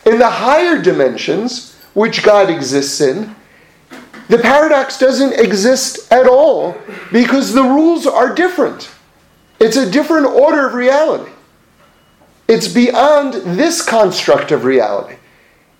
In 0.06 0.18
the 0.18 0.30
higher 0.30 0.80
dimensions, 0.80 1.76
which 1.94 2.22
God 2.22 2.48
exists 2.50 3.00
in, 3.00 3.34
the 4.30 4.38
paradox 4.38 4.96
doesn't 4.96 5.32
exist 5.40 6.10
at 6.12 6.28
all 6.28 6.76
because 7.10 7.52
the 7.52 7.64
rules 7.64 8.06
are 8.06 8.32
different. 8.32 8.88
It's 9.58 9.76
a 9.76 9.90
different 9.90 10.26
order 10.26 10.68
of 10.68 10.74
reality. 10.74 11.32
It's 12.46 12.68
beyond 12.68 13.34
this 13.58 13.84
construct 13.84 14.52
of 14.52 14.64
reality. 14.64 15.16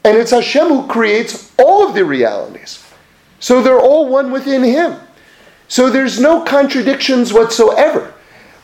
And 0.03 0.19
it's 0.19 0.33
Hashem 0.33 0.67
who 0.67 0.89
creates 0.89 1.53
all 1.61 1.87
of 1.87 1.95
the 1.95 2.05
realities. 2.05 2.85
So 3.39 3.63
they're 3.63 3.79
all 3.79 4.09
one 4.09 4.33
within 4.33 4.65
Him. 4.65 4.99
So 5.69 5.89
there's 5.89 6.19
no 6.19 6.43
contradictions 6.43 7.33
whatsoever. 7.33 8.13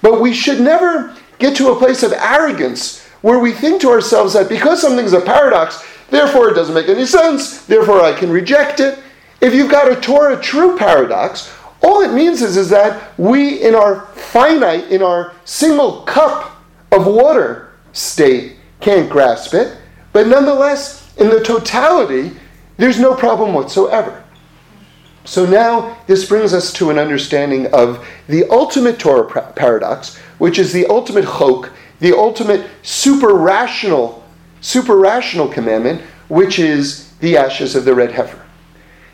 But 0.03 0.21
we 0.21 0.35
should 0.35 0.61
never 0.61 1.17
get 1.39 1.57
to 1.59 1.71
a 1.71 1.79
place 1.79 2.03
of 2.03 2.13
arrogance 2.13 3.07
where 3.23 3.39
we 3.39 3.53
think 3.53 3.81
to 3.83 3.91
ourselves 3.91 4.33
that 4.33 4.49
because 4.49 4.81
something's 4.81 5.13
a 5.13 5.21
paradox, 5.21 5.87
therefore 6.11 6.51
it 6.51 6.55
doesn't 6.55 6.75
make 6.75 6.89
any 6.89 7.07
sense, 7.07 7.65
therefore 7.67 8.01
I 8.01 8.13
can 8.13 8.31
reject 8.31 8.81
it. 8.81 8.99
If 9.41 9.55
you've 9.55 9.71
got 9.71 9.91
a 9.91 10.01
Torah 10.01 10.41
true 10.41 10.77
paradox, 10.77 11.53
all 11.83 12.03
it 12.03 12.13
means 12.13 12.43
is, 12.43 12.57
is 12.57 12.71
that 12.71 13.19
we, 13.19 13.63
in 13.63 13.75
our 13.75 14.07
finite, 14.07 14.91
in 14.91 15.03
our 15.03 15.35
single 15.45 16.03
cup 16.03 16.57
of 16.91 17.07
water 17.07 17.73
state, 17.93 18.57
can't 18.81 19.11
grasp 19.11 19.55
it, 19.55 19.77
but 20.13 20.27
nonetheless, 20.27 21.15
in 21.17 21.29
the 21.29 21.43
totality, 21.43 22.33
there's 22.77 22.99
no 22.99 23.15
problem 23.15 23.55
whatsoever. 23.55 24.23
So 25.25 25.45
now 25.45 25.99
this 26.07 26.29
brings 26.29 26.55
us 26.55 26.73
to 26.75 26.91
an 26.91 26.99
understanding 26.99 27.67
of 27.73 28.07
the 28.29 28.49
ultimate 28.49 28.99
Torah 28.99 29.53
paradox, 29.53 30.17
which 30.39 30.59
is 30.59 30.73
the 30.73 30.87
ultimate 30.87 31.25
chok, 31.25 31.73
the 32.01 32.17
ultimate 32.17 32.67
super 32.83 33.35
rational, 33.35 34.25
super 34.61 34.97
rational 34.97 35.49
commandment, 35.49 36.03
which 36.29 36.59
is 36.59 37.13
the 37.19 37.37
ashes 37.37 37.75
of 37.75 37.85
the 37.85 37.95
red 37.95 38.13
heifer. 38.13 38.46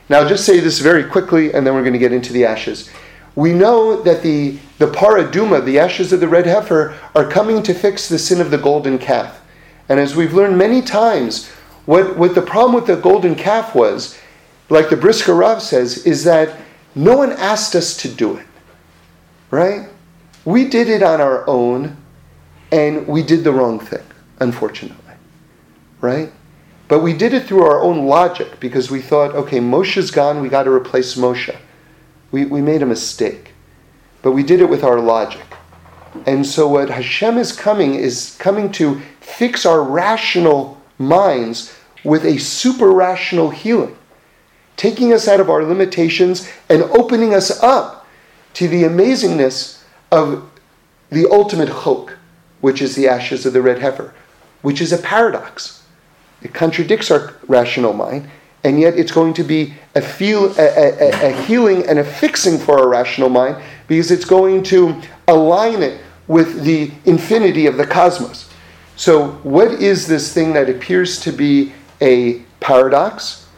Now, 0.09 0.21
I'll 0.21 0.29
just 0.29 0.45
say 0.45 0.61
this 0.61 0.81
very 0.81 1.05
quickly, 1.05 1.55
and 1.55 1.67
then 1.67 1.75
we're 1.75 1.83
going 1.83 1.93
to 1.93 1.99
get 1.99 2.12
into 2.12 2.33
the 2.33 2.45
ashes. 2.45 2.91
We 3.35 3.53
know 3.53 4.03
that 4.03 4.23
the, 4.23 4.59
the 4.79 4.88
parah 4.88 5.31
adumah, 5.31 5.65
the 5.65 5.79
ashes 5.79 6.12
of 6.12 6.21
the 6.21 6.29
red 6.29 6.47
heifer, 6.47 6.99
are 7.15 7.29
coming 7.29 7.62
to 7.62 7.73
fix 7.73 8.09
the 8.09 8.19
sin 8.19 8.41
of 8.41 8.51
the 8.51 8.59
golden 8.59 8.99
calf. 8.99 9.41
And 9.88 9.99
as 9.99 10.15
we've 10.15 10.35
learned 10.35 10.59
many 10.59 10.83
times, 10.83 11.49
what, 11.87 12.17
what 12.17 12.35
the 12.35 12.43
problem 12.43 12.75
with 12.75 12.87
the 12.87 12.97
golden 12.97 13.35
calf 13.35 13.75
was, 13.75 14.19
like 14.69 14.91
the 14.91 14.97
Brisker 14.97 15.35
Rav 15.35 15.62
says, 15.62 16.07
is 16.07 16.25
that 16.25 16.59
no 16.95 17.17
one 17.17 17.33
asked 17.33 17.75
us 17.75 17.97
to 17.99 18.09
do 18.09 18.37
it. 18.37 18.47
Right? 19.51 19.88
We 20.45 20.69
did 20.69 20.88
it 20.88 21.03
on 21.03 21.21
our 21.21 21.49
own, 21.49 21.97
and 22.71 23.07
we 23.07 23.23
did 23.23 23.45
the 23.45 23.53
wrong 23.53 23.79
thing, 23.79 24.05
unfortunately. 24.41 25.15
Right? 26.01 26.33
But 26.93 27.03
we 27.03 27.15
did 27.15 27.33
it 27.33 27.47
through 27.47 27.63
our 27.63 27.81
own 27.81 28.05
logic 28.05 28.61
because 28.61 28.91
we 28.91 29.01
thought, 29.01 29.35
okay, 29.35 29.61
Moshe's 29.61 30.11
gone, 30.11 30.43
we 30.43 30.51
got 30.51 30.65
to 30.65 30.71
replace 30.71 31.15
Moshe. 31.15 31.57
We, 32.33 32.45
we 32.45 32.61
made 32.61 32.83
a 32.83 32.87
mistake. 32.87 33.55
But 34.21 34.33
we 34.33 34.43
did 34.43 34.61
it 34.61 34.69
with 34.69 34.85
our 34.85 35.01
logic. 35.01 35.47
And 36.27 36.45
so 36.45 36.69
what 36.69 36.91
Hashem 36.91 37.39
is 37.39 37.51
coming 37.51 37.95
is 37.95 38.37
coming 38.39 38.71
to 38.73 39.01
fix 39.21 39.65
our 39.65 39.83
rational 39.83 40.83
minds 40.99 41.75
with 42.05 42.27
a 42.27 42.37
super 42.37 42.93
rational 42.93 43.49
healing, 43.49 43.97
taking 44.77 45.15
us 45.15 45.27
out 45.27 45.41
of 45.41 45.49
our 45.49 45.65
limitations 45.65 46.47
and 46.69 46.83
opening 46.83 47.33
us 47.33 47.63
up 47.63 48.07
to 48.53 48.69
the 48.69 48.83
amazingness 48.83 49.83
of 50.11 50.47
the 51.09 51.27
ultimate 51.31 51.71
chok, 51.71 52.19
which 52.61 52.83
is 52.83 52.95
the 52.95 53.09
ashes 53.09 53.47
of 53.47 53.55
the 53.55 53.63
red 53.63 53.79
heifer, 53.79 54.13
which 54.61 54.83
is 54.83 54.93
a 54.93 54.99
paradox. 54.99 55.82
It 56.43 56.55
contradicts 56.55 57.11
our 57.11 57.35
rational 57.49 57.93
mind, 57.93 58.29
and 58.65 58.81
yet 58.81 58.97
it's 58.97 59.13
going 59.13 59.35
to 59.35 59.43
be 59.43 59.75
a, 59.95 60.01
feel, 60.01 60.53
a, 60.59 60.63
a, 60.63 61.31
a 61.31 61.43
healing 61.43 61.87
and 61.87 61.99
a 61.99 62.05
fixing 62.05 62.59
for 62.59 62.79
our 62.79 62.89
rational 62.89 63.29
mind 63.29 63.63
because 63.89 64.11
it's 64.11 64.25
going 64.25 64.63
to 64.65 65.01
align 65.29 65.83
it 65.83 66.01
with 66.29 66.63
the 66.63 66.91
infinity 67.05 67.67
of 67.67 67.77
the 67.77 67.87
cosmos. 67.87 68.49
So, 68.97 69.33
what 69.43 69.73
is 69.73 70.07
this 70.07 70.33
thing 70.33 70.53
that 70.53 70.69
appears 70.69 71.21
to 71.23 71.33
be 71.33 71.73
a 72.01 72.41
paradox, 72.61 73.49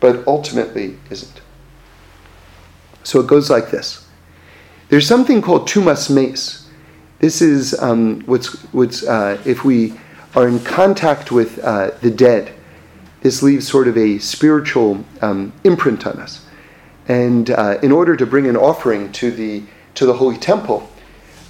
but 0.00 0.26
ultimately 0.26 0.96
isn't? 1.10 1.40
So, 3.02 3.20
it 3.20 3.26
goes 3.26 3.50
like 3.50 3.70
this 3.70 4.06
There's 4.88 5.06
something 5.06 5.42
called 5.42 5.68
tumas 5.68 6.10
mes. 6.10 6.68
This 7.18 7.42
is 7.42 7.78
um, 7.80 8.22
what's, 8.26 8.54
what's 8.72 9.04
uh, 9.04 9.42
if 9.44 9.64
we 9.64 9.94
are 10.34 10.46
in 10.46 10.60
contact 10.60 11.30
with 11.30 11.58
uh, 11.60 11.90
the 12.00 12.10
dead, 12.10 12.52
this 13.22 13.42
leaves 13.42 13.66
sort 13.66 13.88
of 13.88 13.96
a 13.96 14.18
spiritual 14.18 15.04
um, 15.22 15.52
imprint 15.64 16.06
on 16.06 16.18
us. 16.20 16.44
And 17.08 17.50
uh, 17.50 17.78
in 17.82 17.90
order 17.90 18.16
to 18.16 18.26
bring 18.26 18.46
an 18.46 18.56
offering 18.56 19.10
to 19.12 19.30
the 19.30 19.62
to 19.94 20.06
the 20.06 20.12
holy 20.12 20.36
temple, 20.36 20.88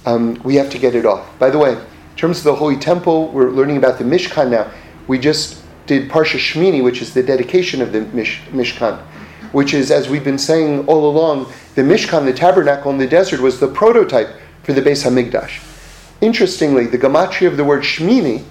um, 0.07 0.41
we 0.43 0.55
have 0.55 0.71
to 0.71 0.79
get 0.79 0.95
it 0.95 1.05
off. 1.05 1.37
By 1.37 1.51
the 1.51 1.59
way, 1.59 1.73
in 1.73 2.15
terms 2.15 2.39
of 2.39 2.45
the 2.45 2.55
holy 2.55 2.77
temple, 2.77 3.27
we're 3.31 3.51
learning 3.51 3.77
about 3.77 3.99
the 3.99 4.03
Mishkan 4.03 4.49
now. 4.49 4.71
We 5.07 5.19
just 5.19 5.61
did 5.85 6.09
Parsha 6.09 6.39
Shmini, 6.39 6.83
which 6.83 7.01
is 7.01 7.13
the 7.13 7.21
dedication 7.21 7.79
of 7.79 7.91
the 7.91 8.01
Mish- 8.01 8.41
Mishkan, 8.49 8.97
which 9.51 9.75
is, 9.75 9.91
as 9.91 10.09
we've 10.09 10.23
been 10.23 10.39
saying 10.39 10.87
all 10.87 11.09
along, 11.09 11.51
the 11.75 11.83
Mishkan, 11.83 12.25
the 12.25 12.33
tabernacle 12.33 12.91
in 12.91 12.97
the 12.97 13.07
desert, 13.07 13.39
was 13.39 13.59
the 13.59 13.67
prototype 13.67 14.29
for 14.63 14.73
the 14.73 14.81
Beis 14.81 15.03
Hamikdash. 15.03 15.63
Interestingly, 16.21 16.87
the 16.87 16.97
gematria 16.97 17.47
of 17.47 17.57
the 17.57 17.63
word 17.63 17.83
Shmini 17.83 18.45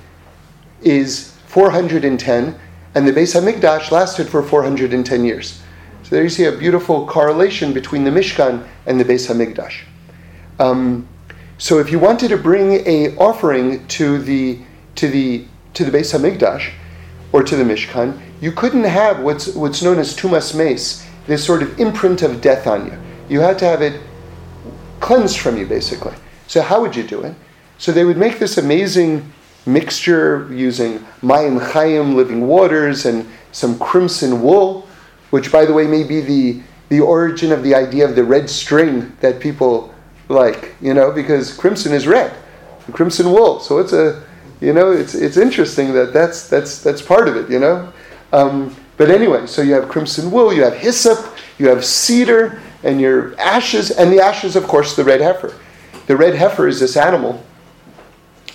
is 0.83 1.33
410, 1.47 2.59
and 2.95 3.07
the 3.07 3.13
Beis 3.13 3.35
Hamikdash 3.35 3.91
lasted 3.91 4.29
for 4.29 4.43
410 4.43 5.25
years. 5.25 5.63
So 6.03 6.11
there 6.15 6.23
you 6.23 6.31
see 6.31 6.45
a 6.45 6.53
beautiful 6.53 7.07
correlation 7.07 7.73
between 7.73 8.05
the 8.05 8.11
Mishkan 8.11 8.67
and 8.87 8.99
the 8.99 9.05
Beis 9.05 9.29
Hamikdash. 9.29 9.83
Um, 10.59 11.07
so 11.59 11.79
if 11.79 11.91
you 11.91 11.99
wanted 11.99 12.29
to 12.29 12.37
bring 12.37 12.87
a 12.87 13.17
offering 13.17 13.87
to 13.89 14.19
the 14.19 14.61
to 14.95 15.09
the 15.09 15.45
to 15.75 15.85
the 15.85 15.91
Beis 15.91 16.19
Hamikdash 16.19 16.73
or 17.33 17.43
to 17.43 17.57
the 17.57 17.65
Mishkan, 17.65 18.19
you 18.41 18.53
couldn't 18.53 18.85
have 18.85 19.21
what's 19.21 19.55
what's 19.55 19.83
known 19.83 19.99
as 19.99 20.17
tumas 20.17 20.55
mes, 20.55 21.05
this 21.27 21.45
sort 21.45 21.63
of 21.63 21.79
imprint 21.79 22.23
of 22.23 22.41
death 22.41 22.67
on 22.67 22.87
you. 22.87 22.99
You 23.29 23.41
had 23.41 23.59
to 23.59 23.65
have 23.67 23.83
it 23.83 24.01
cleansed 25.01 25.39
from 25.39 25.57
you, 25.57 25.67
basically. 25.67 26.15
So 26.47 26.63
how 26.63 26.81
would 26.81 26.97
you 26.97 27.03
do 27.03 27.21
it? 27.23 27.35
So 27.77 27.93
they 27.93 28.05
would 28.05 28.17
make 28.17 28.39
this 28.39 28.59
amazing 28.59 29.33
mixture 29.69 30.49
using 30.51 30.99
mayim 31.23 31.61
chayim, 31.61 32.15
living 32.15 32.47
waters, 32.47 33.07
and 33.07 33.29
some 33.53 33.79
crimson 33.79 34.43
wool, 34.43 34.89
which, 35.31 35.53
by 35.53 35.65
the 35.65 35.73
way, 35.73 35.87
may 35.87 36.03
be 36.03 36.21
the, 36.21 36.61
the 36.89 37.01
origin 37.01 37.53
of 37.53 37.63
the 37.63 37.75
idea 37.75 38.09
of 38.09 38.17
the 38.17 38.25
red 38.25 38.49
string 38.49 39.15
that 39.21 39.41
people 39.41 39.95
like, 40.29 40.75
you 40.81 40.95
know, 40.95 41.13
because 41.13 41.55
crimson 41.55 41.93
is 41.93 42.07
red, 42.07 42.35
crimson 42.93 43.31
wool. 43.31 43.61
So 43.61 43.79
it's 43.79 43.93
a, 43.93 44.23
you 44.61 44.73
know, 44.73 44.91
it's, 44.91 45.15
it's 45.15 45.37
interesting 45.37 45.93
that 45.93 46.13
that's, 46.13 46.49
that's, 46.49 46.83
that's 46.83 47.03
part 47.03 47.29
of 47.29 47.37
it, 47.37 47.51
you 47.51 47.59
know. 47.59 47.93
Um, 48.33 48.75
but 48.97 49.11
anyway, 49.11 49.47
so 49.47 49.63
you 49.63 49.75
have 49.75 49.89
crimson 49.89 50.31
wool, 50.31 50.53
you 50.53 50.63
have 50.65 50.77
hyssop, 50.77 51.37
you 51.59 51.69
have 51.69 51.85
cedar, 51.85 52.61
and 52.83 53.01
your 53.01 53.39
ashes, 53.41 53.91
and 53.91 54.13
the 54.13 54.21
ashes, 54.21 54.57
of 54.57 54.65
course, 54.65 54.97
the 54.97 55.05
red 55.05 55.21
heifer. 55.21 55.55
The 56.07 56.17
red 56.17 56.35
heifer 56.35 56.69
is 56.69 56.81
this 56.81 56.97
animal 56.97 57.45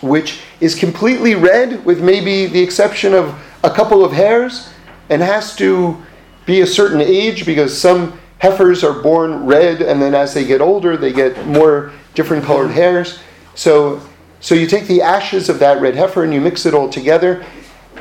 which 0.04 0.42
is 0.60 0.76
completely 0.76 1.34
red 1.36 1.84
with 1.86 2.02
maybe 2.02 2.46
the 2.46 2.62
exception 2.62 3.14
of 3.14 3.34
a 3.64 3.70
couple 3.70 4.04
of 4.04 4.12
hairs 4.12 4.70
and 5.10 5.22
has 5.22 5.56
to 5.56 6.02
be 6.46 6.62
a 6.62 6.68
certain 6.68 7.02
age 7.02 7.46
because 7.46 7.76
some 7.76 8.20
heifers 8.40 8.84
are 8.84 9.02
born 9.02 9.46
red 9.46 9.82
and 9.82 10.02
then 10.02 10.14
as 10.14 10.34
they 10.34 10.46
get 10.46 10.60
older 10.62 10.98
they 10.98 11.14
get 11.14 11.48
more 11.48 11.92
different 12.14 12.44
colored 12.44 12.72
hairs. 12.72 13.20
So 13.56 14.02
so 14.40 14.56
you 14.56 14.68
take 14.68 14.88
the 14.88 15.02
ashes 15.02 15.48
of 15.48 15.60
that 15.60 15.82
red 15.82 15.96
heifer 15.96 16.24
and 16.24 16.34
you 16.34 16.42
mix 16.42 16.66
it 16.66 16.74
all 16.74 16.90
together 16.90 17.46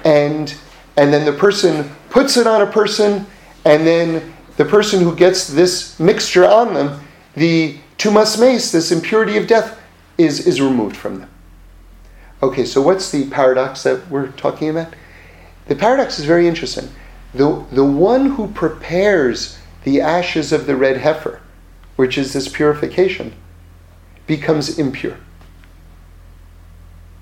and 0.04 0.52
and 0.96 1.12
then 1.12 1.24
the 1.24 1.32
person 1.32 1.90
puts 2.10 2.36
it 2.36 2.46
on 2.46 2.62
a 2.62 2.66
person 2.66 3.24
and 3.64 3.86
then 3.86 4.34
the 4.56 4.64
person 4.64 5.02
who 5.02 5.14
gets 5.14 5.46
this 5.48 5.98
mixture 5.98 6.44
on 6.44 6.74
them, 6.74 7.00
the 7.34 7.78
tumas 7.98 8.38
mes, 8.38 8.72
this 8.72 8.92
impurity 8.92 9.36
of 9.36 9.46
death, 9.46 9.80
is, 10.18 10.46
is 10.46 10.60
removed 10.60 10.96
from 10.96 11.20
them. 11.20 11.30
Okay, 12.42 12.64
so 12.64 12.82
what's 12.82 13.10
the 13.10 13.30
paradox 13.30 13.84
that 13.84 14.08
we're 14.10 14.32
talking 14.32 14.68
about? 14.68 14.94
The 15.66 15.76
paradox 15.76 16.18
is 16.18 16.24
very 16.24 16.48
interesting. 16.48 16.88
The, 17.34 17.64
the 17.70 17.84
one 17.84 18.26
who 18.26 18.48
prepares 18.48 19.58
the 19.84 20.00
ashes 20.00 20.52
of 20.52 20.66
the 20.66 20.76
red 20.76 20.98
heifer, 20.98 21.40
which 21.96 22.18
is 22.18 22.32
this 22.32 22.48
purification, 22.48 23.34
becomes 24.26 24.78
impure. 24.78 25.18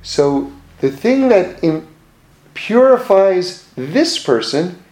So 0.02 0.52
the 0.80 0.90
thing 0.90 1.28
that 1.28 1.62
Im- 1.62 1.86
purifies 2.54 3.68
this 3.76 4.18
person 4.18 4.82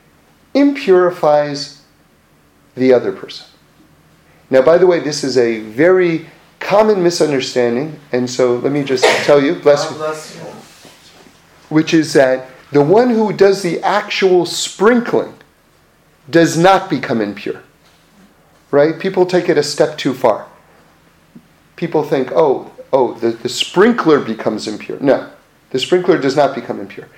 impurifies 0.54 1.80
the 2.74 2.92
other 2.92 3.12
person. 3.12 3.46
Now, 4.50 4.62
by 4.62 4.78
the 4.78 4.86
way, 4.86 5.00
this 5.00 5.24
is 5.24 5.36
a 5.36 5.60
very 5.60 6.26
common 6.60 7.02
misunderstanding, 7.02 7.98
and 8.12 8.28
so 8.28 8.56
let 8.56 8.72
me 8.72 8.84
just 8.84 9.04
tell 9.24 9.42
you, 9.42 9.54
bless 9.54 9.90
you, 9.90 9.96
which 11.68 11.94
is 11.94 12.12
that 12.12 12.48
the 12.72 12.82
one 12.82 13.10
who 13.10 13.32
does 13.32 13.62
the 13.62 13.80
actual 13.80 14.44
sprinkling 14.44 15.34
does 16.30 16.58
not 16.58 16.90
become 16.90 17.20
impure. 17.20 17.62
Right? 18.70 18.98
People 18.98 19.24
take 19.24 19.48
it 19.48 19.56
a 19.56 19.62
step 19.62 19.96
too 19.96 20.12
far. 20.12 20.46
People 21.76 22.02
think, 22.02 22.30
oh, 22.32 22.70
oh, 22.92 23.14
the, 23.14 23.30
the 23.30 23.48
sprinkler 23.48 24.20
becomes 24.20 24.68
impure. 24.68 24.98
No, 25.00 25.30
the 25.70 25.78
sprinkler 25.78 26.18
does 26.18 26.36
not 26.36 26.54
become 26.54 26.78
impure. 26.80 27.08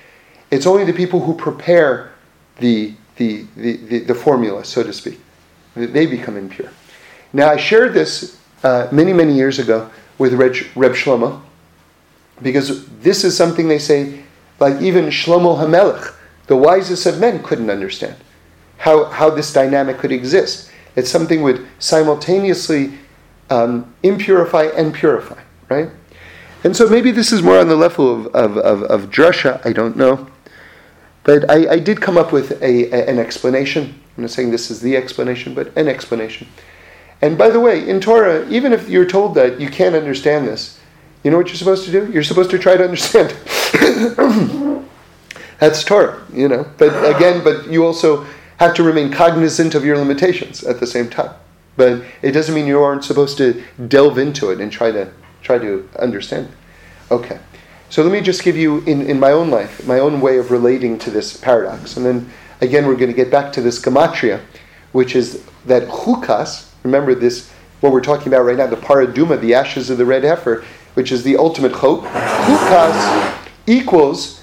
It's 0.49 0.65
only 0.65 0.85
the 0.85 0.93
people 0.93 1.19
who 1.19 1.35
prepare 1.35 2.11
the, 2.57 2.93
the, 3.17 3.45
the, 3.57 3.77
the, 3.77 3.99
the 3.99 4.15
formula, 4.15 4.63
so 4.63 4.83
to 4.83 4.93
speak, 4.93 5.19
that 5.75 5.93
they 5.93 6.05
become 6.05 6.37
impure. 6.37 6.69
Now, 7.33 7.49
I 7.49 7.57
shared 7.57 7.93
this 7.93 8.37
uh, 8.63 8.87
many, 8.91 9.13
many 9.13 9.33
years 9.33 9.59
ago 9.59 9.89
with 10.17 10.33
Reb, 10.33 10.55
Reb 10.75 10.93
Shlomo, 10.93 11.41
because 12.41 12.87
this 12.99 13.23
is 13.23 13.35
something 13.35 13.67
they 13.67 13.79
say, 13.79 14.23
like 14.59 14.81
even 14.81 15.05
Shlomo 15.05 15.57
HaMelech, 15.57 16.13
the 16.47 16.55
wisest 16.55 17.05
of 17.05 17.19
men, 17.19 17.41
couldn't 17.43 17.69
understand 17.69 18.15
how, 18.77 19.05
how 19.05 19.29
this 19.29 19.53
dynamic 19.53 19.97
could 19.99 20.11
exist. 20.11 20.71
It's 20.95 21.09
something 21.09 21.41
would 21.43 21.65
simultaneously 21.79 22.93
um, 23.49 23.93
impurify 24.03 24.75
and 24.75 24.93
purify, 24.93 25.39
right? 25.69 25.89
And 26.63 26.75
so 26.75 26.87
maybe 26.89 27.11
this 27.11 27.31
is 27.31 27.41
more 27.41 27.59
on 27.59 27.67
the 27.67 27.75
level 27.75 28.13
of, 28.13 28.27
of, 28.35 28.57
of, 28.57 28.83
of 28.83 29.09
drasha, 29.09 29.65
I 29.65 29.73
don't 29.73 29.95
know. 29.95 30.27
But 31.23 31.49
I, 31.49 31.73
I 31.73 31.79
did 31.79 32.01
come 32.01 32.17
up 32.17 32.31
with 32.31 32.61
a, 32.61 32.93
a, 32.93 33.09
an 33.09 33.19
explanation. 33.19 33.99
I'm 34.17 34.23
not 34.23 34.31
saying 34.31 34.51
this 34.51 34.71
is 34.71 34.81
the 34.81 34.97
explanation, 34.97 35.53
but 35.53 35.75
an 35.77 35.87
explanation. 35.87 36.47
And 37.21 37.37
by 37.37 37.49
the 37.49 37.59
way, 37.59 37.87
in 37.87 37.99
Torah, 37.99 38.47
even 38.49 38.73
if 38.73 38.89
you're 38.89 39.05
told 39.05 39.35
that 39.35 39.59
you 39.59 39.69
can't 39.69 39.95
understand 39.95 40.47
this, 40.47 40.79
you 41.23 41.29
know 41.29 41.37
what 41.37 41.47
you're 41.47 41.55
supposed 41.55 41.85
to 41.85 41.91
do? 41.91 42.11
You're 42.11 42.23
supposed 42.23 42.49
to 42.51 42.57
try 42.57 42.75
to 42.77 42.83
understand. 42.83 43.35
That's 45.59 45.83
Torah, 45.83 46.19
you 46.33 46.47
know. 46.47 46.65
But 46.79 47.15
again, 47.15 47.43
but 47.43 47.67
you 47.67 47.85
also 47.85 48.25
have 48.57 48.73
to 48.75 48.83
remain 48.83 49.11
cognizant 49.11 49.75
of 49.75 49.85
your 49.85 49.97
limitations 49.97 50.63
at 50.63 50.79
the 50.79 50.87
same 50.87 51.09
time. 51.09 51.35
But 51.77 52.03
it 52.23 52.31
doesn't 52.31 52.55
mean 52.55 52.65
you 52.65 52.81
aren't 52.81 53.03
supposed 53.03 53.37
to 53.37 53.63
delve 53.87 54.17
into 54.17 54.49
it 54.49 54.59
and 54.59 54.71
try 54.71 54.91
to 54.91 55.11
try 55.43 55.59
to 55.59 55.87
understand. 55.99 56.51
Okay. 57.11 57.39
So 57.89 58.03
let 58.03 58.11
me 58.11 58.21
just 58.21 58.43
give 58.43 58.55
you 58.55 58.79
in, 58.85 59.01
in 59.01 59.19
my 59.19 59.31
own 59.31 59.49
life, 59.49 59.85
my 59.85 59.99
own 59.99 60.21
way 60.21 60.37
of 60.37 60.49
relating 60.49 60.97
to 60.99 61.11
this 61.11 61.35
paradox. 61.35 61.97
And 61.97 62.05
then 62.05 62.29
again 62.61 62.87
we're 62.87 62.95
going 62.95 63.11
to 63.11 63.15
get 63.15 63.29
back 63.29 63.51
to 63.53 63.61
this 63.61 63.79
gematria, 63.81 64.41
which 64.93 65.15
is 65.15 65.43
that 65.65 65.87
chukas, 65.89 66.70
Remember 66.83 67.15
this, 67.15 67.51
what 67.81 67.91
we're 67.91 68.01
talking 68.01 68.27
about 68.27 68.43
right 68.43 68.57
now, 68.57 68.67
the 68.67 68.75
parah 68.75 69.07
adumah, 69.07 69.39
the 69.39 69.53
ashes 69.53 69.89
of 69.89 69.97
the 69.97 70.05
red 70.05 70.23
heifer, 70.23 70.63
which 70.93 71.11
is 71.11 71.23
the 71.23 71.37
ultimate 71.37 71.73
chok. 71.73 72.03
Chukas 72.03 73.37
equals 73.67 74.41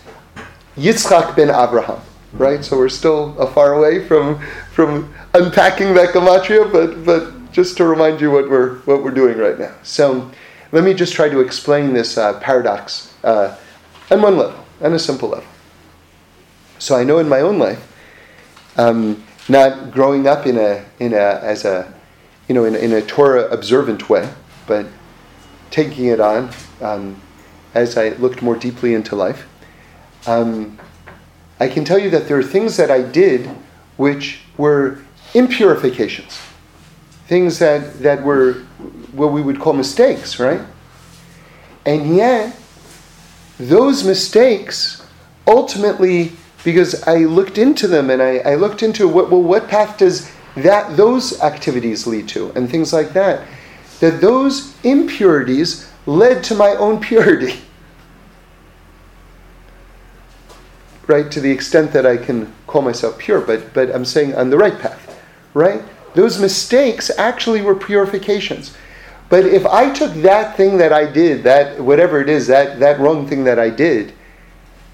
Yitzchak 0.77 1.35
ben 1.37 1.51
Abraham, 1.51 2.01
right? 2.33 2.65
So 2.65 2.79
we're 2.79 2.89
still 2.89 3.37
a 3.39 3.47
far 3.47 3.75
away 3.75 4.07
from 4.07 4.41
from 4.73 5.13
unpacking 5.35 5.95
that 5.95 6.15
gematria, 6.15 6.71
but 6.71 7.05
but 7.05 7.53
just 7.53 7.77
to 7.79 7.85
remind 7.85 8.21
you 8.21 8.31
what 8.31 8.49
we're 8.49 8.77
what 8.81 9.03
we're 9.03 9.11
doing 9.11 9.37
right 9.39 9.59
now. 9.59 9.75
So 9.83 10.31
let 10.71 10.85
me 10.85 10.95
just 10.95 11.15
try 11.15 11.29
to 11.29 11.41
explain 11.41 11.93
this 11.93 12.17
uh, 12.17 12.39
paradox 12.41 13.13
uh, 13.25 13.57
on 14.11 14.23
one 14.23 14.37
level, 14.37 14.65
on 14.81 14.93
a 14.93 14.99
simple 14.99 15.31
level. 15.31 15.49
So 16.79 16.97
I 16.97 17.05
know 17.05 17.19
in 17.19 17.29
my 17.29 17.41
own 17.41 17.59
life, 17.59 17.85
um, 18.77 19.25
not 19.49 19.91
growing 19.91 20.29
up 20.29 20.47
in 20.47 20.57
a 20.57 20.85
in 21.01 21.13
a 21.13 21.41
as 21.43 21.65
a 21.65 21.93
you 22.49 22.55
know, 22.55 22.65
in, 22.65 22.75
in 22.75 22.93
a 22.93 23.03
Torah 23.03 23.49
observant 23.51 24.09
way, 24.09 24.29
but 24.67 24.87
taking 25.71 26.07
it 26.07 26.19
on 26.19 26.51
um, 26.81 27.21
as 27.75 27.97
I 27.97 28.11
looked 28.11 28.43
more 28.43 28.57
deeply 28.57 28.95
into 28.95 29.15
life. 29.15 29.47
Um, 30.27 30.79
I 31.61 31.69
can 31.69 31.85
tell 31.85 31.99
you 31.99 32.11
that 32.11 32.27
there 32.27 32.39
are 32.39 32.43
things 32.43 32.77
that 32.77 32.91
I 32.91 33.03
did 33.03 33.47
which 33.97 34.41
were 34.57 35.01
impurifications, 35.35 36.41
things 37.27 37.59
that, 37.59 38.01
that 38.01 38.23
were 38.23 38.55
what 39.13 39.33
we 39.33 39.43
would 39.43 39.61
call 39.61 39.73
mistakes, 39.73 40.39
right? 40.39 40.61
And 41.85 42.17
yet, 42.17 42.57
those 43.59 44.05
mistakes 44.05 45.05
ultimately, 45.47 46.33
because 46.65 47.03
I 47.05 47.19
looked 47.25 47.59
into 47.59 47.89
them 47.89 48.11
and 48.11 48.23
I, 48.23 48.39
I 48.39 48.55
looked 48.55 48.83
into 48.83 49.09
what, 49.09 49.31
well, 49.31 49.43
what 49.43 49.69
path 49.69 49.99
does 49.99 50.31
that 50.63 50.97
those 50.97 51.41
activities 51.41 52.07
lead 52.07 52.29
to, 52.29 52.51
and 52.53 52.71
things 52.71 52.93
like 52.93 53.13
that. 53.13 53.47
That 54.01 54.21
those 54.21 54.77
impurities 54.85 55.91
led 56.07 56.45
to 56.45 56.55
my 56.55 56.71
own 56.77 57.01
purity. 57.01 57.55
Right? 61.07 61.33
To 61.33 61.41
the 61.41 61.51
extent 61.51 61.93
that 61.93 62.05
I 62.05 62.19
can 62.19 62.53
call 62.67 62.83
myself 62.83 63.19
pure, 63.19 63.41
but, 63.41 63.73
but 63.73 63.89
I'm 63.95 64.05
saying 64.05 64.35
on 64.35 64.51
the 64.51 64.59
right 64.59 64.79
path. 64.79 65.19
Right? 65.55 65.83
Those 66.15 66.39
mistakes 66.39 67.11
actually 67.17 67.63
were 67.63 67.75
purifications. 67.75 68.77
But 69.29 69.47
if 69.47 69.65
I 69.67 69.93
took 69.93 70.13
that 70.17 70.57
thing 70.57 70.79
that 70.79 70.93
I 70.93 71.11
did, 71.11 71.45
that 71.45 71.81
whatever 71.81 72.21
it 72.21 72.29
is, 72.29 72.47
that, 72.49 72.79
that 72.81 72.99
wrong 73.01 73.27
thing 73.27 73.45
that 73.45 73.59
I 73.59 73.71
did, 73.71 74.13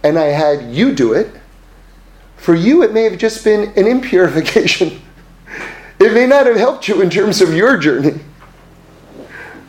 and 0.03 0.19
I 0.19 0.27
had 0.27 0.73
you 0.73 0.95
do 0.95 1.13
it, 1.13 1.31
for 2.37 2.55
you 2.55 2.83
it 2.83 2.93
may 2.93 3.05
have 3.05 3.19
just 3.19 3.43
been 3.45 3.71
an 3.77 3.85
impurification. 3.85 5.01
It 6.05 6.13
may 6.13 6.27
not 6.27 6.45
have 6.45 6.57
helped 6.57 6.87
you 6.87 7.01
in 7.01 7.09
terms 7.09 7.41
of 7.41 7.55
your 7.55 7.79
journey. 7.79 8.21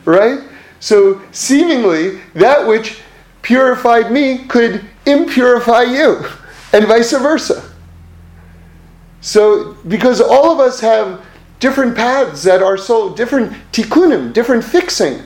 Right? 0.04 0.42
So, 0.82 1.22
seemingly, 1.32 2.20
that 2.34 2.68
which 2.68 3.00
purified 3.42 4.12
me 4.12 4.40
could 4.40 4.84
impurify 5.06 5.90
you, 5.90 6.28
and 6.74 6.88
vice 6.88 7.14
versa. 7.14 7.72
So, 9.22 9.78
because 9.88 10.20
all 10.20 10.52
of 10.52 10.60
us 10.60 10.82
have 10.82 11.26
different 11.62 11.96
paths 11.96 12.44
that 12.44 12.62
our 12.62 12.78
soul, 12.78 13.12
different 13.12 13.54
tikkunim, 13.72 14.34
different 14.34 14.64
fixing 14.64 15.22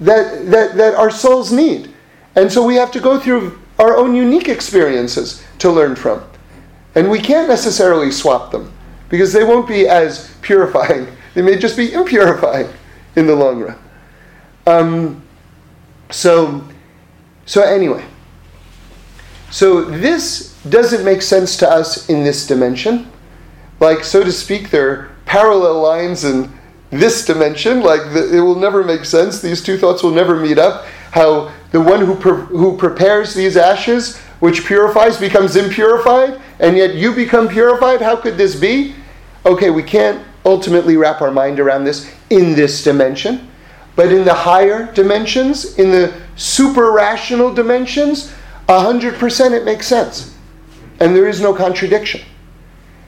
that, 0.00 0.50
that, 0.50 0.76
that 0.78 0.94
our 0.94 1.10
souls 1.10 1.52
need. 1.52 1.92
And 2.36 2.50
so 2.50 2.64
we 2.64 2.76
have 2.76 2.90
to 2.92 3.00
go 3.00 3.20
through 3.20 3.60
our 3.78 3.98
own 3.98 4.14
unique 4.14 4.48
experiences 4.48 5.44
to 5.58 5.70
learn 5.70 5.94
from. 5.94 6.24
And 6.94 7.10
we 7.10 7.20
can't 7.20 7.48
necessarily 7.48 8.10
swap 8.10 8.50
them 8.50 8.73
because 9.08 9.32
they 9.32 9.44
won't 9.44 9.68
be 9.68 9.86
as 9.88 10.34
purifying. 10.42 11.08
They 11.34 11.42
may 11.42 11.58
just 11.58 11.76
be 11.76 11.88
impurifying 11.88 12.72
in 13.16 13.26
the 13.26 13.34
long 13.34 13.60
run. 13.60 13.76
Um, 14.68 15.22
so, 16.08 16.64
so 17.44 17.60
anyway, 17.62 18.04
so 19.50 19.82
this 19.82 20.56
doesn't 20.68 21.04
make 21.04 21.22
sense 21.22 21.56
to 21.56 21.68
us 21.68 22.08
in 22.08 22.22
this 22.22 22.46
dimension. 22.46 23.10
Like, 23.80 24.04
so 24.04 24.22
to 24.22 24.32
speak, 24.32 24.70
there 24.70 24.90
are 24.90 25.16
parallel 25.26 25.80
lines 25.80 26.24
in 26.24 26.52
this 26.90 27.24
dimension. 27.24 27.82
Like, 27.82 28.12
the, 28.12 28.36
it 28.36 28.40
will 28.40 28.54
never 28.54 28.84
make 28.84 29.04
sense. 29.04 29.40
These 29.40 29.62
two 29.62 29.76
thoughts 29.76 30.02
will 30.02 30.12
never 30.12 30.36
meet 30.36 30.58
up. 30.58 30.86
How 31.10 31.52
the 31.72 31.80
one 31.80 32.00
who, 32.00 32.14
pre- 32.14 32.46
who 32.46 32.76
prepares 32.76 33.34
these 33.34 33.56
ashes, 33.56 34.20
which 34.40 34.64
purifies, 34.66 35.18
becomes 35.18 35.56
impurified, 35.56 36.40
and 36.60 36.76
yet 36.76 36.94
you 36.94 37.14
become 37.14 37.48
purified? 37.48 38.00
How 38.00 38.16
could 38.16 38.36
this 38.36 38.54
be? 38.54 38.94
okay, 39.44 39.70
we 39.70 39.82
can't 39.82 40.24
ultimately 40.44 40.96
wrap 40.96 41.20
our 41.20 41.30
mind 41.30 41.60
around 41.60 41.84
this 41.84 42.10
in 42.30 42.54
this 42.54 42.82
dimension, 42.82 43.50
but 43.96 44.12
in 44.12 44.24
the 44.24 44.34
higher 44.34 44.92
dimensions, 44.92 45.78
in 45.78 45.90
the 45.90 46.14
super 46.36 46.92
rational 46.92 47.52
dimensions, 47.52 48.32
100% 48.68 49.52
it 49.52 49.64
makes 49.64 49.86
sense. 49.86 50.34
And 51.00 51.14
there 51.14 51.28
is 51.28 51.40
no 51.40 51.52
contradiction. 51.52 52.22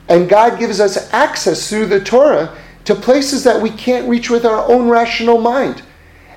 And 0.08 0.28
God 0.28 0.58
gives 0.58 0.80
us 0.80 1.12
access 1.12 1.68
through 1.68 1.86
the 1.86 2.00
Torah 2.00 2.56
to 2.84 2.94
places 2.94 3.42
that 3.44 3.60
we 3.60 3.70
can't 3.70 4.08
reach 4.08 4.30
with 4.30 4.44
our 4.44 4.68
own 4.70 4.88
rational 4.88 5.40
mind. 5.40 5.82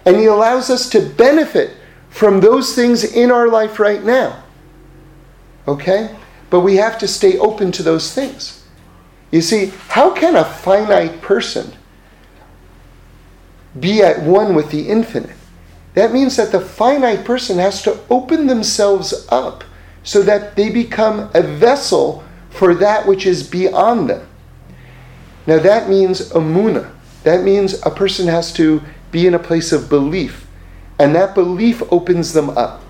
And 0.06 0.16
He 0.16 0.26
allows 0.26 0.70
us 0.70 0.90
to 0.90 1.02
benefit 1.02 1.76
from 2.10 2.40
those 2.40 2.74
things 2.74 3.04
in 3.04 3.32
our 3.32 3.48
life 3.48 3.80
right 3.80 4.04
now. 4.04 4.44
Okay? 5.70 6.16
But 6.50 6.62
we 6.62 6.78
have 6.78 6.98
to 6.98 7.08
stay 7.08 7.38
open 7.38 7.72
to 7.74 7.84
those 7.84 8.14
things. 8.14 8.66
You 9.32 9.42
see, 9.42 9.72
how 9.90 10.10
can 10.10 10.36
a 10.36 10.44
finite 10.44 11.22
person 11.22 11.74
be 13.80 14.02
at 14.02 14.24
one 14.24 14.56
with 14.56 14.72
the 14.72 14.90
infinite? 14.90 15.38
That 15.94 16.12
means 16.12 16.36
that 16.38 16.52
the 16.52 16.60
finite 16.60 17.24
person 17.24 17.60
has 17.60 17.84
to 17.84 18.00
open 18.10 18.48
themselves 18.48 19.28
up 19.30 19.64
so 20.04 20.24
that 20.24 20.56
they 20.56 20.72
become 20.72 21.30
a 21.36 21.44
vessel 21.44 22.24
for 22.50 22.74
that 22.76 23.06
which 23.06 23.28
is 23.28 23.48
beyond 23.48 24.10
them. 24.10 24.28
Now, 25.46 25.60
that 25.60 25.88
means 25.88 26.30
emunah. 26.32 26.92
That 27.24 27.44
means 27.44 27.80
a 27.86 27.92
person 27.92 28.28
has 28.28 28.52
to 28.54 28.82
be 29.12 29.28
in 29.28 29.36
a 29.36 29.40
place 29.40 29.72
of 29.72 29.90
belief. 29.90 30.48
And 30.98 31.14
that 31.16 31.36
belief 31.36 31.84
opens 31.92 32.34
them 32.34 32.50
up. 32.52 32.82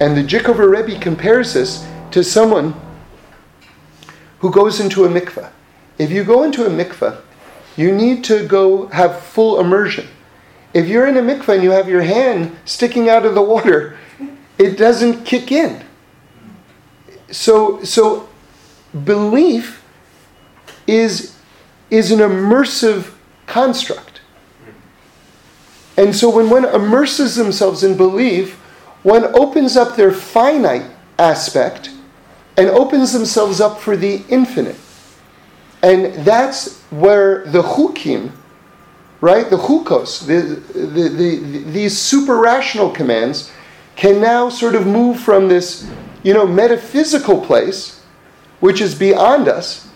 And 0.00 0.16
the 0.16 0.22
Dzikover 0.22 0.70
Rebbe 0.70 0.98
compares 1.00 1.52
this 1.52 1.86
to 2.14 2.22
someone 2.22 2.72
who 4.38 4.48
goes 4.48 4.78
into 4.78 5.04
a 5.04 5.08
mikveh. 5.08 5.50
If 5.98 6.12
you 6.12 6.22
go 6.22 6.44
into 6.44 6.64
a 6.64 6.70
mikveh, 6.70 7.20
you 7.76 7.90
need 7.90 8.22
to 8.22 8.46
go 8.46 8.86
have 8.86 9.18
full 9.18 9.58
immersion. 9.58 10.06
If 10.72 10.86
you're 10.86 11.08
in 11.08 11.16
a 11.16 11.20
mikveh 11.20 11.54
and 11.54 11.64
you 11.64 11.72
have 11.72 11.88
your 11.88 12.02
hand 12.02 12.56
sticking 12.64 13.08
out 13.08 13.26
of 13.26 13.34
the 13.34 13.42
water, 13.42 13.98
it 14.58 14.78
doesn't 14.78 15.24
kick 15.24 15.50
in. 15.50 15.84
So, 17.32 17.82
so 17.82 18.28
belief 19.02 19.84
is, 20.86 21.36
is 21.90 22.12
an 22.12 22.20
immersive 22.20 23.12
construct. 23.46 24.20
And 25.96 26.14
so 26.14 26.30
when 26.30 26.48
one 26.48 26.64
immerses 26.64 27.34
themselves 27.34 27.82
in 27.82 27.96
belief, 27.96 28.54
one 29.02 29.24
opens 29.36 29.76
up 29.76 29.96
their 29.96 30.12
finite 30.12 30.88
aspect 31.18 31.90
and 32.56 32.68
opens 32.68 33.12
themselves 33.12 33.60
up 33.60 33.80
for 33.80 33.96
the 33.96 34.22
infinite. 34.28 34.76
And 35.82 36.14
that's 36.24 36.80
where 36.90 37.44
the 37.46 37.62
hukim, 37.62 38.32
right, 39.20 39.48
the 39.50 39.56
hukos, 39.56 40.26
the, 40.26 40.56
the, 40.72 41.08
the, 41.08 41.58
these 41.70 41.98
super 41.98 42.38
rational 42.38 42.90
commands, 42.90 43.52
can 43.96 44.20
now 44.20 44.48
sort 44.48 44.74
of 44.74 44.86
move 44.86 45.20
from 45.20 45.48
this, 45.48 45.88
you 46.22 46.32
know, 46.32 46.46
metaphysical 46.46 47.40
place, 47.44 48.02
which 48.60 48.80
is 48.80 48.94
beyond 48.94 49.48
us, 49.48 49.88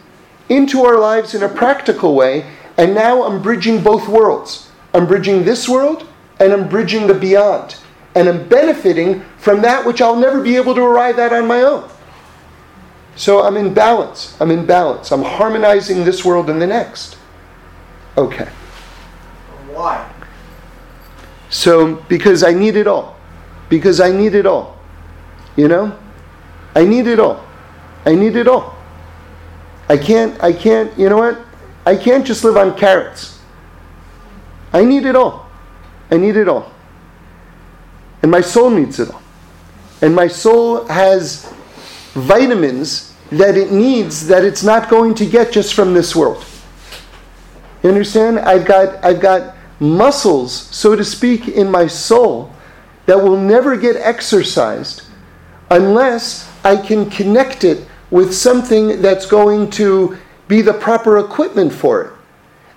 into 0.48 0.84
our 0.84 0.98
lives 0.98 1.34
in 1.34 1.42
a 1.42 1.48
practical 1.48 2.14
way. 2.14 2.48
And 2.76 2.94
now 2.94 3.22
I'm 3.24 3.42
bridging 3.42 3.82
both 3.82 4.08
worlds. 4.08 4.70
I'm 4.94 5.06
bridging 5.06 5.44
this 5.44 5.68
world 5.68 6.06
and 6.38 6.52
I'm 6.52 6.68
bridging 6.68 7.06
the 7.06 7.14
beyond. 7.14 7.76
And 8.14 8.28
I'm 8.28 8.48
benefiting 8.48 9.24
from 9.38 9.62
that 9.62 9.84
which 9.84 10.00
I'll 10.00 10.16
never 10.16 10.42
be 10.42 10.56
able 10.56 10.74
to 10.74 10.82
arrive 10.82 11.18
at 11.18 11.32
on 11.32 11.46
my 11.46 11.62
own. 11.62 11.88
So 13.18 13.42
I'm 13.42 13.56
in 13.56 13.74
balance. 13.74 14.40
I'm 14.40 14.52
in 14.52 14.64
balance. 14.64 15.10
I'm 15.10 15.24
harmonizing 15.24 16.04
this 16.04 16.24
world 16.24 16.48
and 16.48 16.62
the 16.62 16.68
next. 16.68 17.18
Okay. 18.16 18.48
Why? 19.72 20.08
So, 21.50 21.96
because 22.08 22.44
I 22.44 22.52
need 22.52 22.76
it 22.76 22.86
all. 22.86 23.16
Because 23.68 24.00
I 24.00 24.12
need 24.12 24.36
it 24.36 24.46
all. 24.46 24.78
You 25.56 25.66
know? 25.66 25.98
I 26.76 26.84
need 26.84 27.08
it 27.08 27.18
all. 27.18 27.44
I 28.06 28.14
need 28.14 28.36
it 28.36 28.46
all. 28.46 28.76
I 29.88 29.96
can't, 29.96 30.40
I 30.40 30.52
can't, 30.52 30.96
you 30.96 31.08
know 31.08 31.18
what? 31.18 31.40
I 31.84 31.96
can't 31.96 32.24
just 32.24 32.44
live 32.44 32.56
on 32.56 32.78
carrots. 32.78 33.40
I 34.72 34.84
need 34.84 35.04
it 35.04 35.16
all. 35.16 35.50
I 36.08 36.18
need 36.18 36.36
it 36.36 36.46
all. 36.46 36.70
And 38.22 38.30
my 38.30 38.42
soul 38.42 38.70
needs 38.70 39.00
it 39.00 39.10
all. 39.10 39.22
And 40.02 40.14
my 40.14 40.28
soul 40.28 40.86
has 40.86 41.52
vitamins 42.14 43.07
that 43.30 43.56
it 43.56 43.72
needs 43.72 44.26
that 44.26 44.44
it's 44.44 44.62
not 44.62 44.88
going 44.88 45.14
to 45.14 45.26
get 45.26 45.52
just 45.52 45.74
from 45.74 45.94
this 45.94 46.16
world. 46.16 46.44
You 47.82 47.90
understand? 47.90 48.38
I've 48.38 48.64
got, 48.64 49.04
I've 49.04 49.20
got 49.20 49.56
muscles, 49.80 50.52
so 50.52 50.96
to 50.96 51.04
speak, 51.04 51.48
in 51.48 51.70
my 51.70 51.86
soul 51.86 52.52
that 53.06 53.22
will 53.22 53.36
never 53.36 53.76
get 53.76 53.96
exercised 53.96 55.02
unless 55.70 56.50
I 56.64 56.76
can 56.76 57.08
connect 57.10 57.64
it 57.64 57.86
with 58.10 58.34
something 58.34 59.00
that's 59.02 59.26
going 59.26 59.70
to 59.70 60.16
be 60.48 60.62
the 60.62 60.72
proper 60.72 61.18
equipment 61.18 61.72
for 61.72 62.02
it. 62.02 62.12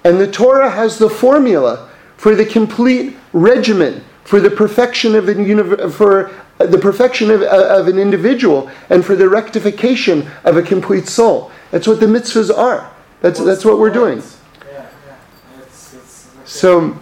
And 0.04 0.20
the 0.20 0.30
Torah 0.30 0.70
has 0.70 0.98
the 0.98 1.10
formula 1.10 1.90
for 2.18 2.36
the 2.36 2.46
complete 2.46 3.18
regimen, 3.34 4.04
for 4.24 4.40
the 4.40 4.50
perfection 4.50 5.16
of 5.16 5.28
a, 5.28 5.90
for 5.90 6.32
the 6.58 6.78
perfection 6.78 7.32
of, 7.32 7.42
uh, 7.42 7.80
of 7.80 7.88
an 7.88 7.98
individual 7.98 8.70
and 8.90 9.06
for 9.06 9.16
the 9.16 9.28
rectification 9.28 10.28
of 10.44 10.58
a 10.58 10.62
complete 10.62 11.08
soul. 11.08 11.52
That's 11.72 11.88
what 11.88 12.00
the 12.00 12.06
mitzvahs 12.06 12.56
are. 12.56 12.92
That's, 13.22 13.44
that's 13.44 13.66
what 13.66 13.80
we're 13.80 13.92
doing. 13.92 14.20
Yeah, 14.20 14.88
yeah. 15.06 15.16
It's, 15.60 15.94
it's, 15.94 16.28
okay. 16.36 16.46
So, 16.46 17.00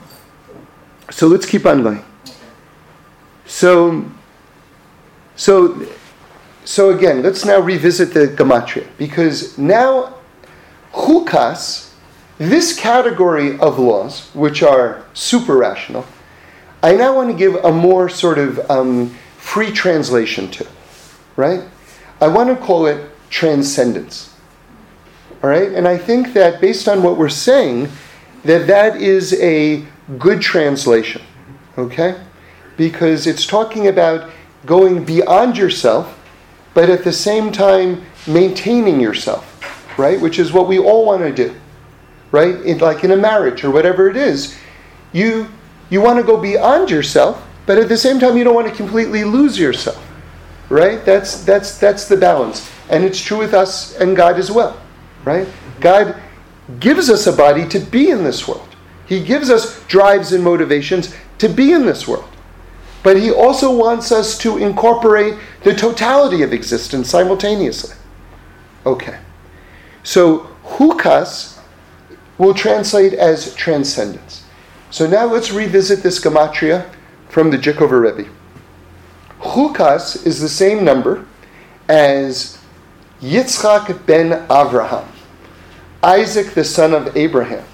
so 1.11 1.27
let's 1.27 1.45
keep 1.45 1.65
on 1.65 1.83
going. 1.83 2.03
So, 3.45 4.05
so, 5.35 5.87
so 6.65 6.91
again, 6.91 7.23
let's 7.23 7.45
now 7.45 7.59
revisit 7.59 8.13
the 8.13 8.27
gematria 8.27 8.87
because 8.97 9.57
now 9.57 10.15
chukas, 10.93 11.91
this 12.37 12.77
category 12.77 13.57
of 13.59 13.79
laws, 13.79 14.29
which 14.33 14.61
are 14.61 15.03
super 15.13 15.57
rational, 15.57 16.05
I 16.81 16.95
now 16.95 17.15
want 17.15 17.29
to 17.29 17.37
give 17.37 17.55
a 17.55 17.71
more 17.71 18.07
sort 18.07 18.37
of 18.37 18.59
um, 18.71 19.09
free 19.37 19.71
translation 19.71 20.49
to, 20.51 20.67
right? 21.35 21.63
I 22.21 22.27
want 22.27 22.49
to 22.49 22.55
call 22.55 22.85
it 22.85 23.11
transcendence. 23.29 24.35
All 25.43 25.49
right? 25.49 25.71
And 25.71 25.87
I 25.87 25.97
think 25.97 26.33
that 26.33 26.61
based 26.61 26.87
on 26.87 27.03
what 27.03 27.17
we're 27.17 27.29
saying, 27.29 27.89
that 28.43 28.67
that 28.67 29.01
is 29.01 29.33
a 29.41 29.85
good 30.17 30.41
translation. 30.41 31.21
Okay? 31.77 32.21
Because 32.77 33.27
it's 33.27 33.45
talking 33.45 33.87
about 33.87 34.29
going 34.65 35.03
beyond 35.03 35.57
yourself, 35.57 36.17
but 36.73 36.89
at 36.89 37.03
the 37.03 37.13
same 37.13 37.51
time 37.51 38.03
maintaining 38.27 38.99
yourself, 38.99 39.97
right? 39.97 40.19
Which 40.19 40.39
is 40.39 40.51
what 40.51 40.67
we 40.67 40.79
all 40.79 41.05
want 41.05 41.21
to 41.21 41.33
do, 41.33 41.55
right? 42.31 42.55
In, 42.61 42.77
like 42.79 43.03
in 43.03 43.11
a 43.11 43.17
marriage 43.17 43.63
or 43.63 43.71
whatever 43.71 44.09
it 44.09 44.17
is, 44.17 44.57
you 45.11 45.47
you 45.89 46.01
want 46.01 46.17
to 46.17 46.23
go 46.23 46.37
beyond 46.39 46.89
yourself, 46.89 47.45
but 47.65 47.77
at 47.77 47.89
the 47.89 47.97
same 47.97 48.19
time 48.19 48.37
you 48.37 48.43
don't 48.43 48.55
want 48.55 48.67
to 48.67 48.75
completely 48.75 49.23
lose 49.23 49.59
yourself. 49.59 50.03
Right? 50.69 51.03
That's 51.03 51.43
that's 51.43 51.77
that's 51.77 52.07
the 52.07 52.17
balance. 52.17 52.69
And 52.89 53.03
it's 53.03 53.19
true 53.19 53.37
with 53.37 53.53
us 53.53 53.95
and 53.97 54.15
God 54.15 54.37
as 54.37 54.51
well. 54.51 54.79
Right? 55.25 55.47
God 55.79 56.21
gives 56.79 57.09
us 57.09 57.25
a 57.25 57.33
body 57.33 57.67
to 57.69 57.79
be 57.79 58.09
in 58.11 58.23
this 58.23 58.47
world. 58.47 58.67
He 59.07 59.23
gives 59.23 59.49
us 59.49 59.83
drives 59.87 60.33
and 60.33 60.43
motivations 60.43 61.15
to 61.39 61.49
be 61.49 61.71
in 61.71 61.85
this 61.85 62.07
world. 62.07 62.29
But 63.01 63.17
he 63.17 63.31
also 63.31 63.75
wants 63.75 64.11
us 64.11 64.37
to 64.39 64.57
incorporate 64.57 65.35
the 65.63 65.73
totality 65.73 66.43
of 66.43 66.53
existence 66.53 67.09
simultaneously. 67.09 67.95
Okay. 68.85 69.17
So 70.03 70.49
hukas 70.63 71.59
will 72.37 72.53
translate 72.53 73.13
as 73.13 73.55
transcendence. 73.55 74.43
So 74.91 75.07
now 75.07 75.25
let's 75.25 75.51
revisit 75.51 76.01
this 76.01 76.19
gematria 76.19 76.89
from 77.29 77.51
the 77.51 77.57
Dzikover 77.57 78.01
Rebbe. 78.01 78.29
Chukas 79.39 80.25
is 80.25 80.41
the 80.41 80.49
same 80.49 80.83
number 80.83 81.25
as 81.87 82.57
Yitzchak 83.21 84.05
ben 84.05 84.47
Avraham, 84.47 85.07
Isaac 86.03 86.53
the 86.53 86.63
son 86.63 86.93
of 86.93 87.15
Abraham. 87.15 87.65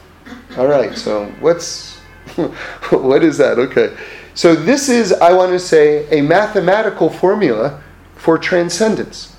All 0.58 0.68
right, 0.68 0.98
so 0.98 1.26
what's 1.40 1.96
what 2.90 3.24
is 3.24 3.38
that? 3.38 3.60
Okay. 3.60 3.96
So 4.34 4.54
this 4.54 4.90
is, 4.90 5.14
I 5.14 5.32
want 5.32 5.52
to 5.54 5.60
say, 5.60 6.08
a 6.10 6.22
mathematical 6.22 7.10
formula 7.10 7.82
for 8.16 8.38
transcendence. 8.38 9.34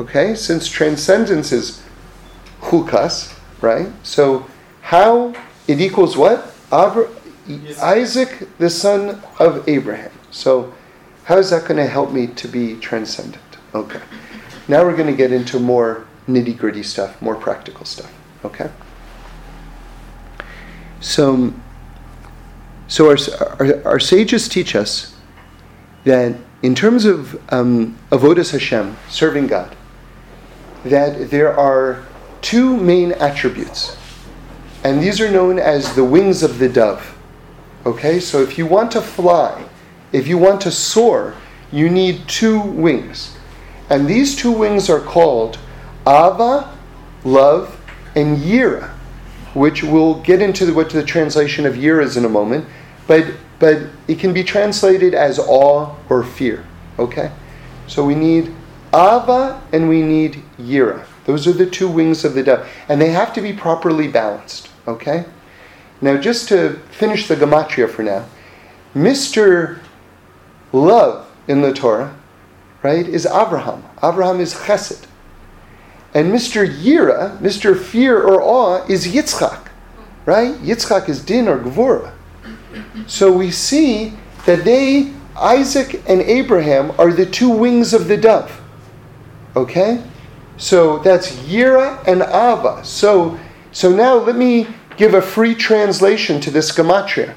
Okay? 0.00 0.34
Since 0.34 0.68
transcendence 0.68 1.52
is 1.52 1.82
chukas, 2.62 3.38
right? 3.60 3.88
So 4.02 4.46
how 4.80 5.34
it 5.68 5.80
equals 5.80 6.16
what? 6.16 6.55
Abra- 6.72 7.08
Isaac, 7.82 8.48
the 8.58 8.70
son 8.70 9.22
of 9.38 9.68
Abraham. 9.68 10.12
So, 10.30 10.74
how 11.24 11.38
is 11.38 11.50
that 11.50 11.62
going 11.62 11.76
to 11.76 11.86
help 11.86 12.12
me 12.12 12.28
to 12.28 12.48
be 12.48 12.76
transcendent? 12.76 13.42
Okay. 13.74 14.00
Now 14.68 14.84
we're 14.84 14.96
going 14.96 15.10
to 15.10 15.16
get 15.16 15.32
into 15.32 15.60
more 15.60 16.06
nitty 16.28 16.56
gritty 16.56 16.82
stuff, 16.82 17.20
more 17.22 17.36
practical 17.36 17.84
stuff. 17.84 18.12
Okay? 18.44 18.70
So, 21.00 21.52
so 22.88 23.10
our, 23.10 23.16
our, 23.60 23.86
our 23.86 24.00
sages 24.00 24.48
teach 24.48 24.74
us 24.74 25.14
that 26.04 26.36
in 26.62 26.74
terms 26.74 27.04
of 27.04 27.34
um, 27.52 27.96
avodas 28.10 28.52
Hashem, 28.52 28.96
serving 29.08 29.46
God, 29.46 29.76
that 30.84 31.30
there 31.30 31.56
are 31.56 32.04
two 32.40 32.76
main 32.76 33.12
attributes, 33.12 33.96
and 34.84 35.02
these 35.02 35.20
are 35.20 35.30
known 35.30 35.58
as 35.58 35.94
the 35.94 36.04
wings 36.04 36.42
of 36.42 36.58
the 36.58 36.68
dove. 36.68 37.16
Okay, 37.84 38.18
so 38.20 38.42
if 38.42 38.58
you 38.58 38.66
want 38.66 38.90
to 38.92 39.00
fly, 39.00 39.64
if 40.12 40.26
you 40.26 40.38
want 40.38 40.60
to 40.62 40.70
soar, 40.70 41.34
you 41.70 41.88
need 41.88 42.26
two 42.28 42.60
wings. 42.60 43.36
And 43.90 44.06
these 44.06 44.34
two 44.34 44.50
wings 44.50 44.90
are 44.90 45.00
called 45.00 45.58
Ava, 46.06 46.76
love, 47.24 47.80
and 48.14 48.38
Yira, 48.38 48.90
which 49.54 49.82
we'll 49.82 50.20
get 50.22 50.42
into 50.42 50.66
the, 50.66 50.74
what 50.74 50.90
the 50.90 51.04
translation 51.04 51.66
of 51.66 51.74
Yira 51.74 52.02
is 52.02 52.16
in 52.16 52.24
a 52.24 52.28
moment, 52.28 52.66
but, 53.06 53.26
but 53.58 53.82
it 54.08 54.18
can 54.18 54.32
be 54.32 54.42
translated 54.42 55.14
as 55.14 55.38
awe 55.38 55.94
or 56.08 56.24
fear. 56.24 56.64
Okay? 56.98 57.30
So 57.86 58.04
we 58.04 58.14
need 58.14 58.54
Ava 58.92 59.62
and 59.72 59.88
we 59.88 60.02
need 60.02 60.42
Yira. 60.58 61.04
Those 61.26 61.46
are 61.46 61.52
the 61.52 61.66
two 61.66 61.88
wings 61.88 62.24
of 62.24 62.34
the 62.34 62.42
dove. 62.42 62.68
And 62.88 63.00
they 63.00 63.10
have 63.10 63.32
to 63.34 63.40
be 63.40 63.52
properly 63.52 64.08
balanced. 64.08 64.70
Okay? 64.88 65.26
Now, 66.00 66.16
just 66.16 66.48
to 66.48 66.80
finish 66.90 67.28
the 67.28 67.36
gematria 67.36 67.88
for 67.90 68.02
now, 68.02 68.26
Mr. 68.94 69.78
Love 70.72 71.30
in 71.46 71.62
the 71.62 71.72
Torah 71.72 72.16
right, 72.86 73.08
is 73.08 73.26
Abraham. 73.26 73.82
Abraham 74.02 74.40
is 74.40 74.54
Chesed. 74.54 75.06
And 76.14 76.32
Mr. 76.32 76.66
Yira, 76.66 77.38
Mr. 77.40 77.78
Fear 77.78 78.22
or 78.22 78.40
Awe, 78.40 78.84
is 78.88 79.08
Yitzchak, 79.08 79.68
right? 80.24 80.54
Yitzchak 80.62 81.08
is 81.08 81.24
Din 81.24 81.48
or 81.48 81.58
Gvura. 81.58 82.12
So 83.06 83.32
we 83.32 83.50
see 83.50 84.14
that 84.46 84.64
they, 84.64 85.12
Isaac 85.36 86.02
and 86.08 86.22
Abraham, 86.22 86.92
are 86.98 87.12
the 87.12 87.26
two 87.26 87.50
wings 87.50 87.92
of 87.92 88.06
the 88.06 88.16
dove. 88.16 88.62
Okay? 89.56 90.02
So 90.56 90.98
that's 90.98 91.32
Yira 91.36 92.02
and 92.06 92.22
Ava. 92.22 92.84
So, 92.84 93.38
so 93.72 93.90
now 93.90 94.14
let 94.14 94.36
me 94.36 94.68
give 94.96 95.14
a 95.14 95.22
free 95.22 95.54
translation 95.54 96.40
to 96.40 96.50
this 96.50 96.72
gematria. 96.74 97.34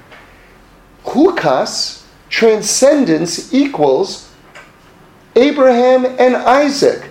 Hukas, 1.04 2.06
transcendence, 2.30 3.54
equals 3.54 4.32
Abraham 5.36 6.06
and 6.06 6.36
Isaac, 6.36 7.10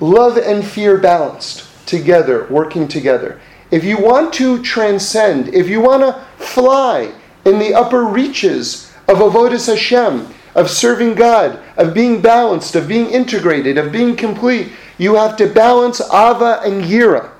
love 0.00 0.36
and 0.36 0.64
fear 0.64 0.98
balanced 0.98 1.66
together, 1.86 2.46
working 2.50 2.86
together. 2.86 3.40
If 3.70 3.84
you 3.84 3.98
want 3.98 4.32
to 4.34 4.62
transcend, 4.62 5.48
if 5.54 5.68
you 5.68 5.80
want 5.80 6.02
to 6.02 6.24
fly 6.42 7.12
in 7.44 7.58
the 7.58 7.74
upper 7.74 8.04
reaches 8.04 8.92
of 9.08 9.18
Avodas 9.18 9.66
Hashem, 9.66 10.32
of 10.54 10.70
serving 10.70 11.14
God, 11.14 11.60
of 11.76 11.94
being 11.94 12.20
balanced, 12.20 12.74
of 12.74 12.88
being 12.88 13.06
integrated, 13.06 13.78
of 13.78 13.92
being 13.92 14.16
complete, 14.16 14.72
you 14.98 15.14
have 15.14 15.36
to 15.36 15.46
balance 15.46 16.00
Ava 16.00 16.60
and 16.64 16.84
Yira. 16.84 17.30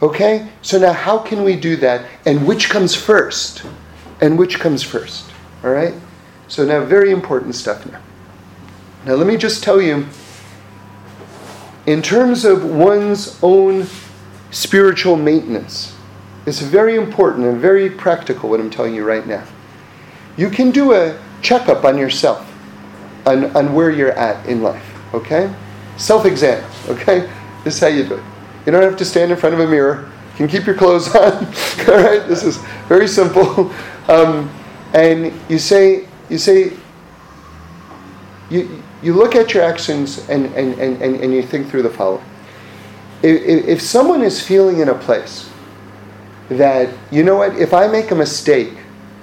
Okay? 0.00 0.48
So 0.60 0.78
now 0.78 0.92
how 0.92 1.18
can 1.18 1.42
we 1.42 1.56
do 1.56 1.76
that? 1.76 2.06
And 2.26 2.46
which 2.46 2.68
comes 2.68 2.94
first? 2.94 3.64
And 4.20 4.38
which 4.38 4.60
comes 4.60 4.82
first? 4.82 5.30
All 5.64 5.70
right? 5.70 5.94
So 6.48 6.64
now 6.64 6.84
very 6.84 7.10
important 7.10 7.54
stuff 7.54 7.90
now. 7.90 8.00
Now 9.06 9.14
let 9.14 9.26
me 9.26 9.36
just 9.36 9.64
tell 9.64 9.80
you 9.80 10.06
in 11.86 12.02
terms 12.02 12.44
of 12.44 12.64
one's 12.64 13.38
own 13.42 13.86
spiritual 14.50 15.16
maintenance, 15.16 15.96
it's 16.46 16.60
very 16.60 16.96
important 16.96 17.46
and 17.46 17.60
very 17.60 17.88
practical 17.88 18.50
what 18.50 18.60
I'm 18.60 18.70
telling 18.70 18.94
you 18.94 19.04
right 19.04 19.26
now. 19.26 19.44
You 20.36 20.50
can 20.50 20.70
do 20.70 20.92
a 20.92 21.18
checkup 21.40 21.84
on 21.84 21.98
yourself, 21.98 22.52
on, 23.26 23.56
on 23.56 23.74
where 23.74 23.90
you're 23.90 24.12
at 24.12 24.46
in 24.46 24.62
life, 24.62 24.84
okay? 25.14 25.52
Self 25.96 26.24
exam, 26.24 26.68
okay? 26.88 27.30
This 27.64 27.74
is 27.74 27.80
how 27.80 27.88
you 27.88 28.04
do 28.04 28.14
it. 28.14 28.24
You 28.66 28.72
don't 28.72 28.82
have 28.82 28.96
to 28.96 29.04
stand 29.04 29.30
in 29.30 29.36
front 29.36 29.54
of 29.54 29.60
a 29.60 29.66
mirror. 29.66 30.10
You 30.32 30.36
can 30.36 30.48
keep 30.48 30.66
your 30.66 30.76
clothes 30.76 31.08
on, 31.14 31.46
all 31.46 32.02
right? 32.02 32.26
This 32.26 32.42
is 32.42 32.58
very 32.88 33.08
simple. 33.08 33.72
Um, 34.08 34.50
and 34.94 35.32
you 35.48 35.58
say, 35.58 36.08
you 36.28 36.38
say, 36.38 36.72
you, 38.50 38.82
you 39.02 39.14
look 39.14 39.34
at 39.34 39.54
your 39.54 39.62
actions 39.62 40.28
and, 40.28 40.46
and, 40.54 40.78
and, 40.78 41.02
and, 41.02 41.16
and 41.16 41.32
you 41.32 41.42
think 41.42 41.68
through 41.68 41.82
the 41.82 41.90
following. 41.90 42.24
If, 43.22 43.66
if 43.66 43.82
someone 43.82 44.22
is 44.22 44.44
feeling 44.44 44.80
in 44.80 44.88
a 44.88 44.94
place 44.94 45.48
that, 46.48 46.92
you 47.10 47.22
know 47.22 47.36
what, 47.36 47.56
if 47.56 47.72
I 47.72 47.86
make 47.86 48.10
a 48.10 48.14
mistake, 48.14 48.74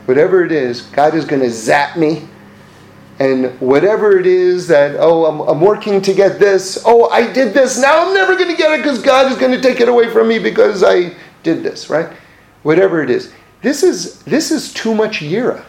whatever 0.06 0.44
it 0.44 0.52
is, 0.52 0.82
God 0.82 1.14
is 1.14 1.26
going 1.26 1.42
to 1.42 1.50
zap 1.50 1.98
me. 1.98 2.28
And 3.20 3.60
whatever 3.60 4.18
it 4.18 4.26
is 4.26 4.68
that, 4.68 4.96
oh, 4.98 5.26
I'm, 5.26 5.42
I'm 5.42 5.60
working 5.60 6.02
to 6.02 6.14
get 6.14 6.40
this, 6.40 6.82
oh, 6.86 7.10
I 7.10 7.32
did 7.32 7.54
this, 7.54 7.78
now 7.78 8.08
I'm 8.08 8.14
never 8.14 8.36
going 8.36 8.50
to 8.50 8.56
get 8.56 8.72
it 8.72 8.82
because 8.82 9.02
God 9.02 9.30
is 9.30 9.38
going 9.38 9.52
to 9.52 9.62
take 9.62 9.82
it 9.82 9.90
away 9.90 10.10
from 10.10 10.30
me 10.30 10.40
because 10.40 10.84
I 10.84 11.14
did 11.44 11.62
this, 11.62 11.90
right? 11.90 12.16
Whatever 12.64 13.04
it 13.04 13.10
is. 13.10 13.34
This 13.62 13.84
is, 13.84 14.20
this 14.24 14.52
is 14.52 14.74
too 14.74 14.96
much 14.96 15.20
yira. 15.20 15.66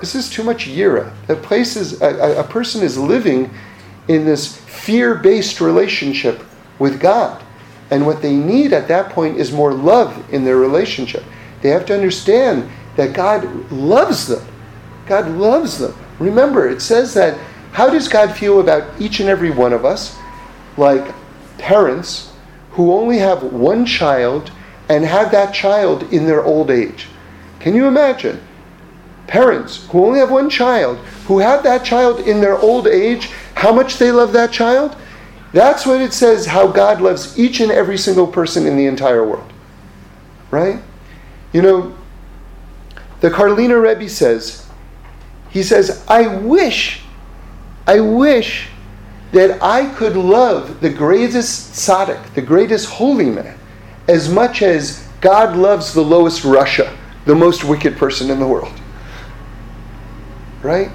This 0.00 0.14
is 0.14 0.30
too 0.30 0.42
much 0.42 0.66
yira. 0.66 1.12
Place 1.42 1.76
is 1.76 2.00
a, 2.00 2.40
a 2.40 2.44
person 2.44 2.82
is 2.82 2.96
living 2.96 3.50
in 4.08 4.24
this 4.24 4.56
fear-based 4.56 5.60
relationship 5.60 6.42
with 6.78 7.00
God. 7.00 7.42
And 7.90 8.06
what 8.06 8.22
they 8.22 8.34
need 8.34 8.72
at 8.72 8.88
that 8.88 9.10
point 9.10 9.36
is 9.36 9.52
more 9.52 9.74
love 9.74 10.32
in 10.32 10.42
their 10.44 10.56
relationship. 10.56 11.22
They 11.60 11.68
have 11.68 11.84
to 11.86 11.94
understand 11.94 12.70
that 12.96 13.12
God 13.12 13.44
loves 13.70 14.26
them. 14.26 14.46
God 15.06 15.28
loves 15.28 15.78
them. 15.78 15.94
Remember, 16.18 16.68
it 16.68 16.80
says 16.80 17.14
that 17.14 17.38
how 17.72 17.90
does 17.90 18.08
God 18.08 18.36
feel 18.36 18.60
about 18.60 19.00
each 19.00 19.20
and 19.20 19.28
every 19.28 19.50
one 19.50 19.72
of 19.72 19.84
us? 19.84 20.16
Like 20.76 21.14
parents 21.58 22.32
who 22.72 22.92
only 22.92 23.18
have 23.18 23.42
one 23.42 23.86
child 23.86 24.50
and 24.88 25.04
have 25.04 25.30
that 25.32 25.54
child 25.54 26.12
in 26.12 26.26
their 26.26 26.44
old 26.44 26.70
age. 26.70 27.08
Can 27.60 27.74
you 27.74 27.86
imagine? 27.86 28.40
Parents 29.26 29.86
who 29.88 30.04
only 30.04 30.18
have 30.18 30.30
one 30.30 30.50
child, 30.50 30.98
who 31.26 31.38
have 31.38 31.62
that 31.62 31.84
child 31.84 32.20
in 32.20 32.40
their 32.40 32.58
old 32.58 32.86
age, 32.86 33.30
how 33.54 33.72
much 33.72 33.96
they 33.96 34.12
love 34.12 34.32
that 34.32 34.52
child? 34.52 34.96
That's 35.52 35.86
what 35.86 36.00
it 36.00 36.12
says 36.12 36.46
how 36.46 36.66
God 36.66 37.00
loves 37.00 37.38
each 37.38 37.60
and 37.60 37.70
every 37.70 37.96
single 37.96 38.26
person 38.26 38.66
in 38.66 38.76
the 38.76 38.86
entire 38.86 39.24
world. 39.26 39.50
Right? 40.50 40.80
You 41.52 41.62
know, 41.62 41.96
the 43.20 43.30
Karliner 43.30 43.80
Rebbe 43.80 44.08
says, 44.08 44.63
he 45.54 45.62
says, 45.62 46.04
I 46.08 46.26
wish, 46.26 47.02
I 47.86 48.00
wish 48.00 48.66
that 49.30 49.62
I 49.62 49.86
could 49.94 50.16
love 50.16 50.80
the 50.80 50.90
greatest 50.90 51.74
tzaddik, 51.74 52.34
the 52.34 52.42
greatest 52.42 52.88
holy 52.88 53.30
man, 53.30 53.56
as 54.08 54.28
much 54.28 54.62
as 54.62 55.06
God 55.20 55.56
loves 55.56 55.94
the 55.94 56.02
lowest 56.02 56.42
rasha, 56.42 56.92
the 57.24 57.36
most 57.36 57.62
wicked 57.62 57.96
person 57.96 58.32
in 58.32 58.40
the 58.40 58.46
world. 58.48 58.72
Right? 60.60 60.90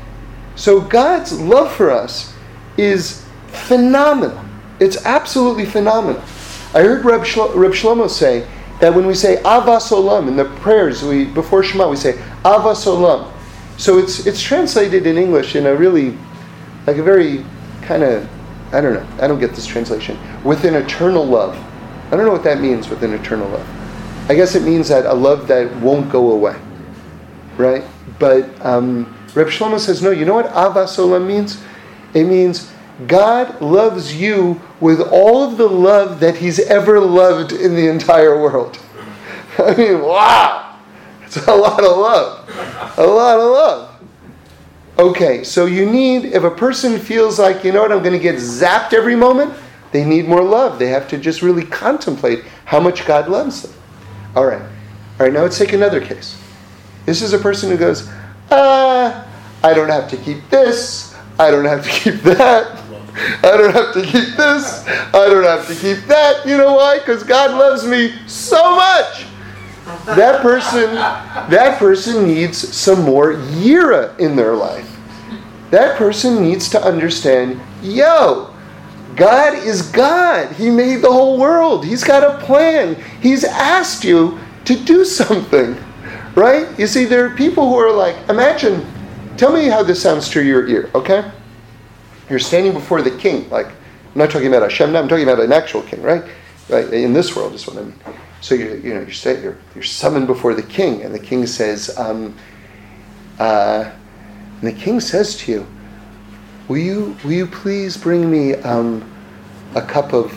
So 0.58 0.82
God's 0.82 1.40
love 1.40 1.72
for 1.72 1.90
us 1.90 2.34
is 2.78 3.26
phenomenal. 3.48 4.44
It's 4.82 5.06
absolutely 5.06 5.66
phenomenal. 5.66 6.22
I 6.74 6.82
heard 6.82 7.06
Reb, 7.06 7.22
Shlo- 7.22 7.56
Reb 7.56 7.72
Shlomo 7.72 8.10
say 8.10 8.46
that 8.82 8.94
when 8.94 9.08
we 9.08 9.16
say 9.16 9.38
Avas 9.38 9.90
Olam 9.94 10.28
in 10.28 10.36
the 10.36 10.46
prayers 10.60 11.02
we 11.02 11.26
before 11.26 11.64
Shema 11.64 11.90
we 11.90 11.96
say 11.96 12.14
Avas 12.44 12.86
Olam. 12.86 13.32
So 13.80 13.98
it's 13.98 14.28
it's 14.28 14.42
translated 14.42 15.08
in 15.08 15.18
English 15.18 15.56
in 15.56 15.66
a 15.66 15.74
really 15.74 16.18
like 16.86 16.98
a 16.98 17.04
very 17.04 17.46
kind 17.82 18.04
of 18.04 18.30
I 18.74 18.82
don't 18.82 18.94
know 18.94 19.08
I 19.24 19.28
don't 19.28 19.40
get 19.40 19.56
this 19.56 19.66
translation 19.66 20.20
with 20.44 20.66
an 20.66 20.76
eternal 20.76 21.26
love. 21.26 21.56
I 22.12 22.18
don't 22.18 22.26
know 22.26 22.34
what 22.34 22.44
that 22.44 22.60
means 22.60 22.90
with 22.90 23.04
an 23.04 23.14
eternal 23.14 23.48
love. 23.48 23.66
I 24.30 24.36
guess 24.36 24.54
it 24.54 24.64
means 24.64 24.90
that 24.90 25.06
a 25.06 25.14
love 25.14 25.48
that 25.48 25.74
won't 25.78 26.12
go 26.12 26.32
away, 26.32 26.60
right? 27.56 27.86
But 28.20 28.50
um, 28.66 29.16
Reb 29.34 29.48
Shlomo 29.48 29.80
says 29.80 30.02
no. 30.02 30.12
You 30.12 30.26
know 30.26 30.36
what 30.36 30.48
Avas 30.48 30.98
Olam 30.98 31.26
means? 31.26 31.64
It 32.14 32.26
means 32.26 32.70
God 33.08 33.62
loves 33.62 34.14
you 34.14 34.60
with 34.82 35.00
all 35.00 35.42
of 35.42 35.58
the 35.58 35.70
love 35.70 36.20
that 36.20 36.36
He's 36.36 36.60
ever 36.60 37.00
loved 37.00 37.54
in 37.54 37.76
the 37.76 37.88
entire 37.88 38.40
world. 38.42 38.78
I 39.58 39.74
mean, 39.76 40.02
wow! 40.02 40.69
It's 41.30 41.46
a 41.46 41.54
lot 41.54 41.84
of 41.84 41.96
love. 41.96 42.50
A 42.98 43.06
lot 43.06 43.40
of 43.40 43.52
love. 43.52 44.02
Okay, 44.98 45.44
so 45.44 45.68
you 45.68 45.86
need, 45.86 46.26
if 46.26 46.44
a 46.44 46.50
person 46.50 46.98
feels 46.98 47.38
like, 47.38 47.64
you 47.64 47.72
know 47.72 47.84
what, 47.84 47.92
I'm 47.92 48.02
going 48.02 48.18
to 48.18 48.20
get 48.20 48.38
zapped 48.38 48.94
every 48.94 49.16
moment, 49.16 49.54
they 49.92 50.04
need 50.04 50.28
more 50.28 50.44
love. 50.44 50.80
They 50.80 50.88
have 50.88 51.08
to 51.10 51.20
just 51.20 51.44
really 51.44 51.64
contemplate 51.66 52.46
how 52.66 52.80
much 52.80 53.06
God 53.06 53.30
loves 53.30 53.62
them. 53.62 53.74
All 54.36 54.48
right. 54.48 54.60
All 54.60 55.28
right, 55.28 55.32
now 55.32 55.44
let's 55.44 55.60
take 55.60 55.74
another 55.74 56.02
case. 56.02 56.36
This 57.06 57.22
is 57.22 57.34
a 57.34 57.38
person 57.38 57.70
who 57.70 57.78
goes, 57.78 58.10
ah, 58.50 59.28
I 59.62 59.76
don't 59.76 59.90
have 59.90 60.10
to 60.10 60.18
keep 60.18 60.50
this. 60.50 61.16
I 61.38 61.52
don't 61.52 61.66
have 61.66 61.84
to 61.84 61.92
keep 61.92 62.22
that. 62.22 62.76
I 63.44 63.56
don't 63.56 63.74
have 63.74 63.94
to 63.94 64.02
keep 64.02 64.36
this. 64.36 64.84
I 64.88 65.30
don't 65.30 65.44
have 65.44 65.68
to 65.68 65.76
keep 65.76 66.08
that. 66.08 66.48
You 66.48 66.58
know 66.58 66.74
why? 66.74 66.98
Because 66.98 67.24
God 67.24 67.52
loves 67.52 67.86
me 67.86 68.16
so 68.26 68.76
much. 68.76 69.28
That 70.06 70.42
person, 70.42 70.96
that 70.96 71.80
person 71.80 72.28
needs 72.28 72.58
some 72.76 73.04
more 73.04 73.34
yira 73.34 74.18
in 74.20 74.36
their 74.36 74.56
life. 74.56 74.98
That 75.72 75.98
person 75.98 76.42
needs 76.42 76.70
to 76.70 76.82
understand, 76.82 77.60
yo, 77.82 78.54
God 79.16 79.54
is 79.54 79.84
God. 79.84 80.52
He 80.54 80.70
made 80.70 81.02
the 81.02 81.12
whole 81.12 81.38
world. 81.38 81.86
He's 81.86 82.04
got 82.04 82.24
a 82.24 82.44
plan. 82.46 82.96
He's 83.22 83.44
asked 83.44 84.04
you 84.04 84.40
to 84.66 84.76
do 84.76 85.06
something. 85.06 85.78
Right? 86.36 86.68
You 86.80 86.88
see, 86.88 87.06
there 87.06 87.26
are 87.26 87.36
people 87.36 87.68
who 87.68 87.76
are 87.76 87.92
like, 87.92 88.16
imagine, 88.30 88.86
tell 89.38 89.52
me 89.52 89.66
how 89.66 89.84
this 89.84 90.02
sounds 90.02 90.30
to 90.30 90.44
your 90.44 90.68
ear, 90.68 90.90
okay? 90.96 91.30
You're 92.30 92.40
standing 92.40 92.74
before 92.74 93.02
the 93.02 93.12
king. 93.12 93.50
Like, 93.50 93.68
I'm 93.68 93.74
not 94.16 94.30
talking 94.30 94.48
about 94.48 94.62
Hashem 94.62 94.96
I'm 94.96 95.08
talking 95.08 95.28
about 95.28 95.40
an 95.44 95.52
actual 95.52 95.82
king, 95.82 96.02
right? 96.02 96.24
Right? 96.70 96.92
In 96.94 97.14
this 97.14 97.36
world 97.36 97.54
is 97.54 97.68
what 97.68 97.78
I 97.78 97.82
mean. 97.82 98.00
So 98.42 98.56
you 98.56 98.82
you 98.84 98.94
know 98.94 99.02
you're, 99.02 99.40
you're 99.40 99.58
you're 99.76 99.84
summoned 99.84 100.28
before 100.28 100.54
the 100.54 100.64
king, 100.64 101.04
and 101.04 101.14
the 101.14 101.20
king 101.20 101.46
says, 101.46 101.98
um, 101.98 102.36
uh, 103.38 103.92
and 104.62 104.68
the 104.68 104.74
king 104.74 105.00
says 105.00 105.36
to 105.38 105.52
you, 105.52 105.68
"Will 106.68 106.78
you 106.78 107.18
will 107.24 107.34
you 107.34 107.48
please 107.48 107.98
bring 107.98 108.30
me 108.30 108.56
um, 108.56 109.10
a 109.76 109.82
cup 109.82 110.14
of 110.14 110.34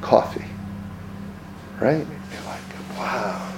coffee?" 0.00 0.44
Right? 1.80 2.06
You're 2.06 2.44
like, 2.46 2.96
"Wow, 2.96 3.52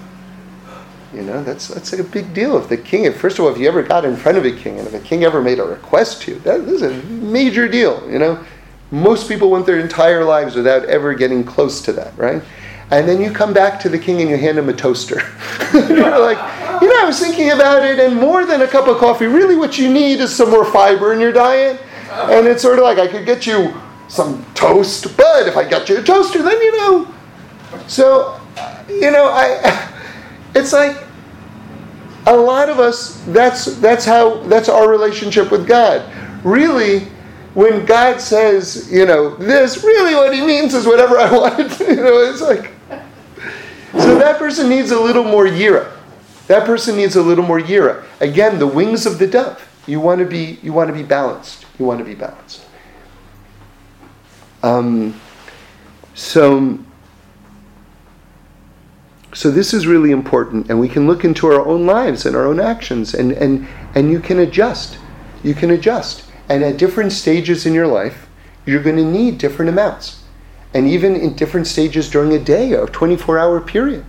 You 1.15 1.23
know, 1.23 1.43
that's 1.45 1.69
that's 1.69 1.93
like 1.93 2.01
a 2.01 2.11
big 2.11 2.33
deal. 2.35 2.57
If 2.59 2.69
the 2.69 2.77
king, 2.77 3.13
first 3.13 3.39
of 3.39 3.45
all, 3.45 3.51
if 3.53 3.59
you 3.59 3.69
ever 3.69 3.83
got 3.83 4.05
in 4.05 4.17
front 4.17 4.39
of 4.39 4.45
a 4.47 4.53
king, 4.53 4.79
and 4.79 4.89
if 4.89 4.95
a 4.95 5.01
king 5.01 5.25
ever 5.25 5.43
made 5.43 5.59
a 5.59 5.65
request 5.65 6.23
to 6.23 6.33
you, 6.33 6.39
that 6.41 6.61
is 6.61 6.83
a 6.83 6.91
major 7.05 7.69
deal. 7.69 8.11
You 8.11 8.19
know, 8.19 8.45
most 8.91 9.29
people 9.29 9.51
went 9.51 9.67
their 9.67 9.79
entire 9.79 10.25
lives 10.25 10.55
without 10.55 10.85
ever 10.87 11.13
getting 11.15 11.45
close 11.45 11.83
to 11.83 11.93
that, 11.93 12.17
right? 12.17 12.43
And 12.91 13.07
then 13.07 13.21
you 13.21 13.31
come 13.31 13.53
back 13.53 13.79
to 13.81 13.89
the 13.89 13.99
king 13.99 14.21
and 14.23 14.31
you 14.31 14.39
hand 14.39 14.59
him 14.59 14.69
a 14.69 14.73
toaster. 14.73 15.17
You're 15.75 16.19
like, 16.19 16.39
you 16.81 16.89
know, 16.89 17.03
I 17.03 17.05
was 17.07 17.21
thinking 17.21 17.51
about 17.51 17.85
it, 17.85 17.99
and 17.99 18.17
more 18.17 18.47
than 18.47 18.63
a 18.63 18.67
cup 18.67 18.89
of 18.89 18.99
coffee, 18.99 19.27
really 19.27 19.57
what 19.57 19.79
you 19.79 19.93
need 19.93 20.21
is 20.21 20.35
some 20.35 20.51
more 20.51 20.65
fiber 20.65 21.13
in 21.13 21.21
your 21.21 21.33
diet. 21.33 21.81
And 22.11 22.47
it's 22.47 22.63
sort 22.63 22.79
of 22.79 22.85
like 22.85 22.99
I 22.99 23.07
could 23.07 23.27
get 23.27 23.47
you 23.47 23.75
some 24.09 24.45
toast, 24.55 25.17
but 25.17 25.47
if 25.47 25.57
I 25.57 25.69
got 25.69 25.89
you 25.89 25.99
a 25.99 26.03
toaster, 26.03 26.43
then 26.43 26.59
you 26.61 26.77
know. 26.79 27.15
So, 27.87 28.41
you 28.89 29.11
know, 29.11 29.27
I 29.27 29.93
it's 30.55 30.73
like 30.73 31.05
a 32.27 32.37
lot 32.37 32.69
of 32.69 32.79
us 32.79 33.23
that's 33.29 33.77
that's 33.77 34.05
how 34.05 34.43
that's 34.45 34.69
our 34.69 34.89
relationship 34.89 35.51
with 35.51 35.67
God. 35.67 36.11
Really, 36.43 37.01
when 37.55 37.85
God 37.85 38.21
says, 38.21 38.91
you 38.91 39.05
know, 39.05 39.35
this, 39.37 39.83
really 39.83 40.15
what 40.15 40.33
he 40.35 40.41
means 40.41 40.75
is 40.75 40.87
whatever 40.87 41.19
I 41.19 41.31
want. 41.37 41.81
you 41.81 41.97
know, 41.97 42.19
it's 42.21 42.41
like 42.41 42.71
so 43.93 44.19
that 44.19 44.39
person 44.39 44.69
needs 44.69 44.91
a 44.91 45.01
little 45.01 45.25
more 45.25 45.47
yira. 45.47 45.93
That 46.47 46.67
person 46.67 46.97
needs 46.97 47.17
a 47.17 47.23
little 47.23 47.45
more 47.45 47.61
yira. 47.61 48.05
Again, 48.21 48.59
the 48.59 48.67
wings 48.67 49.07
of 49.07 49.19
the 49.19 49.27
dove. 49.27 49.65
You 49.87 50.01
want 50.01 50.21
to 50.21 50.27
be 50.27 50.59
you 50.63 50.73
want 50.73 50.89
to 50.89 50.95
be 50.95 51.03
balanced. 51.03 51.65
You 51.79 51.85
want 51.87 51.99
to 51.99 52.05
be 52.05 52.15
balanced. 52.15 52.65
Um, 54.63 55.19
so 56.15 56.79
so 59.35 59.51
this 59.51 59.75
is 59.75 59.87
really 59.87 60.11
important, 60.11 60.69
and 60.69 60.81
we 60.81 60.89
can 60.89 61.07
look 61.07 61.25
into 61.25 61.47
our 61.47 61.65
own 61.65 61.87
lives 61.87 62.27
and 62.27 62.35
our 62.35 62.47
own 62.47 62.59
actions, 62.59 63.15
and, 63.15 63.33
and, 63.33 63.69
and 63.95 64.11
you 64.11 64.21
can 64.21 64.41
adjust. 64.41 64.99
You 65.43 65.55
can 65.55 65.71
adjust. 65.71 66.25
And 66.49 66.65
at 66.65 66.79
different 66.79 67.13
stages 67.13 67.67
in 67.67 67.75
your 67.75 67.87
life, 67.87 68.29
you're 68.65 68.83
going 68.83 68.97
to 68.97 69.05
need 69.05 69.39
different 69.39 69.69
amounts. 69.69 70.18
And 70.75 70.87
even 70.87 71.17
in 71.17 71.35
different 71.35 71.67
stages 71.67 72.11
during 72.11 72.33
a 72.33 72.39
day 72.39 72.75
or 72.75 72.87
24 72.87 73.39
hour 73.39 73.61
period, 73.61 74.05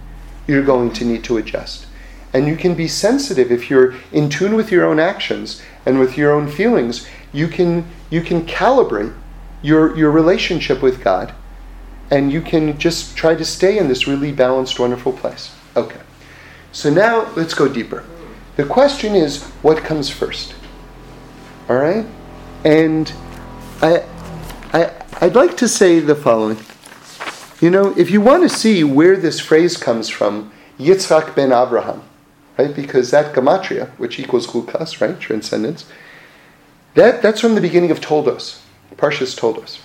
you're 0.47 0.63
going 0.63 0.91
to 0.93 1.05
need 1.05 1.23
to 1.25 1.37
adjust. 1.37 1.85
And 2.33 2.47
you 2.47 2.55
can 2.55 2.75
be 2.75 2.87
sensitive 2.87 3.51
if 3.51 3.69
you're 3.69 3.95
in 4.11 4.29
tune 4.29 4.55
with 4.55 4.71
your 4.71 4.85
own 4.85 4.99
actions 4.99 5.61
and 5.85 5.99
with 5.99 6.17
your 6.17 6.31
own 6.31 6.47
feelings. 6.47 7.07
You 7.31 7.47
can, 7.47 7.87
you 8.09 8.21
can 8.21 8.45
calibrate 8.45 9.15
your, 9.61 9.95
your 9.97 10.11
relationship 10.11 10.81
with 10.81 11.03
God 11.03 11.33
and 12.11 12.31
you 12.31 12.41
can 12.41 12.77
just 12.77 13.15
try 13.15 13.35
to 13.35 13.45
stay 13.45 13.77
in 13.77 13.87
this 13.87 14.07
really 14.07 14.31
balanced, 14.31 14.79
wonderful 14.79 15.13
place. 15.13 15.55
Okay. 15.75 15.99
So 16.71 16.89
now 16.89 17.31
let's 17.35 17.53
go 17.53 17.67
deeper. 17.67 18.05
The 18.55 18.65
question 18.65 19.15
is 19.15 19.43
what 19.61 19.77
comes 19.77 20.09
first? 20.09 20.55
All 21.69 21.77
right? 21.77 22.05
And 22.63 23.11
I, 23.81 24.03
I, 24.73 24.98
I'd 25.21 25.35
like 25.35 25.57
to 25.57 25.67
say 25.67 25.99
the 25.99 26.15
following. 26.15 26.57
You 27.59 27.69
know, 27.69 27.93
if 27.97 28.09
you 28.09 28.21
want 28.21 28.43
to 28.43 28.49
see 28.49 28.83
where 28.83 29.17
this 29.17 29.39
phrase 29.39 29.75
comes 29.75 30.07
from, 30.07 30.51
Yitzhak 30.77 31.35
ben 31.35 31.51
Abraham, 31.51 32.03
right? 32.57 32.73
Because 32.73 33.11
that 33.11 33.35
gematria, 33.35 33.89
which 33.97 34.17
equals 34.19 34.47
chukas, 34.47 35.01
right? 35.01 35.19
Transcendence, 35.19 35.85
that, 36.93 37.21
that's 37.21 37.41
from 37.41 37.55
the 37.55 37.61
beginning 37.61 37.91
of 37.91 37.99
Toldos. 37.99 38.61
Parshas 38.95 39.37
Toldos. 39.37 39.79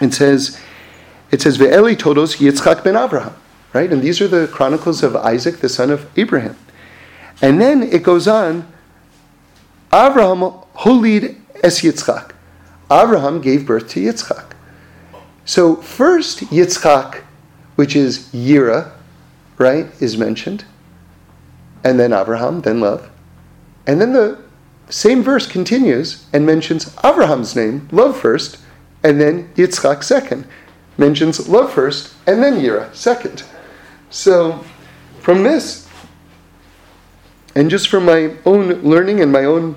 It 0.00 0.14
says, 0.14 0.60
it 1.30 1.42
says, 1.42 1.58
Ve'eli 1.58 1.96
toldos 1.96 2.36
Yitzchak 2.36 2.82
ben 2.82 2.96
Abraham, 2.96 3.34
right? 3.72 3.92
And 3.92 4.02
these 4.02 4.20
are 4.20 4.28
the 4.28 4.48
chronicles 4.48 5.02
of 5.02 5.14
Isaac, 5.16 5.58
the 5.58 5.68
son 5.68 5.90
of 5.90 6.10
Abraham. 6.16 6.56
And 7.42 7.60
then 7.60 7.82
it 7.82 8.02
goes 8.02 8.26
on, 8.26 8.66
Abraham 9.92 10.40
holid 10.76 11.36
es 11.62 11.82
Yitzchak. 11.82 12.29
Abraham 12.90 13.40
gave 13.40 13.66
birth 13.66 13.88
to 13.90 14.00
Yitzchak. 14.00 14.52
So 15.44 15.76
first 15.76 16.40
Yitzchak, 16.50 17.22
which 17.76 17.96
is 17.96 18.28
Yira, 18.32 18.92
right, 19.58 19.86
is 20.00 20.16
mentioned. 20.16 20.64
And 21.84 21.98
then 21.98 22.12
Abraham, 22.12 22.60
then 22.60 22.80
love. 22.80 23.10
And 23.86 24.00
then 24.00 24.12
the 24.12 24.42
same 24.88 25.22
verse 25.22 25.46
continues 25.46 26.26
and 26.32 26.44
mentions 26.44 26.94
Abraham's 27.04 27.56
name, 27.56 27.88
love 27.92 28.16
first, 28.18 28.58
and 29.02 29.20
then 29.20 29.48
Yitzchak 29.54 30.02
second 30.02 30.46
mentions 31.00 31.48
love 31.48 31.72
first 31.72 32.14
and 32.26 32.42
then 32.42 32.60
Yira 32.60 32.94
second. 32.94 33.42
So, 34.10 34.64
from 35.20 35.42
this, 35.42 35.88
and 37.54 37.70
just 37.70 37.88
from 37.88 38.04
my 38.04 38.36
own 38.44 38.82
learning 38.82 39.20
and 39.20 39.32
my 39.32 39.44
own 39.44 39.76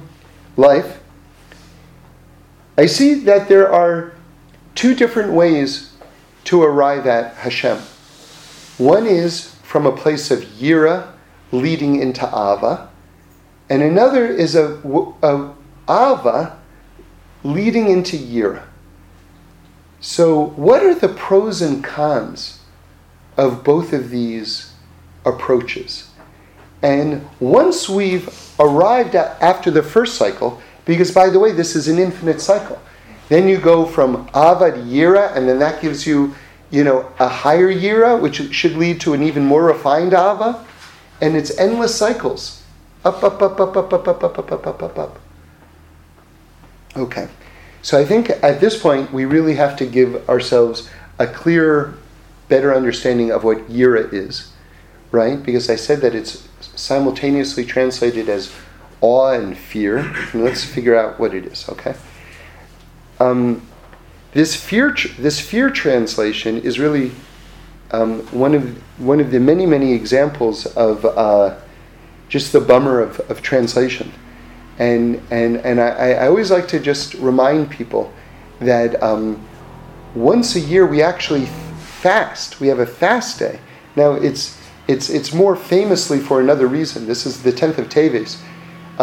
life, 0.57 0.99
I 2.77 2.87
see 2.87 3.13
that 3.25 3.47
there 3.49 3.71
are 3.71 4.13
two 4.73 4.95
different 4.95 5.33
ways 5.33 5.93
to 6.45 6.63
arrive 6.63 7.05
at 7.05 7.35
Hashem. 7.35 7.77
One 8.77 9.05
is 9.05 9.55
from 9.61 9.85
a 9.85 9.95
place 9.95 10.31
of 10.31 10.39
Yira 10.39 11.11
leading 11.51 12.01
into 12.01 12.25
Ava, 12.25 12.89
and 13.69 13.83
another 13.83 14.25
is 14.25 14.55
a, 14.55 14.79
a 15.21 15.53
Ava 15.87 16.59
leading 17.43 17.89
into 17.89 18.17
Yira. 18.17 18.63
So, 19.99 20.47
what 20.55 20.83
are 20.83 20.95
the 20.95 21.09
pros 21.09 21.61
and 21.61 21.83
cons 21.83 22.59
of 23.37 23.63
both 23.63 23.93
of 23.93 24.09
these 24.09 24.73
approaches? 25.25 26.09
And 26.81 27.27
once 27.39 27.87
we've 27.87 28.27
arrived 28.59 29.15
at, 29.15 29.41
after 29.41 29.71
the 29.71 29.83
first 29.83 30.17
cycle, 30.17 30.61
because 30.85 31.11
by 31.11 31.29
the 31.29 31.39
way, 31.39 31.51
this 31.51 31.75
is 31.75 31.87
an 31.87 31.99
infinite 31.99 32.41
cycle, 32.41 32.81
then 33.29 33.47
you 33.47 33.57
go 33.57 33.85
from 33.85 34.27
Ava 34.29 34.71
to 34.71 34.77
Yira, 34.77 35.35
and 35.35 35.47
then 35.47 35.59
that 35.59 35.81
gives 35.81 36.05
you, 36.05 36.35
you 36.71 36.83
know, 36.83 37.11
a 37.19 37.27
higher 37.27 37.73
Yira, 37.73 38.19
which 38.19 38.53
should 38.53 38.75
lead 38.75 38.99
to 39.01 39.13
an 39.13 39.23
even 39.23 39.45
more 39.45 39.63
refined 39.63 40.13
Ava, 40.13 40.65
and 41.21 41.35
it's 41.35 41.57
endless 41.57 41.95
cycles. 41.95 42.63
Up, 43.05 43.23
up, 43.23 43.41
up, 43.41 43.59
up, 43.59 43.75
up, 43.75 43.93
up, 43.93 44.07
up, 44.07 44.23
up, 44.23 44.39
up, 44.39 44.51
up, 44.51 44.67
up, 44.67 44.83
up, 44.83 44.97
up. 44.97 45.19
Okay. 46.95 47.27
So 47.81 47.99
I 47.99 48.05
think 48.05 48.29
at 48.29 48.61
this 48.61 48.81
point 48.81 49.11
we 49.11 49.25
really 49.25 49.55
have 49.55 49.75
to 49.77 49.85
give 49.85 50.27
ourselves 50.29 50.89
a 51.19 51.27
clearer, 51.27 51.95
better 52.47 52.73
understanding 52.73 53.31
of 53.31 53.43
what 53.43 53.69
Yira 53.69 54.11
is, 54.13 54.53
right? 55.11 55.41
Because 55.41 55.69
I 55.69 55.75
said 55.75 55.99
that 56.01 56.15
it's 56.15 56.47
simultaneously 56.75 57.65
translated 57.65 58.29
as 58.29 58.53
awe 59.03 59.33
and 59.33 59.55
fear. 59.55 60.11
Let's 60.33 60.63
figure 60.63 60.95
out 60.95 61.19
what 61.19 61.35
it 61.35 61.45
is, 61.45 61.69
okay? 61.69 61.95
Um, 63.19 63.67
this 64.31 64.55
fear, 64.55 64.95
this 65.19 65.39
fear 65.39 65.69
translation 65.69 66.59
is 66.61 66.79
really 66.79 67.11
um, 67.91 68.21
one 68.31 68.55
of 68.55 68.81
one 68.99 69.19
of 69.19 69.29
the 69.29 69.39
many 69.39 69.67
many 69.67 69.93
examples 69.93 70.65
of 70.75 71.05
uh, 71.05 71.59
just 72.33 72.51
the 72.51 72.59
bummer 72.59 72.99
of, 72.99 73.19
of 73.29 73.43
translation. 73.43 74.11
And, 74.79 75.21
and, 75.29 75.57
and 75.57 75.79
I, 75.79 76.13
I 76.13 76.27
always 76.27 76.49
like 76.49 76.67
to 76.69 76.79
just 76.79 77.13
remind 77.15 77.69
people 77.69 78.11
that 78.59 79.01
um, 79.03 79.45
once 80.15 80.55
a 80.55 80.59
year 80.59 80.87
we 80.87 81.03
actually 81.03 81.45
fast. 81.45 82.59
We 82.59 82.69
have 82.69 82.79
a 82.79 82.87
fast 82.87 83.37
day. 83.37 83.59
Now, 83.95 84.13
it's, 84.13 84.59
it's, 84.87 85.11
it's 85.11 85.31
more 85.31 85.55
famously 85.55 86.19
for 86.19 86.41
another 86.41 86.65
reason. 86.65 87.05
This 87.05 87.27
is 87.27 87.43
the 87.43 87.51
10th 87.51 87.77
of 87.77 87.89
Teves, 87.89 88.41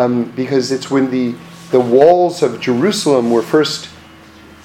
um, 0.00 0.30
because 0.32 0.72
it's 0.72 0.90
when 0.90 1.10
the, 1.10 1.34
the 1.70 1.80
walls 1.80 2.42
of 2.42 2.60
Jerusalem 2.60 3.30
were 3.30 3.42
first 3.42 3.90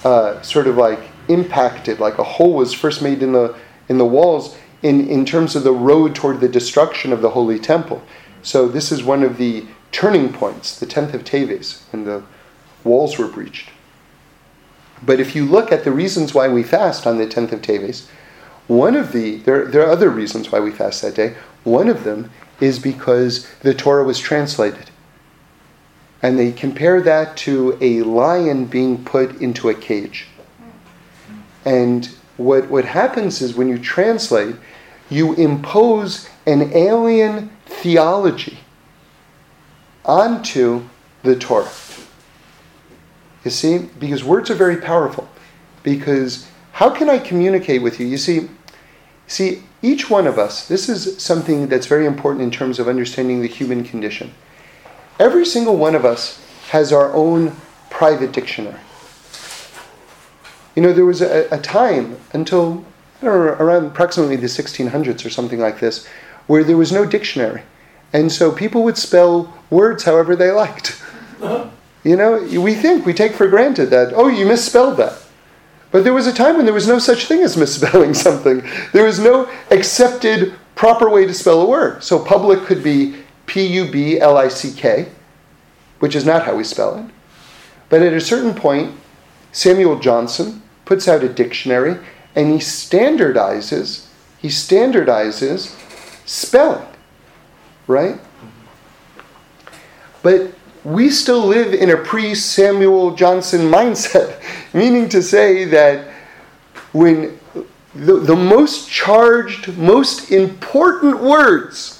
uh, 0.02 0.40
sort 0.40 0.66
of 0.66 0.76
like 0.76 1.00
impacted, 1.28 2.00
like 2.00 2.18
a 2.18 2.24
hole 2.24 2.54
was 2.54 2.72
first 2.72 3.02
made 3.02 3.22
in 3.22 3.32
the, 3.32 3.54
in 3.88 3.98
the 3.98 4.06
walls 4.06 4.56
in, 4.82 5.06
in 5.08 5.26
terms 5.26 5.54
of 5.54 5.62
the 5.62 5.72
road 5.72 6.14
toward 6.14 6.40
the 6.40 6.48
destruction 6.48 7.12
of 7.12 7.20
the 7.20 7.30
Holy 7.30 7.58
Temple. 7.58 8.02
So, 8.42 8.68
this 8.68 8.92
is 8.92 9.02
one 9.02 9.22
of 9.22 9.36
the 9.36 9.66
turning 9.92 10.32
points, 10.32 10.78
the 10.78 10.86
10th 10.86 11.14
of 11.14 11.24
Teves, 11.24 11.82
when 11.92 12.04
the 12.04 12.22
walls 12.84 13.18
were 13.18 13.26
breached. 13.26 13.70
But 15.02 15.20
if 15.20 15.34
you 15.34 15.44
look 15.44 15.72
at 15.72 15.84
the 15.84 15.90
reasons 15.90 16.32
why 16.32 16.48
we 16.48 16.62
fast 16.62 17.06
on 17.06 17.18
the 17.18 17.26
10th 17.26 17.52
of 17.52 17.62
Teves, 17.62 18.06
one 18.68 18.96
of 18.96 19.12
the, 19.12 19.36
there, 19.38 19.66
there 19.66 19.82
are 19.82 19.90
other 19.90 20.10
reasons 20.10 20.50
why 20.50 20.60
we 20.60 20.70
fast 20.70 21.02
that 21.02 21.14
day. 21.14 21.34
One 21.64 21.88
of 21.88 22.04
them 22.04 22.30
is 22.60 22.78
because 22.78 23.50
the 23.60 23.74
Torah 23.74 24.04
was 24.04 24.18
translated. 24.18 24.90
And 26.22 26.38
they 26.38 26.52
compare 26.52 27.00
that 27.02 27.36
to 27.38 27.76
a 27.80 28.02
lion 28.02 28.66
being 28.66 29.04
put 29.04 29.40
into 29.40 29.68
a 29.68 29.74
cage. 29.74 30.26
And 31.64 32.06
what, 32.36 32.68
what 32.68 32.84
happens 32.84 33.42
is 33.42 33.54
when 33.54 33.68
you 33.68 33.78
translate, 33.78 34.56
you 35.10 35.34
impose 35.34 36.28
an 36.46 36.72
alien 36.72 37.50
theology 37.66 38.58
onto 40.04 40.84
the 41.22 41.36
Torah. 41.36 41.70
You 43.44 43.50
see, 43.50 43.78
because 43.98 44.24
words 44.24 44.50
are 44.50 44.54
very 44.54 44.76
powerful. 44.76 45.28
Because 45.82 46.48
how 46.72 46.90
can 46.90 47.08
I 47.08 47.18
communicate 47.18 47.82
with 47.82 48.00
you? 48.00 48.06
You 48.06 48.18
see, 48.18 48.48
See, 49.26 49.62
each 49.82 50.08
one 50.08 50.26
of 50.26 50.38
us, 50.38 50.68
this 50.68 50.88
is 50.88 51.20
something 51.20 51.66
that's 51.68 51.86
very 51.86 52.06
important 52.06 52.42
in 52.42 52.50
terms 52.50 52.78
of 52.78 52.88
understanding 52.88 53.42
the 53.42 53.48
human 53.48 53.82
condition. 53.84 54.32
Every 55.18 55.46
single 55.46 55.76
one 55.76 55.94
of 55.94 56.04
us 56.04 56.42
has 56.70 56.92
our 56.92 57.12
own 57.12 57.56
private 57.90 58.32
dictionary. 58.32 58.80
You 60.74 60.82
know, 60.82 60.92
there 60.92 61.06
was 61.06 61.22
a, 61.22 61.48
a 61.50 61.58
time 61.58 62.16
until 62.32 62.84
know, 63.22 63.30
around 63.30 63.86
approximately 63.86 64.36
the 64.36 64.46
1600s 64.46 65.24
or 65.24 65.30
something 65.30 65.58
like 65.58 65.80
this, 65.80 66.06
where 66.46 66.64
there 66.64 66.76
was 66.76 66.92
no 66.92 67.04
dictionary. 67.04 67.62
And 68.12 68.30
so 68.30 68.52
people 68.52 68.84
would 68.84 68.96
spell 68.96 69.52
words 69.70 70.04
however 70.04 70.36
they 70.36 70.50
liked. 70.50 71.02
You 72.04 72.16
know, 72.16 72.38
we 72.60 72.74
think, 72.74 73.04
we 73.04 73.12
take 73.12 73.32
for 73.32 73.48
granted 73.48 73.86
that, 73.90 74.12
oh, 74.14 74.28
you 74.28 74.46
misspelled 74.46 74.96
that. 74.98 75.18
But 75.90 76.04
there 76.04 76.12
was 76.12 76.26
a 76.26 76.32
time 76.32 76.56
when 76.56 76.64
there 76.64 76.74
was 76.74 76.86
no 76.86 76.98
such 76.98 77.26
thing 77.26 77.40
as 77.40 77.56
misspelling 77.56 78.14
something. 78.26 78.62
There 78.92 79.04
was 79.04 79.18
no 79.18 79.50
accepted 79.70 80.54
proper 80.74 81.08
way 81.08 81.26
to 81.26 81.34
spell 81.34 81.62
a 81.62 81.66
word. 81.66 82.04
So 82.04 82.18
public 82.18 82.60
could 82.60 82.82
be 82.82 83.16
P 83.46 83.66
U 83.66 83.90
B 83.90 84.20
L 84.20 84.36
I 84.36 84.48
C 84.48 84.72
K, 84.72 85.08
which 86.00 86.14
is 86.14 86.26
not 86.26 86.44
how 86.44 86.56
we 86.56 86.64
spell 86.64 86.98
it. 86.98 87.10
But 87.88 88.02
at 88.02 88.12
a 88.12 88.20
certain 88.20 88.54
point, 88.54 88.94
Samuel 89.52 89.98
Johnson 89.98 90.62
puts 90.86 91.08
out 91.08 91.22
a 91.22 91.28
dictionary 91.28 91.98
and 92.36 92.52
he 92.52 92.58
standardizes 92.58 94.06
he 94.38 94.48
standardizes 94.48 95.74
spelling 96.24 96.86
right 97.86 98.20
but 100.22 100.52
we 100.84 101.10
still 101.10 101.44
live 101.44 101.74
in 101.74 101.90
a 101.90 101.96
pre-samuel 101.96 103.14
johnson 103.16 103.62
mindset 103.62 104.40
meaning 104.72 105.08
to 105.08 105.22
say 105.22 105.64
that 105.64 106.12
when 106.92 107.38
the, 107.94 108.20
the 108.20 108.36
most 108.36 108.88
charged 108.88 109.76
most 109.76 110.30
important 110.30 111.20
words 111.20 111.95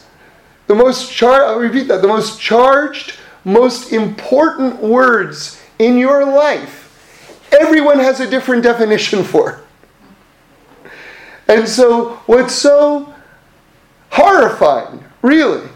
the 0.66 0.74
most 0.74 1.12
char 1.12 1.44
i'll 1.44 1.58
repeat 1.58 1.88
that 1.88 2.02
the 2.02 2.08
most 2.08 2.40
charged 2.40 3.14
most 3.44 3.92
important 3.92 4.80
words 4.80 5.60
in 5.78 5.98
your 5.98 6.24
life 6.24 6.82
everyone 7.60 7.98
has 7.98 8.20
a 8.20 8.28
different 8.28 8.62
definition 8.62 9.22
for 9.32 9.62
and 11.48 11.68
so, 11.68 12.14
what's 12.26 12.54
so 12.54 13.12
horrifying, 14.10 15.04
really, 15.22 15.68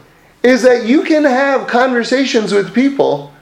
is 0.42 0.62
that 0.62 0.84
you 0.84 1.02
can 1.02 1.24
have 1.24 1.68
conversations 1.68 2.52
with 2.52 2.74
people, 2.74 3.32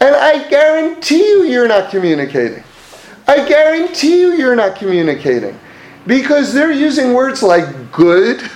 and 0.00 0.14
I 0.14 0.48
guarantee 0.48 1.24
you 1.24 1.44
you're 1.44 1.68
not 1.68 1.90
communicating. 1.90 2.64
I 3.28 3.46
guarantee 3.46 4.20
you 4.20 4.32
you're 4.32 4.56
not 4.56 4.76
communicating. 4.76 5.58
Because 6.06 6.54
they're 6.54 6.72
using 6.72 7.14
words 7.14 7.42
like 7.42 7.92
good. 7.92 8.42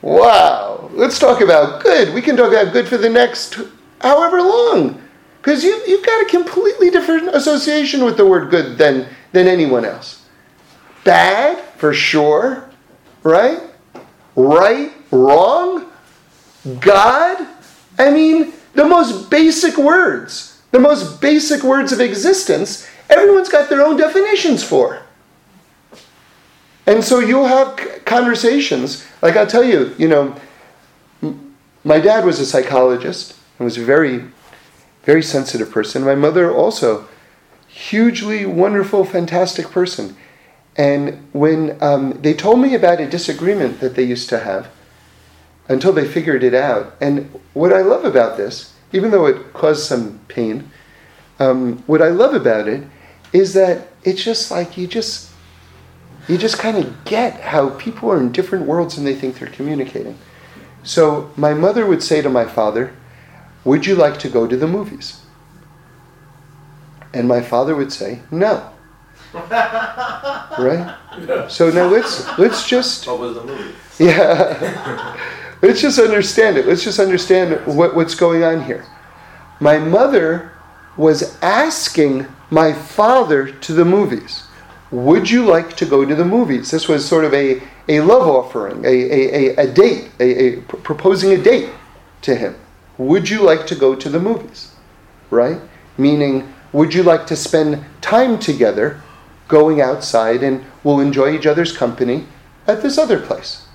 Wow. 0.00 0.77
Let's 0.98 1.20
talk 1.20 1.40
about 1.40 1.80
good. 1.84 2.12
We 2.12 2.20
can 2.20 2.36
talk 2.36 2.50
about 2.50 2.72
good 2.72 2.88
for 2.88 2.96
the 2.96 3.08
next 3.08 3.56
however 4.00 4.42
long. 4.42 5.00
Because 5.40 5.62
you, 5.62 5.80
you've 5.86 6.04
got 6.04 6.26
a 6.26 6.28
completely 6.28 6.90
different 6.90 7.28
association 7.36 8.04
with 8.04 8.16
the 8.16 8.26
word 8.26 8.50
good 8.50 8.76
than, 8.76 9.06
than 9.30 9.46
anyone 9.46 9.84
else. 9.84 10.26
Bad, 11.04 11.62
for 11.76 11.94
sure, 11.94 12.68
right? 13.22 13.60
Right, 14.34 14.90
wrong, 15.12 15.88
God. 16.80 17.46
I 17.96 18.10
mean, 18.10 18.52
the 18.74 18.84
most 18.84 19.30
basic 19.30 19.76
words, 19.78 20.60
the 20.72 20.80
most 20.80 21.20
basic 21.20 21.62
words 21.62 21.92
of 21.92 22.00
existence, 22.00 22.88
everyone's 23.08 23.48
got 23.48 23.68
their 23.68 23.82
own 23.82 23.96
definitions 23.96 24.64
for. 24.64 25.00
And 26.86 27.04
so 27.04 27.20
you'll 27.20 27.46
have 27.46 28.04
conversations, 28.04 29.06
like 29.22 29.36
I'll 29.36 29.46
tell 29.46 29.62
you, 29.62 29.94
you 29.96 30.08
know, 30.08 30.34
my 31.84 32.00
dad 32.00 32.24
was 32.24 32.40
a 32.40 32.46
psychologist 32.46 33.34
and 33.58 33.64
was 33.64 33.78
a 33.78 33.84
very, 33.84 34.24
very 35.04 35.22
sensitive 35.22 35.70
person. 35.70 36.04
My 36.04 36.14
mother 36.14 36.52
also, 36.52 37.08
hugely 37.66 38.46
wonderful, 38.46 39.04
fantastic 39.04 39.70
person. 39.70 40.16
And 40.76 41.28
when 41.32 41.76
um, 41.82 42.18
they 42.22 42.34
told 42.34 42.60
me 42.60 42.74
about 42.74 43.00
a 43.00 43.08
disagreement 43.08 43.80
that 43.80 43.94
they 43.94 44.04
used 44.04 44.28
to 44.30 44.38
have, 44.40 44.68
until 45.68 45.92
they 45.92 46.06
figured 46.06 46.42
it 46.42 46.54
out. 46.54 46.96
And 47.00 47.30
what 47.54 47.72
I 47.72 47.82
love 47.82 48.04
about 48.04 48.36
this, 48.36 48.74
even 48.92 49.10
though 49.10 49.26
it 49.26 49.52
caused 49.52 49.84
some 49.86 50.18
pain, 50.28 50.70
um, 51.38 51.82
what 51.86 52.02
I 52.02 52.08
love 52.08 52.34
about 52.34 52.68
it 52.68 52.84
is 53.32 53.52
that 53.54 53.88
it's 54.02 54.24
just 54.24 54.50
like 54.50 54.76
you 54.76 54.86
just 54.86 55.30
you 56.26 56.36
just 56.36 56.58
kind 56.58 56.76
of 56.76 57.04
get 57.04 57.40
how 57.40 57.70
people 57.70 58.10
are 58.10 58.18
in 58.18 58.32
different 58.32 58.66
worlds 58.66 58.98
and 58.98 59.06
they 59.06 59.14
think 59.14 59.38
they're 59.38 59.48
communicating. 59.48 60.18
So 60.88 61.30
my 61.36 61.52
mother 61.52 61.84
would 61.84 62.02
say 62.02 62.22
to 62.22 62.30
my 62.30 62.46
father, 62.46 62.94
"Would 63.62 63.84
you 63.84 63.94
like 63.94 64.18
to 64.20 64.28
go 64.30 64.46
to 64.46 64.56
the 64.56 64.66
movies?" 64.66 65.20
And 67.12 67.28
my 67.28 67.42
father 67.42 67.76
would 67.76 67.92
say, 67.92 68.20
"No." 68.30 68.70
right? 69.34 70.96
So 71.48 71.68
now 71.68 71.88
let's 71.88 72.26
let's 72.38 72.66
just. 72.66 73.06
What 73.06 73.18
was 73.20 73.34
the 73.34 73.44
movie? 73.44 73.74
Yeah. 73.98 75.14
let's 75.62 75.82
just 75.82 75.98
understand 75.98 76.56
it. 76.56 76.66
Let's 76.66 76.84
just 76.84 76.98
understand 76.98 77.66
what, 77.66 77.94
what's 77.94 78.14
going 78.14 78.42
on 78.42 78.64
here. 78.64 78.86
My 79.60 79.76
mother 79.78 80.52
was 80.96 81.36
asking 81.42 82.26
my 82.48 82.72
father 82.72 83.52
to 83.66 83.74
the 83.74 83.84
movies. 83.84 84.44
Would 84.90 85.28
you 85.28 85.44
like 85.44 85.76
to 85.76 85.84
go 85.84 86.06
to 86.06 86.14
the 86.14 86.24
movies? 86.24 86.70
This 86.70 86.88
was 86.88 87.04
sort 87.04 87.26
of 87.26 87.34
a, 87.34 87.62
a 87.88 88.00
love 88.00 88.26
offering, 88.28 88.84
a, 88.84 88.88
a, 88.88 89.34
a, 89.34 89.56
a 89.64 89.66
date, 89.72 90.10
a, 90.20 90.58
a 90.58 90.60
proposing 90.60 91.32
a 91.32 91.42
date 91.42 91.70
to 92.22 92.34
him. 92.34 92.54
Would 92.98 93.30
you 93.30 93.42
like 93.42 93.66
to 93.68 93.74
go 93.74 93.94
to 93.94 94.08
the 94.08 94.20
movies? 94.20 94.74
Right? 95.30 95.60
Meaning, 95.96 96.52
would 96.72 96.94
you 96.94 97.02
like 97.02 97.26
to 97.28 97.36
spend 97.36 97.84
time 98.00 98.38
together 98.38 99.00
going 99.48 99.80
outside 99.80 100.42
and 100.42 100.64
we'll 100.84 101.00
enjoy 101.00 101.34
each 101.34 101.46
other's 101.46 101.76
company 101.76 102.26
at 102.66 102.82
this 102.82 102.98
other 102.98 103.18
place. 103.18 103.66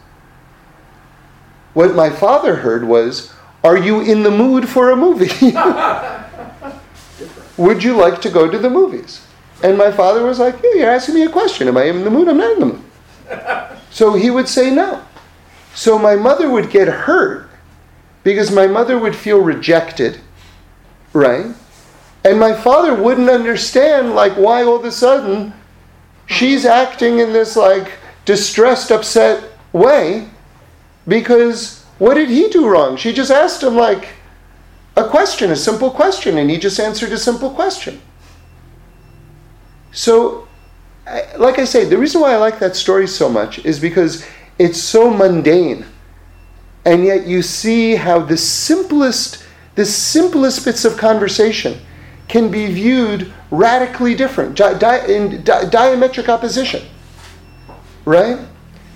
What 1.74 1.96
my 1.96 2.12
father 2.12 2.58
heard 2.58 2.84
was, 2.86 3.34
Are 3.64 3.78
you 3.78 4.02
in 4.02 4.24
the 4.24 4.32
mood 4.32 4.70
for 4.70 4.92
a 4.92 4.96
movie? 4.96 5.56
Would 7.58 7.84
you 7.84 7.96
like 7.96 8.22
to 8.22 8.30
go 8.30 8.50
to 8.50 8.58
the 8.58 8.70
movies? 8.70 9.26
And 9.64 9.78
my 9.78 9.92
father 9.92 10.24
was 10.24 10.40
like, 10.40 10.56
yeah, 10.64 10.74
You're 10.76 10.92
asking 10.92 11.16
me 11.16 11.24
a 11.24 11.30
question. 11.30 11.68
Am 11.68 11.78
I 11.78 11.86
in 11.86 12.04
the 12.04 12.12
mood? 12.12 12.28
I'm 12.28 12.38
not 12.38 12.52
in 12.54 12.60
the 12.60 12.66
mood. 12.68 12.84
So 13.94 14.16
he 14.16 14.32
would 14.32 14.50
say 14.50 14.74
no. 14.74 15.04
So 15.76 16.00
my 16.00 16.16
mother 16.16 16.50
would 16.50 16.72
get 16.72 16.88
hurt 16.88 17.48
because 18.24 18.52
my 18.52 18.66
mother 18.66 18.98
would 18.98 19.16
feel 19.16 19.40
rejected, 19.40 20.20
right? 21.14 21.46
And 22.26 22.40
my 22.40 22.54
father 22.54 22.96
wouldn't 22.96 23.30
understand, 23.30 24.16
like, 24.16 24.34
why 24.34 24.64
all 24.64 24.78
of 24.78 24.86
a 24.86 24.92
sudden 24.92 25.54
she's 26.26 26.66
acting 26.66 27.20
in 27.20 27.34
this 27.34 27.56
like 27.56 27.92
distressed, 28.26 28.90
upset 28.90 29.44
way 29.74 30.28
because 31.08 31.86
what 32.00 32.16
did 32.16 32.30
he 32.30 32.50
do 32.50 32.68
wrong? 32.68 32.98
She 32.98 33.14
just 33.14 33.30
asked 33.30 33.62
him 33.62 33.76
like 33.76 34.08
a 34.96 35.08
question, 35.08 35.52
a 35.52 35.56
simple 35.56 35.92
question, 35.92 36.40
and 36.40 36.50
he 36.50 36.58
just 36.58 36.80
answered 36.80 37.12
a 37.12 37.18
simple 37.18 37.52
question. 37.52 38.02
So, 39.92 40.48
like 41.38 41.60
I 41.60 41.66
say, 41.66 41.86
the 41.86 41.98
reason 41.98 42.22
why 42.22 42.34
I 42.34 42.38
like 42.38 42.60
that 42.60 42.76
story 42.76 43.08
so 43.08 43.30
much 43.30 43.64
is 43.66 43.80
because 43.80 44.26
it's 44.58 44.82
so 44.82 45.10
mundane. 45.10 45.86
And 46.86 47.04
yet 47.06 47.28
you 47.28 47.42
see 47.42 47.96
how 47.96 48.20
the 48.20 48.38
simplest, 48.38 49.46
the 49.76 49.86
simplest 49.86 50.66
bits 50.66 50.86
of 50.86 50.98
conversation 50.98 51.80
can 52.28 52.50
be 52.50 52.72
viewed 52.72 53.32
radically 53.52 54.16
different, 54.16 54.56
di- 54.56 55.06
in 55.08 55.44
di- 55.44 55.66
diametric 55.66 56.30
opposition. 56.30 56.84
Right? 58.06 58.40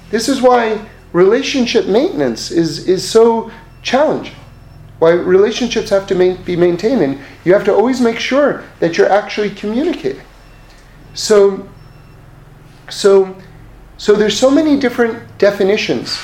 This 0.10 0.28
is 0.30 0.42
why 0.42 0.86
relationship 1.14 1.88
maintenance 1.88 2.52
is, 2.52 2.88
is 2.88 3.08
so 3.08 3.52
challenging. 3.82 4.36
Why 5.00 5.12
relationships 5.12 5.90
have 5.90 6.08
to 6.08 6.16
ma- 6.16 6.42
be 6.44 6.56
maintained, 6.56 7.02
and 7.02 7.20
you 7.46 7.54
have 7.54 7.64
to 7.66 7.74
always 7.74 8.02
make 8.02 8.20
sure 8.20 8.64
that 8.80 8.98
you're 8.98 9.10
actually 9.10 9.52
communicating. 9.52 10.24
So, 11.14 11.68
so, 12.90 13.36
so 13.98 14.16
there's 14.16 14.38
so 14.38 14.50
many 14.50 14.80
different 14.80 15.38
definitions 15.38 16.20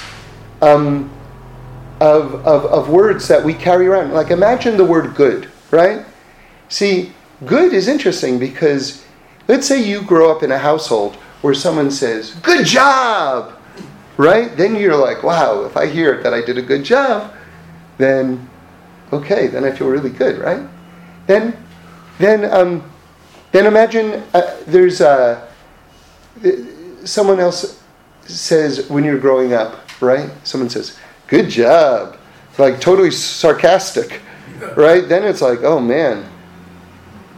um, 0.62 1.12
of, 2.00 2.36
of, 2.46 2.66
of 2.66 2.90
words 2.90 3.28
that 3.28 3.44
we 3.44 3.54
carry 3.54 3.88
around. 3.88 4.14
Like 4.14 4.32
imagine 4.32 4.78
the 4.78 4.86
word 4.86 5.16
good, 5.16 5.50
right? 5.72 6.06
See, 6.70 7.12
good 7.46 7.74
is 7.74 7.88
interesting 7.88 8.40
because 8.40 9.06
let's 9.48 9.68
say 9.68 9.84
you 9.84 10.02
grow 10.02 10.32
up 10.32 10.44
in 10.44 10.52
a 10.52 10.58
household 10.58 11.16
where 11.42 11.54
someone 11.54 11.92
says, 11.92 12.32
Good 12.36 12.66
job! 12.66 13.60
Right? 14.16 14.56
Then 14.56 14.76
you're 14.76 14.96
like, 14.96 15.24
wow, 15.24 15.64
if 15.64 15.76
I 15.76 15.88
hear 15.88 16.22
that 16.22 16.34
I 16.34 16.42
did 16.42 16.58
a 16.58 16.62
good 16.62 16.84
job, 16.84 17.34
then 17.98 18.50
okay, 19.12 19.48
then 19.48 19.64
I 19.64 19.72
feel 19.72 19.88
really 19.88 20.10
good, 20.10 20.40
right? 20.40 20.68
Then, 21.28 21.58
then, 22.20 22.46
um, 22.52 22.90
then 23.52 23.66
imagine 23.66 24.24
uh, 24.34 24.56
there's 24.66 25.02
uh, 25.02 25.48
someone 27.04 27.40
else 27.40 27.82
says 28.26 28.90
when 28.90 29.04
you're 29.04 29.20
growing 29.20 29.54
up, 29.54 29.80
right? 30.02 30.30
Someone 30.44 30.70
says, 30.70 30.98
"Good 31.28 31.50
job," 31.50 32.18
like 32.58 32.80
totally 32.80 33.12
sarcastic, 33.12 34.22
right? 34.76 35.08
Then 35.08 35.24
it's 35.24 35.42
like, 35.42 35.64
"Oh 35.64 35.80
man." 35.80 36.26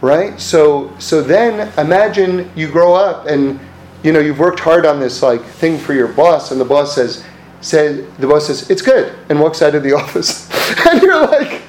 Right? 0.00 0.38
So 0.38 0.92
so 0.98 1.22
then 1.22 1.72
imagine 1.78 2.50
you 2.54 2.68
grow 2.68 2.94
up 2.94 3.26
and 3.26 3.58
you 4.02 4.12
know 4.12 4.20
you've 4.20 4.38
worked 4.38 4.60
hard 4.60 4.84
on 4.84 5.00
this 5.00 5.22
like 5.22 5.42
thing 5.42 5.78
for 5.78 5.94
your 5.94 6.08
boss 6.08 6.50
and 6.50 6.60
the 6.60 6.64
boss 6.64 6.94
says 6.94 7.24
says 7.62 8.04
the 8.18 8.26
boss 8.26 8.46
says, 8.46 8.70
"It's 8.70 8.82
good," 8.82 9.14
and 9.28 9.40
walks 9.40 9.62
out 9.62 9.74
of 9.74 9.82
the 9.82 9.92
office. 10.02 10.48
and 10.86 11.02
you're 11.02 11.26
like 11.26 11.62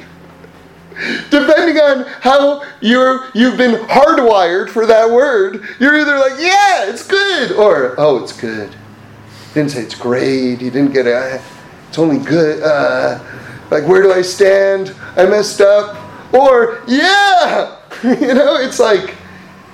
depending 1.29 1.77
on 1.77 2.05
how 2.21 2.63
you're 2.81 3.29
you've 3.33 3.57
been 3.57 3.85
hardwired 3.85 4.69
for 4.69 4.85
that 4.85 5.09
word, 5.09 5.67
you're 5.79 5.99
either 5.99 6.17
like, 6.17 6.39
yeah, 6.39 6.89
it's 6.89 7.05
good, 7.05 7.51
or 7.53 7.95
oh, 7.97 8.23
it's 8.23 8.33
good. 8.33 8.69
He 8.69 9.53
didn't 9.53 9.71
say 9.71 9.81
it's 9.83 9.95
great. 9.95 10.59
He 10.61 10.69
didn't 10.69 10.93
get 10.93 11.07
a. 11.07 11.41
It's 11.89 11.97
only 11.97 12.17
good. 12.17 12.63
Uh, 12.63 13.23
like, 13.69 13.87
where 13.87 14.01
do 14.01 14.11
I 14.11 14.21
stand? 14.21 14.95
I 15.15 15.25
messed 15.25 15.61
up. 15.61 15.95
Or 16.33 16.83
yeah, 16.87 17.79
you 18.03 18.33
know, 18.33 18.57
it's 18.57 18.79
like. 18.79 19.15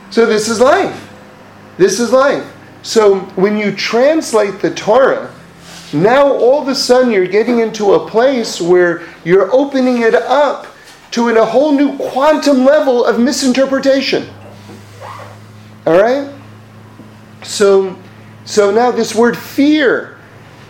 So 0.09 0.25
this 0.25 0.47
is 0.47 0.59
life. 0.59 1.09
This 1.77 1.99
is 1.99 2.11
life. 2.11 2.47
So 2.83 3.21
when 3.35 3.57
you 3.57 3.71
translate 3.71 4.59
the 4.59 4.73
Torah, 4.75 5.33
now 5.91 6.31
all 6.31 6.61
of 6.61 6.67
a 6.67 6.75
sudden 6.75 7.11
you're 7.11 7.27
getting 7.27 7.59
into 7.59 7.93
a 7.93 8.07
place 8.07 8.61
where 8.61 9.03
you're 9.23 9.51
opening 9.53 10.01
it 10.01 10.13
up 10.13 10.67
to 11.13 11.29
in 11.29 11.37
a 11.37 11.45
whole 11.45 11.71
new 11.71 11.95
quantum 11.97 12.65
level 12.65 13.05
of 13.05 13.19
misinterpretation. 13.19 14.27
All 15.85 15.93
right? 15.93 16.33
So, 17.43 17.95
so 18.45 18.71
now 18.71 18.89
this 18.89 19.13
word 19.13 19.37
fear. 19.37 20.17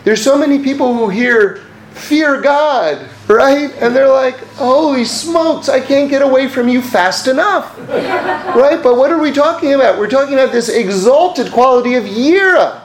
There's 0.04 0.22
so 0.22 0.36
many 0.36 0.62
people 0.62 0.94
who 0.94 1.08
hear 1.08 1.64
fear 1.92 2.42
God, 2.42 3.08
right? 3.26 3.72
And 3.80 3.96
they're 3.96 4.08
like, 4.08 4.36
holy 4.56 5.06
smokes, 5.06 5.70
I 5.70 5.80
can't 5.80 6.10
get 6.10 6.20
away 6.20 6.48
from 6.48 6.68
you 6.68 6.82
fast 6.82 7.26
enough. 7.26 7.78
right? 7.88 8.82
But 8.82 8.96
what 8.98 9.10
are 9.10 9.18
we 9.18 9.32
talking 9.32 9.72
about? 9.72 9.98
We're 9.98 10.10
talking 10.10 10.34
about 10.34 10.52
this 10.52 10.68
exalted 10.68 11.52
quality 11.52 11.94
of 11.94 12.04
yira. 12.04 12.82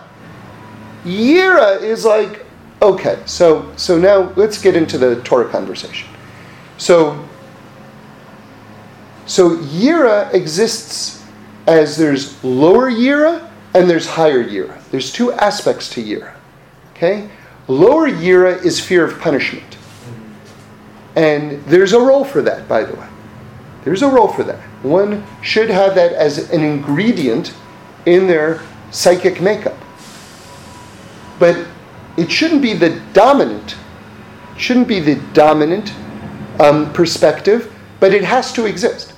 Yira 1.04 1.82
is 1.82 2.06
like, 2.06 2.46
okay, 2.82 3.22
so 3.26 3.74
so 3.76 3.98
now 3.98 4.32
let's 4.38 4.62
get 4.62 4.78
into 4.78 4.98
the 4.98 5.22
Torah 5.24 5.50
conversation. 5.50 6.08
So 6.78 7.29
so 9.30 9.58
Yira 9.58 10.34
exists 10.34 11.24
as 11.68 11.96
there's 11.96 12.44
lower 12.44 12.90
Yira 12.90 13.48
and 13.76 13.88
there's 13.88 14.08
higher 14.08 14.44
Yira. 14.44 14.84
There's 14.90 15.14
two 15.14 15.32
aspects 15.34 15.88
to 15.92 16.04
Yira. 16.04 16.34
Okay? 16.94 17.30
Lower 17.68 18.10
Yira 18.10 18.66
is 18.66 18.80
fear 18.80 19.06
of 19.06 19.20
punishment. 19.20 19.78
And 21.16 21.64
there's 21.66 21.94
a 21.94 22.00
role 22.00 22.26
for 22.26 22.42
that, 22.42 22.68
by 22.68 22.84
the 22.84 22.96
way. 22.96 23.08
There's 23.84 24.02
a 24.02 24.08
role 24.08 24.30
for 24.30 24.44
that. 24.44 24.60
One 24.84 25.24
should 25.44 25.70
have 25.70 25.94
that 25.94 26.12
as 26.14 26.52
an 26.52 26.64
ingredient 26.64 27.54
in 28.08 28.26
their 28.26 28.62
psychic 28.90 29.42
makeup. 29.42 29.78
But 31.38 31.68
it 32.18 32.32
shouldn't 32.32 32.64
be 32.64 32.74
the 32.74 33.00
dominant, 33.14 33.76
shouldn't 34.58 34.88
be 34.88 35.00
the 35.00 35.16
dominant 35.34 35.94
um, 36.60 36.92
perspective, 36.94 37.72
but 38.00 38.12
it 38.12 38.24
has 38.24 38.52
to 38.54 38.66
exist. 38.66 39.09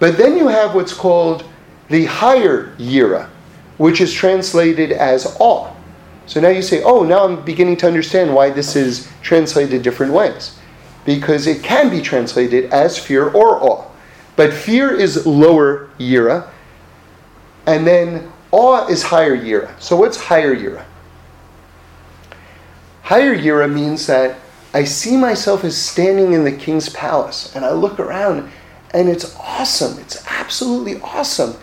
But 0.00 0.16
then 0.16 0.36
you 0.36 0.48
have 0.48 0.74
what's 0.74 0.94
called 0.94 1.44
the 1.88 2.06
higher 2.06 2.74
yira, 2.76 3.28
which 3.76 4.00
is 4.00 4.12
translated 4.12 4.90
as 4.90 5.36
awe. 5.38 5.72
So 6.26 6.40
now 6.40 6.48
you 6.48 6.62
say, 6.62 6.82
oh, 6.82 7.04
now 7.04 7.24
I'm 7.24 7.44
beginning 7.44 7.76
to 7.78 7.86
understand 7.86 8.34
why 8.34 8.50
this 8.50 8.74
is 8.76 9.08
translated 9.22 9.82
different 9.82 10.12
ways. 10.12 10.58
Because 11.04 11.46
it 11.46 11.62
can 11.62 11.90
be 11.90 12.00
translated 12.00 12.72
as 12.72 12.98
fear 12.98 13.28
or 13.28 13.62
awe. 13.62 13.84
But 14.36 14.54
fear 14.54 14.94
is 14.94 15.26
lower 15.26 15.90
yira, 15.98 16.48
and 17.66 17.86
then 17.86 18.32
awe 18.52 18.86
is 18.86 19.02
higher 19.02 19.36
yira. 19.36 19.78
So 19.80 19.96
what's 19.96 20.16
higher 20.16 20.54
yira? 20.54 20.84
Higher 23.02 23.36
yira 23.36 23.70
means 23.70 24.06
that 24.06 24.38
I 24.72 24.84
see 24.84 25.16
myself 25.16 25.64
as 25.64 25.76
standing 25.76 26.32
in 26.32 26.44
the 26.44 26.52
king's 26.52 26.88
palace, 26.88 27.54
and 27.56 27.64
I 27.64 27.72
look 27.72 27.98
around 27.98 28.50
and 28.92 29.08
it's 29.08 29.36
awesome. 29.36 29.98
It's 29.98 30.24
absolutely 30.26 31.00
awesome. 31.00 31.54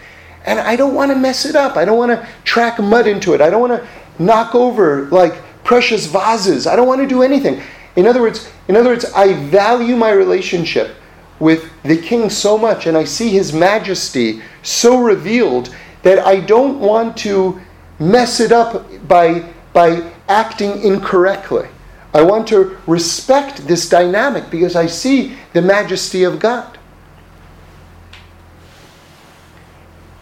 And 0.45 0.59
I 0.59 0.75
don't 0.75 0.95
want 0.95 1.11
to 1.11 1.17
mess 1.17 1.45
it 1.45 1.55
up. 1.55 1.75
I 1.75 1.85
don't 1.85 1.97
want 1.97 2.11
to 2.11 2.27
track 2.43 2.79
mud 2.79 3.07
into 3.07 3.33
it. 3.33 3.41
I 3.41 3.49
don't 3.49 3.61
want 3.61 3.81
to 3.81 3.87
knock 4.23 4.55
over 4.55 5.05
like 5.09 5.35
precious 5.63 6.05
vases. 6.05 6.67
I 6.67 6.75
don't 6.75 6.87
want 6.87 7.01
to 7.01 7.07
do 7.07 7.21
anything. 7.21 7.61
In 7.97 8.07
other 8.07 8.21
words, 8.21 8.49
in 8.67 8.75
other 8.75 8.89
words, 8.89 9.05
I 9.13 9.33
value 9.33 9.95
my 9.95 10.11
relationship 10.11 10.95
with 11.39 11.69
the 11.83 11.97
king 11.97 12.29
so 12.29 12.57
much 12.57 12.87
and 12.87 12.97
I 12.97 13.03
see 13.03 13.29
his 13.29 13.53
majesty 13.53 14.41
so 14.63 15.01
revealed 15.01 15.75
that 16.03 16.19
I 16.19 16.39
don't 16.39 16.79
want 16.79 17.17
to 17.17 17.59
mess 17.99 18.39
it 18.39 18.51
up 18.51 18.85
by 19.07 19.53
by 19.73 20.11
acting 20.27 20.81
incorrectly. 20.81 21.67
I 22.13 22.23
want 22.23 22.47
to 22.47 22.77
respect 22.87 23.67
this 23.67 23.87
dynamic 23.87 24.49
because 24.49 24.75
I 24.75 24.87
see 24.87 25.37
the 25.53 25.61
majesty 25.61 26.23
of 26.23 26.39
God. 26.39 26.76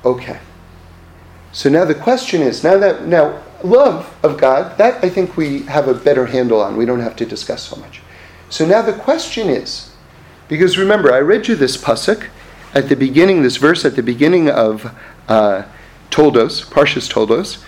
Okay. 0.06 0.40
So 1.52 1.70
now 1.70 1.86
the 1.86 1.96
question 1.96 2.42
is 2.42 2.64
now 2.64 2.78
that 2.78 3.06
now 3.08 3.42
love 3.64 4.16
of 4.24 4.38
God, 4.38 4.78
that 4.78 5.04
I 5.04 5.10
think 5.10 5.36
we 5.36 5.64
have 5.64 5.88
a 5.88 5.94
better 5.94 6.28
handle 6.28 6.62
on. 6.62 6.78
We 6.78 6.86
don't 6.86 7.00
have 7.00 7.16
to 7.18 7.26
discuss 7.26 7.64
so 7.64 7.76
much. 7.78 8.02
So 8.50 8.66
now 8.66 8.82
the 8.82 8.94
question 8.94 9.50
is, 9.50 9.92
because 10.48 10.78
remember, 10.78 11.12
I 11.12 11.20
read 11.20 11.48
you 11.48 11.56
this 11.56 11.76
pasuk 11.76 12.28
at 12.74 12.90
the 12.90 12.96
beginning, 12.96 13.42
this 13.42 13.58
verse 13.58 13.86
at 13.86 13.96
the 13.96 14.04
beginning 14.04 14.50
of 14.50 14.94
uh, 15.28 15.64
Toldos, 16.12 16.64
Parshas 16.70 17.10
Toldos, 17.10 17.64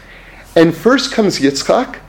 and 0.55 0.75
first 0.75 1.11
comes 1.11 1.39
Yitzchak, 1.39 1.99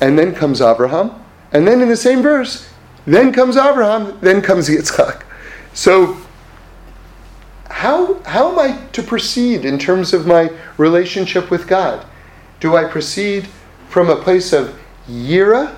and 0.00 0.18
then 0.18 0.34
comes 0.34 0.60
Abraham, 0.60 1.12
and 1.52 1.66
then 1.66 1.80
in 1.80 1.88
the 1.88 1.96
same 1.96 2.22
verse, 2.22 2.68
then 3.06 3.32
comes 3.32 3.56
Abraham, 3.56 4.18
then 4.20 4.42
comes 4.42 4.68
Yitzchak. 4.68 5.22
So 5.72 6.18
how, 7.78 8.20
how 8.24 8.50
am 8.50 8.58
I 8.58 8.76
to 8.88 9.04
proceed 9.04 9.64
in 9.64 9.78
terms 9.78 10.12
of 10.12 10.26
my 10.26 10.50
relationship 10.78 11.48
with 11.48 11.68
God? 11.68 12.04
Do 12.58 12.74
I 12.74 12.82
proceed 12.82 13.46
from 13.88 14.10
a 14.10 14.16
place 14.16 14.52
of 14.52 14.76
yira, 15.08 15.76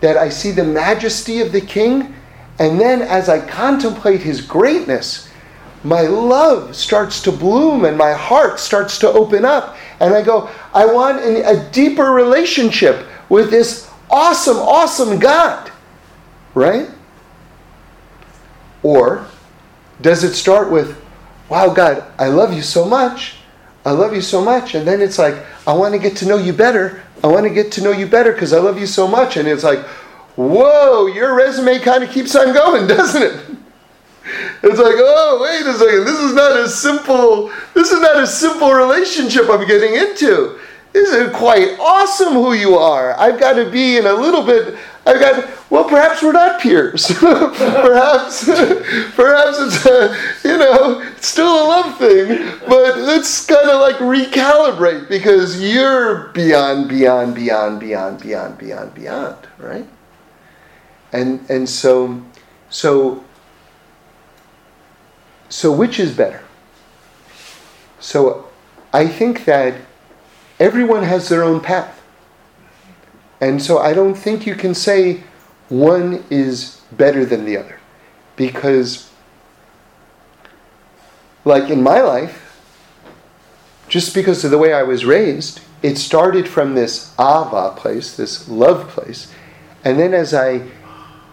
that 0.00 0.16
I 0.16 0.28
see 0.28 0.50
the 0.50 0.64
majesty 0.64 1.40
of 1.40 1.52
the 1.52 1.60
king, 1.60 2.12
and 2.58 2.80
then 2.80 3.02
as 3.02 3.28
I 3.28 3.38
contemplate 3.46 4.20
his 4.20 4.40
greatness, 4.40 5.30
my 5.84 6.02
love 6.02 6.74
starts 6.74 7.22
to 7.22 7.30
bloom 7.30 7.84
and 7.84 7.96
my 7.96 8.12
heart 8.12 8.58
starts 8.58 8.98
to 8.98 9.08
open 9.08 9.44
up, 9.44 9.76
and 10.00 10.12
I 10.12 10.22
go, 10.22 10.50
I 10.74 10.86
want 10.86 11.22
an, 11.22 11.36
a 11.44 11.70
deeper 11.70 12.10
relationship 12.10 13.06
with 13.28 13.48
this 13.48 13.88
awesome, 14.10 14.56
awesome 14.56 15.20
God, 15.20 15.70
right? 16.56 16.90
Or 18.82 19.28
does 20.00 20.24
it 20.24 20.34
start 20.34 20.70
with, 20.70 21.00
wow, 21.48 21.72
God, 21.72 22.04
I 22.18 22.28
love 22.28 22.52
you 22.52 22.62
so 22.62 22.84
much. 22.84 23.36
I 23.84 23.92
love 23.92 24.14
you 24.14 24.20
so 24.20 24.44
much. 24.44 24.74
And 24.74 24.86
then 24.86 25.00
it's 25.00 25.18
like, 25.18 25.34
I 25.66 25.72
want 25.72 25.94
to 25.94 26.00
get 26.00 26.16
to 26.18 26.26
know 26.26 26.38
you 26.38 26.52
better. 26.52 27.02
I 27.22 27.28
want 27.28 27.44
to 27.44 27.50
get 27.50 27.72
to 27.72 27.82
know 27.82 27.92
you 27.92 28.06
better 28.06 28.32
because 28.32 28.52
I 28.52 28.58
love 28.58 28.78
you 28.78 28.86
so 28.86 29.06
much. 29.06 29.36
And 29.36 29.48
it's 29.48 29.64
like, 29.64 29.80
whoa, 30.36 31.06
your 31.06 31.34
resume 31.34 31.78
kind 31.78 32.02
of 32.02 32.10
keeps 32.10 32.34
on 32.34 32.52
going, 32.52 32.86
doesn't 32.88 33.22
it? 33.22 33.56
It's 34.62 34.78
like, 34.78 34.96
oh, 34.98 35.40
wait 35.40 35.66
a 35.66 35.78
second. 35.78 36.04
This 36.04 36.18
is 36.18 36.34
not 36.34 36.58
a 36.58 36.68
simple. 36.68 37.52
This 37.74 37.92
is 37.92 38.00
not 38.00 38.16
a 38.16 38.26
simple 38.26 38.72
relationship 38.72 39.48
I'm 39.48 39.66
getting 39.66 39.94
into. 39.94 40.58
This 40.96 41.10
is 41.10 41.36
quite 41.36 41.78
awesome 41.78 42.32
who 42.32 42.54
you 42.54 42.76
are. 42.76 43.18
I've 43.18 43.38
got 43.38 43.52
to 43.54 43.70
be 43.70 43.98
in 43.98 44.06
a 44.06 44.14
little 44.14 44.42
bit 44.42 44.78
I've 45.06 45.20
got, 45.20 45.70
well, 45.70 45.84
perhaps 45.84 46.20
we're 46.20 46.32
not 46.32 46.60
peers. 46.60 47.06
perhaps, 47.14 48.44
perhaps 49.14 49.58
it's 49.60 49.86
a, 49.86 50.16
you 50.42 50.58
know, 50.58 51.00
it's 51.00 51.28
still 51.28 51.46
a 51.46 51.64
love 51.68 51.96
thing, 51.96 52.58
but 52.68 52.98
let's 52.98 53.46
kind 53.46 53.70
of 53.70 53.80
like 53.80 53.96
recalibrate 53.96 55.08
because 55.08 55.62
you're 55.62 56.28
beyond, 56.30 56.88
beyond, 56.88 57.36
beyond, 57.36 57.78
beyond, 57.78 58.20
beyond, 58.20 58.58
beyond, 58.58 58.94
beyond, 58.94 59.36
right? 59.58 59.86
And 61.12 61.48
and 61.48 61.68
so, 61.68 62.20
so, 62.68 63.24
so 65.48 65.70
which 65.70 66.00
is 66.00 66.16
better? 66.16 66.42
So, 68.00 68.48
I 68.92 69.06
think 69.06 69.44
that 69.44 69.85
everyone 70.58 71.02
has 71.02 71.28
their 71.28 71.42
own 71.42 71.60
path. 71.60 72.02
And 73.40 73.62
so 73.62 73.78
I 73.78 73.92
don't 73.92 74.14
think 74.14 74.46
you 74.46 74.54
can 74.54 74.74
say 74.74 75.22
one 75.68 76.24
is 76.30 76.80
better 76.92 77.24
than 77.24 77.44
the 77.44 77.56
other. 77.56 77.78
Because, 78.36 79.10
like 81.44 81.70
in 81.70 81.82
my 81.82 82.00
life, 82.00 82.42
just 83.88 84.14
because 84.14 84.44
of 84.44 84.50
the 84.50 84.58
way 84.58 84.72
I 84.72 84.82
was 84.82 85.04
raised, 85.04 85.60
it 85.82 85.96
started 85.96 86.48
from 86.48 86.74
this 86.74 87.14
ava 87.18 87.74
place, 87.76 88.16
this 88.16 88.48
love 88.48 88.88
place, 88.88 89.32
and 89.84 89.98
then 89.98 90.14
as 90.14 90.34
I 90.34 90.66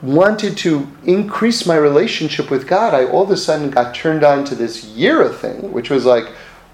wanted 0.03 0.57
to 0.57 0.87
increase 1.05 1.65
my 1.65 1.75
relationship 1.75 2.51
with 2.51 2.67
God, 2.67 2.93
I 2.93 3.05
all 3.05 3.23
of 3.23 3.31
a 3.31 3.37
sudden 3.37 3.71
got 3.71 3.95
turned 3.95 4.23
on 4.23 4.43
to 4.45 4.55
this 4.55 4.85
Yira 4.85 5.33
thing, 5.33 5.71
which 5.71 5.89
was 5.89 6.05
like, 6.05 6.27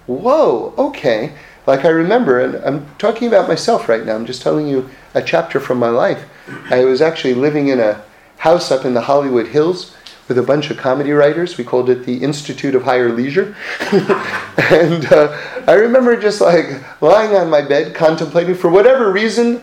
whoa, 0.08 0.74
okay. 0.78 1.34
Like 1.70 1.86
I 1.86 1.90
remember, 1.90 2.40
and 2.40 2.56
I'm 2.66 2.96
talking 2.96 3.28
about 3.28 3.48
myself 3.48 3.88
right 3.88 4.04
now, 4.04 4.16
I'm 4.16 4.26
just 4.26 4.42
telling 4.42 4.68
you 4.68 4.90
a 5.14 5.22
chapter 5.22 5.60
from 5.60 5.78
my 5.78 5.90
life. 5.90 6.28
I 6.72 6.84
was 6.84 7.00
actually 7.00 7.36
living 7.36 7.68
in 7.68 7.80
a 7.80 8.02
house 8.38 8.72
up 8.72 8.86
in 8.86 8.96
the 8.96 9.02
Hollywood 9.02 9.46
Hills 9.46 9.96
with 10.28 10.40
a 10.40 10.42
bunch 10.42 10.72
of 10.72 10.78
comedy 10.78 11.12
writers. 11.12 11.60
We 11.60 11.64
called 11.64 11.92
it 11.92 12.08
the 12.08 12.24
Institute 12.24 12.74
of 12.74 12.82
Higher 12.82 13.14
Leisure. 13.14 13.56
and 13.92 15.06
uh, 15.14 15.40
I 15.68 15.74
remember 15.74 16.20
just 16.20 16.42
like 16.42 16.82
lying 17.04 17.36
on 17.36 17.52
my 17.52 17.62
bed 17.62 17.94
contemplating, 17.94 18.56
for 18.56 18.72
whatever 18.72 19.12
reason, 19.12 19.62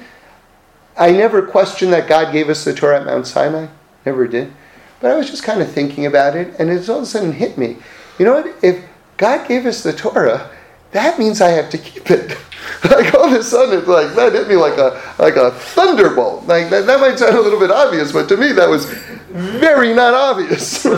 I 0.97 1.11
never 1.11 1.43
questioned 1.43 1.93
that 1.93 2.09
God 2.09 2.33
gave 2.33 2.49
us 2.49 2.65
the 2.65 2.73
Torah 2.73 3.01
at 3.01 3.07
Mount 3.07 3.27
Sinai. 3.27 3.67
Never 4.05 4.29
did. 4.29 4.53
But 5.01 5.11
I 5.11 5.17
was 5.17 5.29
just 5.29 5.43
kind 5.43 5.61
of 5.61 5.73
thinking 5.73 6.07
about 6.07 6.37
it, 6.37 6.55
and 6.61 6.71
it 6.71 6.89
all 6.89 6.99
of 6.99 7.03
a 7.03 7.07
sudden 7.07 7.33
hit 7.33 7.59
me. 7.59 7.79
You 8.17 8.27
know 8.27 8.35
what? 8.35 8.55
If 8.63 8.85
God 9.17 9.49
gave 9.49 9.67
us 9.67 9.83
the 9.83 9.93
Torah, 9.93 10.53
that 10.93 11.19
means 11.19 11.41
I 11.41 11.51
have 11.51 11.71
to 11.71 11.79
keep 11.79 12.11
it. 12.11 12.37
like 12.85 13.15
all 13.15 13.27
of 13.27 13.33
a 13.33 13.43
sudden, 13.43 13.79
it's 13.79 13.89
like 13.89 14.15
that 14.15 14.33
hit 14.33 14.49
me 14.49 14.57
like 14.57 14.79
a 14.79 15.01
like 15.19 15.37
a 15.37 15.51
thunderbolt. 15.51 16.47
Like 16.47 16.71
that, 16.71 16.87
that 16.87 17.01
might 17.01 17.19
sound 17.19 17.37
a 17.37 17.41
little 17.41 17.61
bit 17.61 17.71
obvious, 17.71 18.13
but 18.13 18.29
to 18.29 18.37
me 18.37 18.53
that 18.53 18.69
was 18.69 18.87
very 19.31 19.95
not 19.95 20.15
obvious. 20.15 20.85
and 20.85 20.95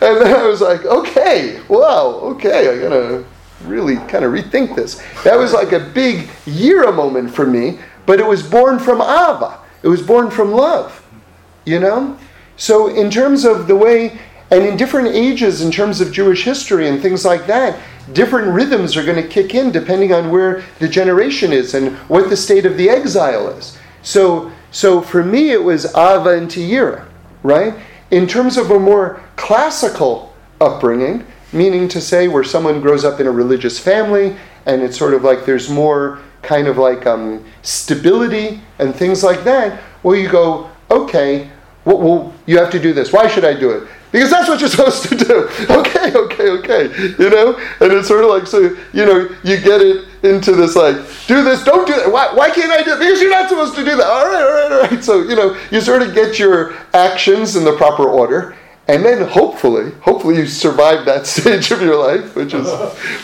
then 0.00 0.34
I 0.34 0.46
was 0.46 0.60
like, 0.60 0.84
okay, 0.84 1.60
wow, 1.68 2.20
okay, 2.22 2.68
I 2.68 2.80
gotta 2.80 3.24
really 3.64 3.96
kind 3.96 4.24
of 4.24 4.32
rethink 4.32 4.76
this. 4.76 5.02
That 5.24 5.36
was 5.36 5.52
like 5.52 5.72
a 5.72 5.80
big 5.80 6.28
Yira 6.46 6.94
moment 6.94 7.34
for 7.34 7.46
me, 7.46 7.78
but 8.06 8.20
it 8.20 8.26
was 8.26 8.42
born 8.42 8.78
from 8.78 9.00
Ava. 9.00 9.58
It 9.82 9.88
was 9.88 10.02
born 10.02 10.30
from 10.30 10.52
love. 10.52 11.04
You 11.64 11.80
know? 11.80 12.18
So 12.56 12.88
in 12.88 13.10
terms 13.10 13.44
of 13.44 13.68
the 13.68 13.76
way 13.76 14.18
and 14.50 14.64
in 14.64 14.76
different 14.76 15.08
ages 15.08 15.60
in 15.60 15.70
terms 15.70 16.00
of 16.00 16.12
Jewish 16.12 16.44
history 16.44 16.88
and 16.88 17.00
things 17.00 17.24
like 17.24 17.46
that, 17.46 17.78
different 18.12 18.48
rhythms 18.48 18.96
are 18.96 19.04
going 19.04 19.22
to 19.22 19.28
kick 19.28 19.54
in 19.54 19.70
depending 19.70 20.12
on 20.12 20.30
where 20.30 20.64
the 20.78 20.88
generation 20.88 21.52
is 21.52 21.74
and 21.74 21.96
what 22.08 22.30
the 22.30 22.36
state 22.36 22.64
of 22.64 22.76
the 22.76 22.88
exile 22.88 23.48
is. 23.48 23.78
So, 24.02 24.50
so 24.70 25.02
for 25.02 25.22
me, 25.22 25.50
it 25.50 25.62
was 25.62 25.86
Ava 25.94 26.30
and 26.30 26.48
Tiyira, 26.48 27.06
right? 27.42 27.74
In 28.10 28.26
terms 28.26 28.56
of 28.56 28.70
a 28.70 28.78
more 28.78 29.22
classical 29.36 30.34
upbringing, 30.60 31.26
meaning 31.52 31.88
to 31.88 32.00
say 32.00 32.28
where 32.28 32.44
someone 32.44 32.80
grows 32.80 33.04
up 33.04 33.20
in 33.20 33.26
a 33.26 33.30
religious 33.30 33.78
family 33.78 34.36
and 34.66 34.82
it's 34.82 34.98
sort 34.98 35.14
of 35.14 35.24
like 35.24 35.44
there's 35.44 35.68
more 35.68 36.20
kind 36.42 36.68
of 36.68 36.78
like 36.78 37.06
um, 37.06 37.44
stability 37.62 38.60
and 38.78 38.94
things 38.94 39.22
like 39.22 39.44
that, 39.44 39.82
well, 40.02 40.16
you 40.16 40.28
go, 40.28 40.70
okay, 40.90 41.50
well, 41.84 41.98
well, 41.98 42.34
you 42.46 42.58
have 42.58 42.70
to 42.70 42.78
do 42.78 42.92
this. 42.92 43.12
Why 43.12 43.26
should 43.26 43.44
I 43.44 43.58
do 43.58 43.70
it? 43.70 43.88
Because 44.12 44.30
that's 44.30 44.48
what 44.48 44.60
you're 44.60 44.68
supposed 44.76 45.08
to 45.08 45.16
do. 45.16 45.48
Okay, 45.78 46.12
okay, 46.14 46.48
okay. 46.48 47.14
You 47.18 47.30
know? 47.30 47.56
And 47.80 47.92
it's 47.92 48.08
sort 48.08 48.24
of 48.24 48.30
like, 48.30 48.46
so, 48.46 48.76
you 48.92 49.04
know, 49.04 49.28
you 49.42 49.60
get 49.60 49.80
it 49.80 50.06
into 50.22 50.52
this 50.52 50.74
like, 50.74 50.96
do 51.26 51.42
this, 51.42 51.62
don't 51.64 51.86
do 51.86 51.94
that. 51.94 52.10
Why, 52.10 52.32
why 52.34 52.50
can't 52.50 52.70
I 52.70 52.82
do 52.82 52.92
it? 52.92 52.98
Because 52.98 53.20
you're 53.20 53.30
not 53.30 53.48
supposed 53.48 53.74
to 53.76 53.84
do 53.84 53.96
that. 53.96 54.06
All 54.06 54.26
right, 54.26 54.42
all 54.42 54.52
right, 54.52 54.72
all 54.72 54.90
right. 54.90 55.04
So, 55.04 55.22
you 55.22 55.36
know, 55.36 55.58
you 55.70 55.80
sort 55.80 56.02
of 56.02 56.14
get 56.14 56.38
your 56.38 56.74
actions 56.94 57.56
in 57.56 57.64
the 57.64 57.76
proper 57.76 58.08
order. 58.08 58.56
And 58.86 59.04
then 59.04 59.28
hopefully, 59.28 59.92
hopefully 60.00 60.36
you 60.36 60.46
survive 60.46 61.04
that 61.04 61.26
stage 61.26 61.70
of 61.70 61.82
your 61.82 61.96
life, 61.96 62.34
which 62.34 62.54
is, 62.54 62.66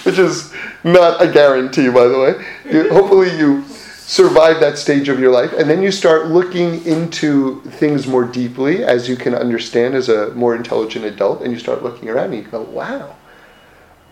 which 0.05 0.19
is 0.19 0.53
not 0.85 1.23
a 1.23 1.33
guarantee, 1.33 1.89
by 1.89 2.07
the 2.07 2.19
way. 2.19 2.47
You, 2.71 2.91
hopefully 2.91 3.37
you 3.37 3.65
survive 4.07 4.61
that 4.61 4.77
stage 4.77 5.09
of 5.09 5.19
your 5.19 5.33
life, 5.33 5.53
and 5.55 5.69
then 5.69 5.83
you 5.83 5.91
start 5.91 6.29
looking 6.29 6.85
into 6.85 7.63
things 7.63 8.07
more 8.07 8.25
deeply 8.25 8.85
as 8.85 9.09
you 9.09 9.17
can 9.17 9.35
understand 9.35 9.95
as 9.95 10.09
a 10.09 10.31
more 10.35 10.55
intelligent 10.55 11.05
adult, 11.07 11.41
and 11.41 11.53
you 11.53 11.59
start 11.59 11.83
looking 11.83 12.09
around 12.09 12.33
and 12.33 12.45
you 12.45 12.51
go, 12.51 12.61
wow, 12.63 13.17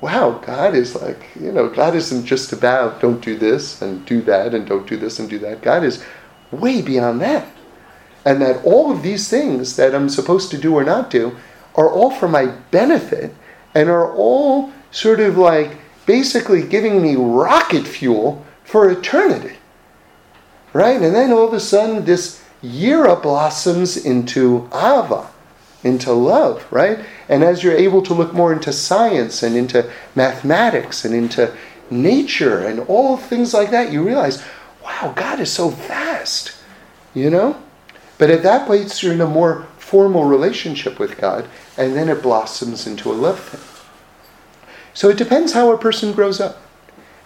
wow, 0.00 0.30
God 0.44 0.74
is 0.74 0.94
like, 0.94 1.28
you 1.38 1.52
know, 1.52 1.68
God 1.68 1.94
isn't 1.94 2.24
just 2.24 2.52
about 2.52 3.00
don't 3.00 3.22
do 3.22 3.36
this 3.36 3.82
and 3.82 4.04
do 4.06 4.22
that 4.22 4.54
and 4.54 4.66
don't 4.66 4.86
do 4.86 4.96
this 4.96 5.18
and 5.18 5.28
do 5.28 5.38
that. 5.40 5.60
God 5.60 5.84
is 5.84 6.04
way 6.50 6.80
beyond 6.80 7.20
that. 7.20 7.46
And 8.24 8.40
that 8.40 8.64
all 8.64 8.90
of 8.90 9.02
these 9.02 9.28
things 9.28 9.76
that 9.76 9.94
I'm 9.94 10.08
supposed 10.08 10.50
to 10.52 10.58
do 10.58 10.74
or 10.74 10.84
not 10.84 11.10
do 11.10 11.36
are 11.74 11.90
all 11.90 12.10
for 12.10 12.28
my 12.28 12.46
benefit 12.70 13.34
and 13.74 13.88
are 13.88 14.12
all 14.14 14.72
sort 14.90 15.20
of 15.20 15.36
like 15.36 15.76
basically 16.06 16.66
giving 16.66 17.02
me 17.02 17.14
rocket 17.14 17.86
fuel 17.86 18.44
for 18.64 18.90
eternity 18.90 19.56
right? 20.72 21.00
And 21.00 21.14
then 21.14 21.32
all 21.32 21.46
of 21.46 21.52
a 21.52 21.60
sudden, 21.60 22.04
this 22.04 22.42
Yira 22.62 23.20
blossoms 23.20 23.96
into 23.96 24.68
Ava, 24.72 25.28
into 25.82 26.12
love, 26.12 26.64
right? 26.70 27.00
And 27.28 27.42
as 27.42 27.62
you're 27.62 27.76
able 27.76 28.02
to 28.02 28.14
look 28.14 28.32
more 28.32 28.52
into 28.52 28.72
science 28.72 29.42
and 29.42 29.56
into 29.56 29.90
mathematics 30.14 31.04
and 31.04 31.14
into 31.14 31.54
nature 31.90 32.60
and 32.60 32.80
all 32.80 33.16
things 33.16 33.52
like 33.52 33.70
that, 33.70 33.92
you 33.92 34.04
realize, 34.04 34.42
wow, 34.82 35.12
God 35.16 35.40
is 35.40 35.50
so 35.50 35.68
vast, 35.68 36.56
you 37.14 37.30
know? 37.30 37.60
But 38.18 38.30
at 38.30 38.42
that 38.44 38.66
point, 38.66 39.02
you're 39.02 39.12
in 39.12 39.20
a 39.20 39.26
more 39.26 39.66
formal 39.78 40.24
relationship 40.24 40.98
with 40.98 41.18
God, 41.18 41.48
and 41.76 41.94
then 41.94 42.08
it 42.08 42.22
blossoms 42.22 42.86
into 42.86 43.10
a 43.10 43.14
love 43.14 43.40
thing. 43.40 43.60
So 44.94 45.08
it 45.08 45.18
depends 45.18 45.52
how 45.52 45.72
a 45.72 45.78
person 45.78 46.12
grows 46.12 46.40
up. 46.40 46.58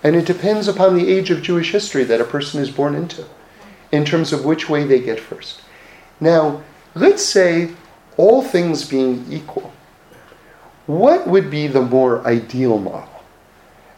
And 0.03 0.15
it 0.15 0.27
depends 0.27 0.69
upon 0.69 0.95
the 0.95 1.09
age 1.09 1.31
of 1.31 1.43
Jewish 1.43 1.73
history 1.73 2.05
that 2.05 2.21
a 2.21 2.25
person 2.25 2.61
is 2.61 2.71
born 2.71 2.95
into 2.95 3.27
in 3.93 4.05
terms 4.05 4.33
of 4.33 4.45
which 4.45 4.69
way 4.69 4.85
they 4.85 5.01
get 5.01 5.21
first. 5.21 5.61
Now, 6.21 6.63
let's 6.95 7.25
say 7.25 7.71
all 8.17 8.43
things 8.43 8.89
being 8.89 9.27
equal, 9.31 9.73
what 10.87 11.27
would 11.27 11.51
be 11.51 11.67
the 11.67 11.83
more 11.83 12.27
ideal 12.27 12.79
model? 12.79 13.23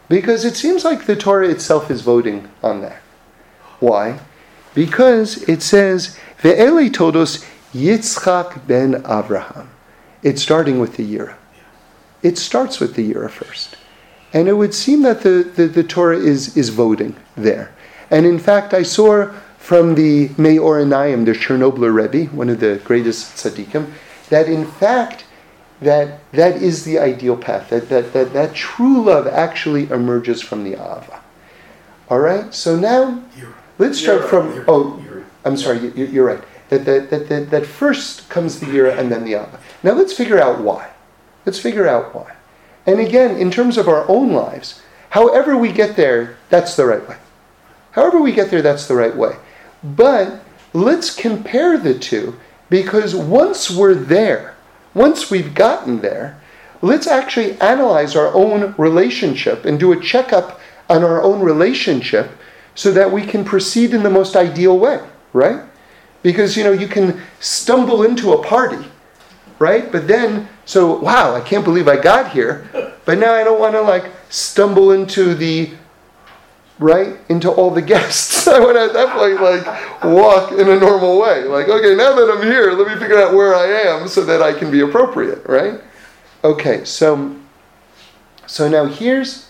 Because 0.07 0.43
it 0.43 0.55
seems 0.55 0.83
like 0.83 1.05
the 1.05 1.15
Torah 1.15 1.49
itself 1.49 1.91
is 1.91 2.01
voting 2.01 2.49
on 2.63 2.81
that. 2.81 3.01
Why? 3.79 4.19
Because 4.73 5.47
it 5.47 5.61
says, 5.61 6.17
Ve'ele 6.41 6.91
toldos 6.91 7.45
Yitzchak 7.73 8.65
ben 8.65 8.95
Abraham. 9.05 9.69
It's 10.23 10.41
starting 10.41 10.79
with 10.79 10.97
the 10.97 11.15
Yira. 11.15 11.35
It 12.23 12.37
starts 12.37 12.79
with 12.79 12.95
the 12.95 13.13
Yira 13.13 13.29
first. 13.29 13.77
And 14.33 14.47
it 14.47 14.53
would 14.53 14.73
seem 14.73 15.03
that 15.03 15.21
the, 15.21 15.49
the, 15.55 15.67
the 15.67 15.83
Torah 15.83 16.17
is, 16.17 16.57
is 16.57 16.69
voting 16.69 17.15
there. 17.35 17.73
And 18.11 18.25
in 18.25 18.39
fact, 18.39 18.73
I 18.73 18.83
saw 18.83 19.31
from 19.69 19.93
the 19.93 20.31
Meor 20.35 20.83
Einayim, 20.83 21.25
the 21.25 21.31
Chernobyl 21.31 21.93
Rebbe, 21.93 22.25
one 22.35 22.49
of 22.49 22.59
the 22.59 22.81
greatest 22.83 23.35
tzaddikim, 23.35 23.93
that 24.31 24.49
in 24.49 24.65
fact 24.65 25.25
that 25.79 26.21
that 26.31 26.55
is 26.55 26.85
the 26.85 26.97
ideal 26.97 27.37
path. 27.37 27.69
That 27.69 27.87
that 27.89 28.11
that, 28.13 28.33
that 28.33 28.55
true 28.55 29.03
love 29.03 29.27
actually 29.27 29.87
emerges 29.91 30.41
from 30.41 30.63
the 30.63 30.73
Ava. 30.73 31.21
All 32.09 32.17
right. 32.17 32.51
So 32.51 32.79
now 32.79 33.23
let's 33.77 33.99
start 33.99 34.27
from. 34.27 34.65
Oh, 34.67 35.05
I'm 35.45 35.55
sorry. 35.55 35.91
You're 35.95 36.25
right. 36.25 36.43
That 36.69 36.85
that, 36.85 37.11
that 37.11 37.29
that 37.29 37.51
that 37.51 37.65
first 37.67 38.27
comes 38.27 38.59
the 38.59 38.65
Yira 38.65 38.97
and 38.97 39.11
then 39.11 39.23
the 39.23 39.35
Ava. 39.35 39.59
Now 39.83 39.93
let's 39.93 40.13
figure 40.13 40.39
out 40.39 40.61
why. 40.61 40.89
Let's 41.45 41.59
figure 41.59 41.87
out 41.87 42.15
why. 42.15 42.33
And 42.87 42.99
again, 42.99 43.37
in 43.37 43.51
terms 43.51 43.77
of 43.77 43.87
our 43.87 44.09
own 44.09 44.31
lives, 44.31 44.81
however 45.11 45.55
we 45.55 45.71
get 45.71 45.95
there, 45.95 46.39
that's 46.49 46.75
the 46.75 46.87
right 46.87 47.07
way. 47.07 47.17
However 47.91 48.19
we 48.19 48.31
get 48.31 48.49
there, 48.49 48.63
that's 48.63 48.87
the 48.87 48.95
right 48.95 49.15
way. 49.15 49.35
But 49.83 50.41
let's 50.73 51.15
compare 51.15 51.77
the 51.77 51.97
two 51.97 52.37
because 52.69 53.15
once 53.15 53.69
we're 53.69 53.95
there, 53.95 54.55
once 54.93 55.31
we've 55.31 55.53
gotten 55.53 56.01
there, 56.01 56.39
let's 56.81 57.07
actually 57.07 57.59
analyze 57.59 58.15
our 58.15 58.33
own 58.33 58.73
relationship 58.77 59.65
and 59.65 59.79
do 59.79 59.91
a 59.91 59.99
checkup 59.99 60.59
on 60.89 61.03
our 61.03 61.21
own 61.21 61.41
relationship 61.41 62.31
so 62.75 62.91
that 62.91 63.11
we 63.11 63.25
can 63.25 63.43
proceed 63.43 63.93
in 63.93 64.03
the 64.03 64.09
most 64.09 64.35
ideal 64.35 64.77
way, 64.77 64.99
right? 65.33 65.61
Because 66.21 66.57
you 66.57 66.63
know, 66.63 66.71
you 66.71 66.87
can 66.87 67.21
stumble 67.39 68.03
into 68.03 68.33
a 68.33 68.43
party, 68.43 68.85
right? 69.59 69.91
But 69.91 70.07
then 70.07 70.47
so 70.65 70.99
wow, 70.99 71.35
I 71.35 71.41
can't 71.41 71.65
believe 71.65 71.87
I 71.87 71.97
got 71.97 72.31
here, 72.31 72.69
but 73.05 73.17
now 73.17 73.33
I 73.33 73.43
don't 73.43 73.59
want 73.59 73.73
to 73.73 73.81
like 73.81 74.05
stumble 74.29 74.91
into 74.91 75.33
the 75.33 75.71
right 76.79 77.17
into 77.27 77.51
all 77.51 77.69
the 77.69 77.81
guests. 77.81 78.47
I 78.47 78.59
would 78.59 78.75
at 78.75 78.93
that 78.93 79.15
point 79.15 79.41
like 79.41 80.03
walk 80.03 80.53
in 80.53 80.69
a 80.69 80.79
normal 80.79 81.19
way. 81.19 81.43
Like, 81.43 81.67
okay, 81.67 81.93
now 81.95 82.15
that 82.15 82.33
I'm 82.35 82.43
here, 82.43 82.71
let 82.71 82.87
me 82.87 82.99
figure 82.99 83.19
out 83.19 83.33
where 83.33 83.53
I 83.53 83.65
am 83.65 84.07
so 84.07 84.23
that 84.25 84.41
I 84.41 84.53
can 84.53 84.71
be 84.71 84.79
appropriate, 84.79 85.45
right? 85.45 85.81
Okay, 86.43 86.85
so 86.85 87.35
so 88.47 88.67
now 88.69 88.85
here's 88.85 89.49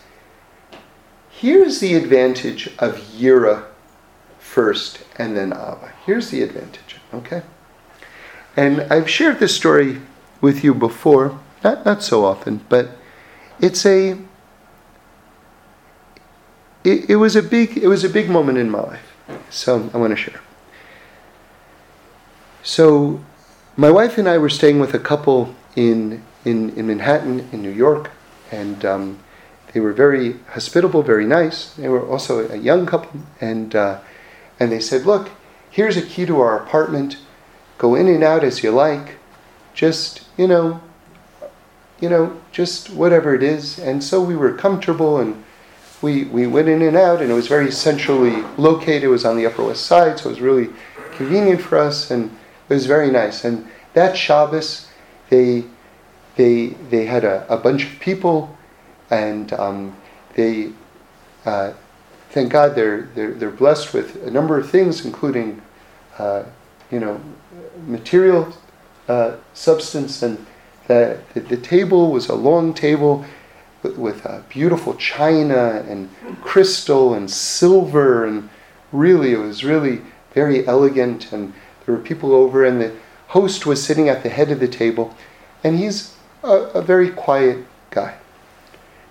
here's 1.30 1.80
the 1.80 1.96
advantage 1.96 2.68
of 2.80 2.98
Yira 2.98 3.66
first 4.40 5.04
and 5.18 5.38
then 5.38 5.54
Ava. 5.54 5.94
Here's 6.06 6.32
the 6.32 6.42
advantage, 6.42 6.98
okay? 7.14 7.44
And 8.58 8.82
I've 8.92 9.10
shared 9.10 9.40
this 9.40 9.56
story 9.56 10.02
with 10.42 10.64
you 10.64 10.74
before, 10.74 11.40
not 11.64 11.86
not 11.86 12.02
so 12.02 12.26
often, 12.26 12.66
but 12.70 12.98
it's 13.62 13.86
a 13.86 14.18
it, 16.84 17.10
it 17.10 17.16
was 17.18 17.36
a 17.36 17.44
big 17.44 17.78
it 17.78 17.88
was 17.88 18.04
a 18.04 18.10
big 18.10 18.30
moment 18.30 18.58
in 18.58 18.70
my 18.70 18.82
life. 18.82 19.14
So 19.50 19.90
I 19.94 19.98
want 19.98 20.12
to 20.12 20.16
share. 20.16 20.42
So 22.64 23.24
my 23.78 23.90
wife 23.90 24.18
and 24.18 24.28
I 24.28 24.38
were 24.38 24.50
staying 24.50 24.80
with 24.80 24.94
a 24.94 25.00
couple 25.00 25.56
in 25.76 26.24
in, 26.46 26.70
in 26.72 26.88
Manhattan 26.88 27.48
in 27.52 27.62
New 27.62 27.72
York, 27.72 28.12
and 28.52 28.84
um, 28.86 29.20
they 29.74 29.80
were 29.80 29.94
very 29.94 30.36
hospitable, 30.50 31.04
very 31.04 31.26
nice. 31.26 31.74
They 31.74 31.90
were 31.90 32.06
also 32.06 32.50
a 32.50 32.56
young 32.56 32.86
couple, 32.86 33.22
and 33.42 33.76
uh, 33.76 34.00
and 34.60 34.72
they 34.72 34.80
said, 34.80 35.06
"Look, 35.06 35.30
here's 35.70 35.98
a 35.98 36.02
key 36.02 36.26
to 36.26 36.40
our 36.40 36.58
apartment. 36.58 37.18
Go 37.78 37.96
in 37.96 38.08
and 38.08 38.24
out 38.24 38.44
as 38.44 38.64
you 38.64 38.72
like. 38.72 39.18
Just 39.74 40.24
you 40.38 40.48
know, 40.48 40.82
you 42.00 42.10
know, 42.10 42.40
just 42.52 42.90
whatever 42.90 43.36
it 43.36 43.44
is." 43.44 43.78
And 43.78 44.04
so 44.04 44.22
we 44.22 44.36
were 44.36 44.54
comfortable, 44.54 45.20
and 45.20 45.44
we 46.02 46.26
we 46.26 46.48
went 46.48 46.70
in 46.70 46.82
and 46.82 46.96
out, 46.96 47.22
and 47.22 47.30
it 47.30 47.34
was 47.34 47.48
very 47.48 47.72
centrally 47.72 48.42
located. 48.58 49.04
It 49.04 49.08
was 49.08 49.26
on 49.26 49.38
the 49.38 49.46
Upper 49.46 49.64
West 49.64 49.86
Side, 49.86 50.20
so 50.20 50.30
it 50.30 50.34
was 50.34 50.42
really 50.42 50.70
convenient 51.14 51.62
for 51.62 51.78
us, 51.78 52.12
and 52.12 52.32
it 52.70 52.74
was 52.74 52.86
very 52.86 53.12
nice. 53.12 53.44
And 53.44 53.68
that 53.94 54.18
Shabbos, 54.18 54.88
they 55.30 55.66
they 56.36 56.68
they 56.90 57.06
had 57.06 57.26
a, 57.26 57.46
a 57.54 57.58
bunch 57.58 57.86
of 57.86 58.00
people, 58.00 58.56
and 59.10 59.52
um, 59.54 59.96
they 60.36 60.72
uh, 61.46 61.74
thank 62.30 62.52
God 62.52 62.76
they're, 62.76 63.10
they're 63.16 63.34
they're 63.34 63.52
blessed 63.52 63.94
with 63.94 64.26
a 64.26 64.32
number 64.32 64.58
of 64.58 64.70
things, 64.70 65.06
including 65.06 65.62
uh, 66.18 66.44
you 66.92 67.00
know 67.00 67.20
material 67.86 68.54
uh, 69.10 69.36
substance, 69.54 70.24
and 70.24 70.46
the, 70.88 71.20
the, 71.34 71.42
the 71.42 71.58
table 71.58 72.12
was 72.12 72.30
a 72.30 72.36
long 72.36 72.74
table 72.74 73.26
with, 73.84 73.98
with 73.98 74.26
uh, 74.26 74.42
beautiful 74.50 74.96
china 74.96 75.86
and 75.88 76.10
crystal 76.42 77.14
and 77.14 77.30
silver, 77.30 78.26
and 78.26 78.50
really 78.92 79.34
it 79.34 79.40
was 79.40 79.64
really 79.64 80.02
very 80.34 80.68
elegant, 80.68 81.32
and 81.32 81.54
there 81.86 81.96
were 81.96 82.02
people 82.02 82.34
over, 82.34 82.66
and 82.66 82.82
the 82.82 82.96
host 83.28 83.66
was 83.66 83.84
sitting 83.84 84.10
at 84.10 84.24
the 84.24 84.30
head 84.30 84.52
of 84.52 84.60
the 84.60 84.68
table, 84.68 85.16
and 85.64 85.78
he's 85.78 86.16
a, 86.44 86.50
a 86.50 86.82
very 86.82 87.10
quiet 87.10 87.66
guy. 87.92 88.16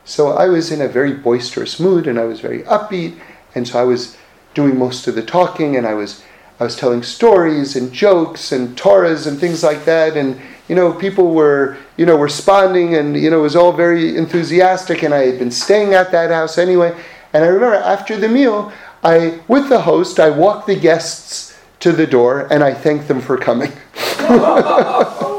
So 0.04 0.28
I 0.32 0.48
was 0.48 0.72
in 0.72 0.80
a 0.80 0.88
very 0.88 1.12
boisterous 1.12 1.78
mood 1.78 2.06
and 2.06 2.18
I 2.18 2.24
was 2.24 2.40
very 2.40 2.62
upbeat, 2.62 3.18
and 3.54 3.68
so 3.68 3.78
I 3.78 3.84
was 3.84 4.16
doing 4.54 4.78
most 4.78 5.06
of 5.06 5.14
the 5.14 5.22
talking 5.22 5.76
and 5.76 5.86
I 5.86 5.92
was 5.94 6.22
I 6.60 6.64
was 6.64 6.76
telling 6.76 7.02
stories 7.02 7.76
and 7.76 7.92
jokes 7.92 8.52
and 8.52 8.76
Torahs 8.76 9.26
and 9.26 9.38
things 9.38 9.62
like 9.62 9.84
that, 9.84 10.16
and 10.16 10.40
you 10.68 10.74
know 10.74 10.92
people 10.92 11.32
were 11.32 11.76
you 11.96 12.06
know 12.06 12.16
responding 12.16 12.94
and 12.96 13.16
you 13.16 13.30
know 13.30 13.40
it 13.40 13.42
was 13.42 13.56
all 13.56 13.72
very 13.72 14.16
enthusiastic, 14.16 15.02
and 15.02 15.14
I 15.14 15.26
had 15.26 15.38
been 15.38 15.50
staying 15.50 15.94
at 15.94 16.10
that 16.12 16.30
house 16.30 16.58
anyway. 16.58 16.98
And 17.32 17.44
I 17.44 17.48
remember 17.48 17.76
after 17.76 18.16
the 18.16 18.28
meal, 18.28 18.72
I 19.04 19.40
with 19.48 19.68
the 19.68 19.82
host 19.82 20.18
I 20.18 20.30
walked 20.30 20.66
the 20.66 20.78
guests 20.78 21.56
to 21.80 21.92
the 21.92 22.06
door 22.06 22.48
and 22.50 22.64
I 22.64 22.74
thanked 22.74 23.06
them 23.06 23.20
for 23.20 23.36
coming. 23.36 23.72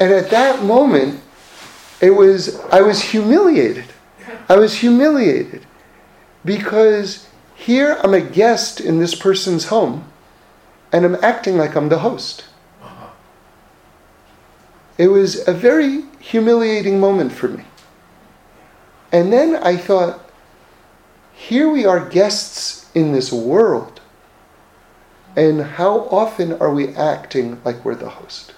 And 0.00 0.12
at 0.12 0.30
that 0.30 0.62
moment, 0.62 1.20
it 2.00 2.10
was 2.10 2.60
I 2.70 2.80
was 2.80 3.02
humiliated. 3.02 3.86
I 4.48 4.56
was 4.56 4.74
humiliated 4.74 5.66
because 6.44 7.27
here 7.58 7.98
I'm 8.04 8.14
a 8.14 8.20
guest 8.20 8.80
in 8.80 9.00
this 9.00 9.16
person's 9.16 9.66
home 9.66 10.10
and 10.92 11.04
I'm 11.04 11.16
acting 11.16 11.58
like 11.58 11.74
I'm 11.74 11.88
the 11.88 11.98
host. 11.98 12.44
Uh-huh. 12.80 13.10
It 14.96 15.08
was 15.08 15.46
a 15.46 15.52
very 15.52 16.04
humiliating 16.20 17.00
moment 17.00 17.32
for 17.32 17.48
me. 17.48 17.64
And 19.10 19.32
then 19.32 19.56
I 19.56 19.76
thought, 19.76 20.30
here 21.34 21.68
we 21.68 21.84
are 21.84 22.08
guests 22.08 22.88
in 22.94 23.12
this 23.12 23.32
world. 23.32 24.00
And 25.34 25.60
how 25.60 26.02
often 26.10 26.52
are 26.60 26.72
we 26.72 26.94
acting 26.94 27.60
like 27.64 27.84
we're 27.84 27.96
the 27.96 28.08
host? 28.08 28.54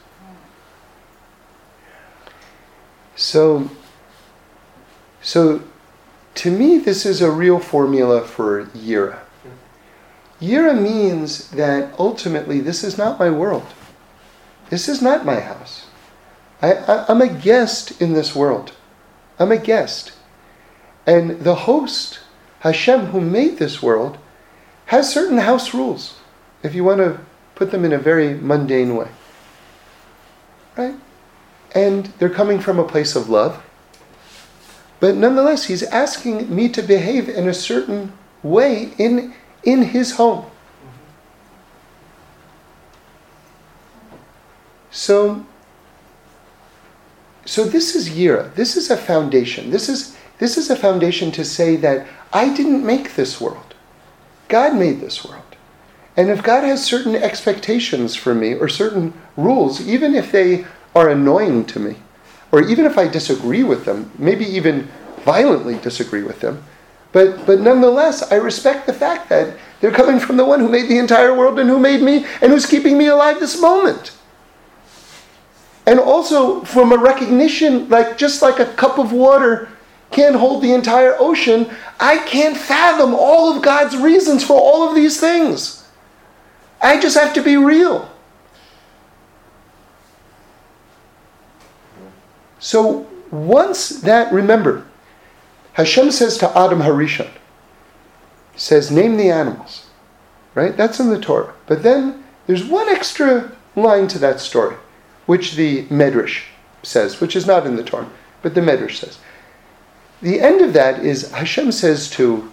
So, 3.16 3.70
so 5.22 5.62
to 6.36 6.50
me, 6.50 6.78
this 6.78 7.04
is 7.04 7.20
a 7.20 7.30
real 7.30 7.58
formula 7.58 8.22
for 8.22 8.66
Yira. 8.66 9.18
Yira 10.40 10.80
means 10.80 11.50
that 11.50 11.92
ultimately 11.98 12.60
this 12.60 12.82
is 12.82 12.96
not 12.96 13.18
my 13.18 13.30
world. 13.30 13.66
This 14.70 14.88
is 14.88 15.02
not 15.02 15.26
my 15.26 15.40
house. 15.40 15.86
I, 16.62 16.72
I, 16.74 17.06
I'm 17.08 17.20
a 17.20 17.28
guest 17.28 18.00
in 18.00 18.12
this 18.12 18.34
world. 18.34 18.72
I'm 19.38 19.52
a 19.52 19.58
guest. 19.58 20.12
And 21.06 21.40
the 21.40 21.54
host, 21.54 22.20
Hashem, 22.60 23.06
who 23.06 23.20
made 23.20 23.58
this 23.58 23.82
world, 23.82 24.18
has 24.86 25.12
certain 25.12 25.38
house 25.38 25.74
rules, 25.74 26.18
if 26.62 26.74
you 26.74 26.84
want 26.84 26.98
to 26.98 27.20
put 27.54 27.70
them 27.70 27.84
in 27.84 27.92
a 27.92 27.98
very 27.98 28.34
mundane 28.34 28.96
way. 28.96 29.08
Right? 30.76 30.94
and 31.74 32.06
they're 32.18 32.30
coming 32.30 32.58
from 32.58 32.78
a 32.78 32.84
place 32.84 33.16
of 33.16 33.28
love. 33.28 33.62
But 35.00 35.16
nonetheless, 35.16 35.64
he's 35.64 35.82
asking 35.82 36.54
me 36.54 36.68
to 36.68 36.82
behave 36.82 37.28
in 37.28 37.48
a 37.48 37.54
certain 37.54 38.12
way 38.42 38.92
in, 38.98 39.34
in 39.64 39.82
his 39.82 40.12
home. 40.12 40.44
So, 44.90 45.46
so 47.46 47.64
this 47.64 47.94
is 47.94 48.10
Yira. 48.10 48.54
This 48.54 48.76
is 48.76 48.90
a 48.90 48.96
foundation. 48.96 49.70
This 49.70 49.88
is, 49.88 50.16
this 50.38 50.58
is 50.58 50.68
a 50.68 50.76
foundation 50.76 51.30
to 51.32 51.44
say 51.44 51.76
that 51.76 52.06
I 52.32 52.54
didn't 52.54 52.84
make 52.84 53.14
this 53.14 53.40
world. 53.40 53.74
God 54.48 54.74
made 54.76 55.00
this 55.00 55.24
world. 55.24 55.42
And 56.16 56.28
if 56.28 56.42
God 56.42 56.64
has 56.64 56.84
certain 56.84 57.14
expectations 57.14 58.16
for 58.16 58.34
me 58.34 58.54
or 58.54 58.68
certain 58.68 59.14
rules, 59.36 59.80
even 59.86 60.14
if 60.14 60.30
they 60.30 60.66
are 60.94 61.08
annoying 61.08 61.64
to 61.66 61.78
me, 61.78 61.96
or 62.52 62.62
even 62.62 62.84
if 62.84 62.98
I 62.98 63.08
disagree 63.08 63.62
with 63.62 63.84
them, 63.84 64.10
maybe 64.18 64.44
even 64.44 64.88
violently 65.24 65.76
disagree 65.78 66.22
with 66.22 66.40
them, 66.40 66.64
but, 67.12 67.44
but 67.46 67.60
nonetheless, 67.60 68.30
I 68.30 68.36
respect 68.36 68.86
the 68.86 68.92
fact 68.92 69.28
that 69.28 69.56
they're 69.80 69.90
coming 69.90 70.20
from 70.20 70.36
the 70.36 70.44
one 70.44 70.60
who 70.60 70.68
made 70.68 70.88
the 70.88 70.98
entire 70.98 71.34
world 71.34 71.58
and 71.58 71.68
who 71.68 71.78
made 71.78 72.02
me 72.02 72.26
and 72.40 72.52
who's 72.52 72.66
keeping 72.66 72.96
me 72.96 73.06
alive 73.06 73.40
this 73.40 73.60
moment. 73.60 74.12
And 75.86 75.98
also 75.98 76.62
from 76.62 76.92
a 76.92 76.96
recognition, 76.96 77.88
like 77.88 78.16
just 78.16 78.42
like 78.42 78.60
a 78.60 78.72
cup 78.74 78.98
of 78.98 79.12
water 79.12 79.68
can't 80.10 80.36
hold 80.36 80.62
the 80.62 80.72
entire 80.72 81.16
ocean, 81.18 81.70
I 81.98 82.18
can't 82.18 82.56
fathom 82.56 83.14
all 83.14 83.56
of 83.56 83.62
God's 83.62 83.96
reasons 83.96 84.44
for 84.44 84.60
all 84.60 84.88
of 84.88 84.94
these 84.94 85.18
things. 85.18 85.88
I 86.80 87.00
just 87.00 87.16
have 87.16 87.34
to 87.34 87.42
be 87.42 87.56
real. 87.56 88.10
So 92.60 93.08
once 93.30 93.88
that, 94.00 94.32
remember, 94.32 94.86
Hashem 95.72 96.10
says 96.10 96.38
to 96.38 96.58
Adam 96.58 96.80
Harishon, 96.80 97.30
says, 98.54 98.90
name 98.90 99.16
the 99.16 99.30
animals. 99.30 99.86
Right? 100.54 100.76
That's 100.76 101.00
in 101.00 101.10
the 101.10 101.20
Torah. 101.20 101.54
But 101.66 101.82
then 101.82 102.24
there's 102.46 102.64
one 102.64 102.88
extra 102.88 103.56
line 103.76 104.08
to 104.08 104.18
that 104.18 104.40
story, 104.40 104.76
which 105.26 105.54
the 105.54 105.84
Medrash 105.86 106.42
says, 106.82 107.20
which 107.20 107.36
is 107.36 107.46
not 107.46 107.66
in 107.66 107.76
the 107.76 107.84
Torah, 107.84 108.10
but 108.42 108.54
the 108.54 108.60
Medrash 108.60 108.96
says. 108.96 109.18
The 110.20 110.40
end 110.40 110.60
of 110.60 110.72
that 110.74 111.04
is 111.04 111.30
Hashem 111.30 111.72
says 111.72 112.10
to 112.10 112.50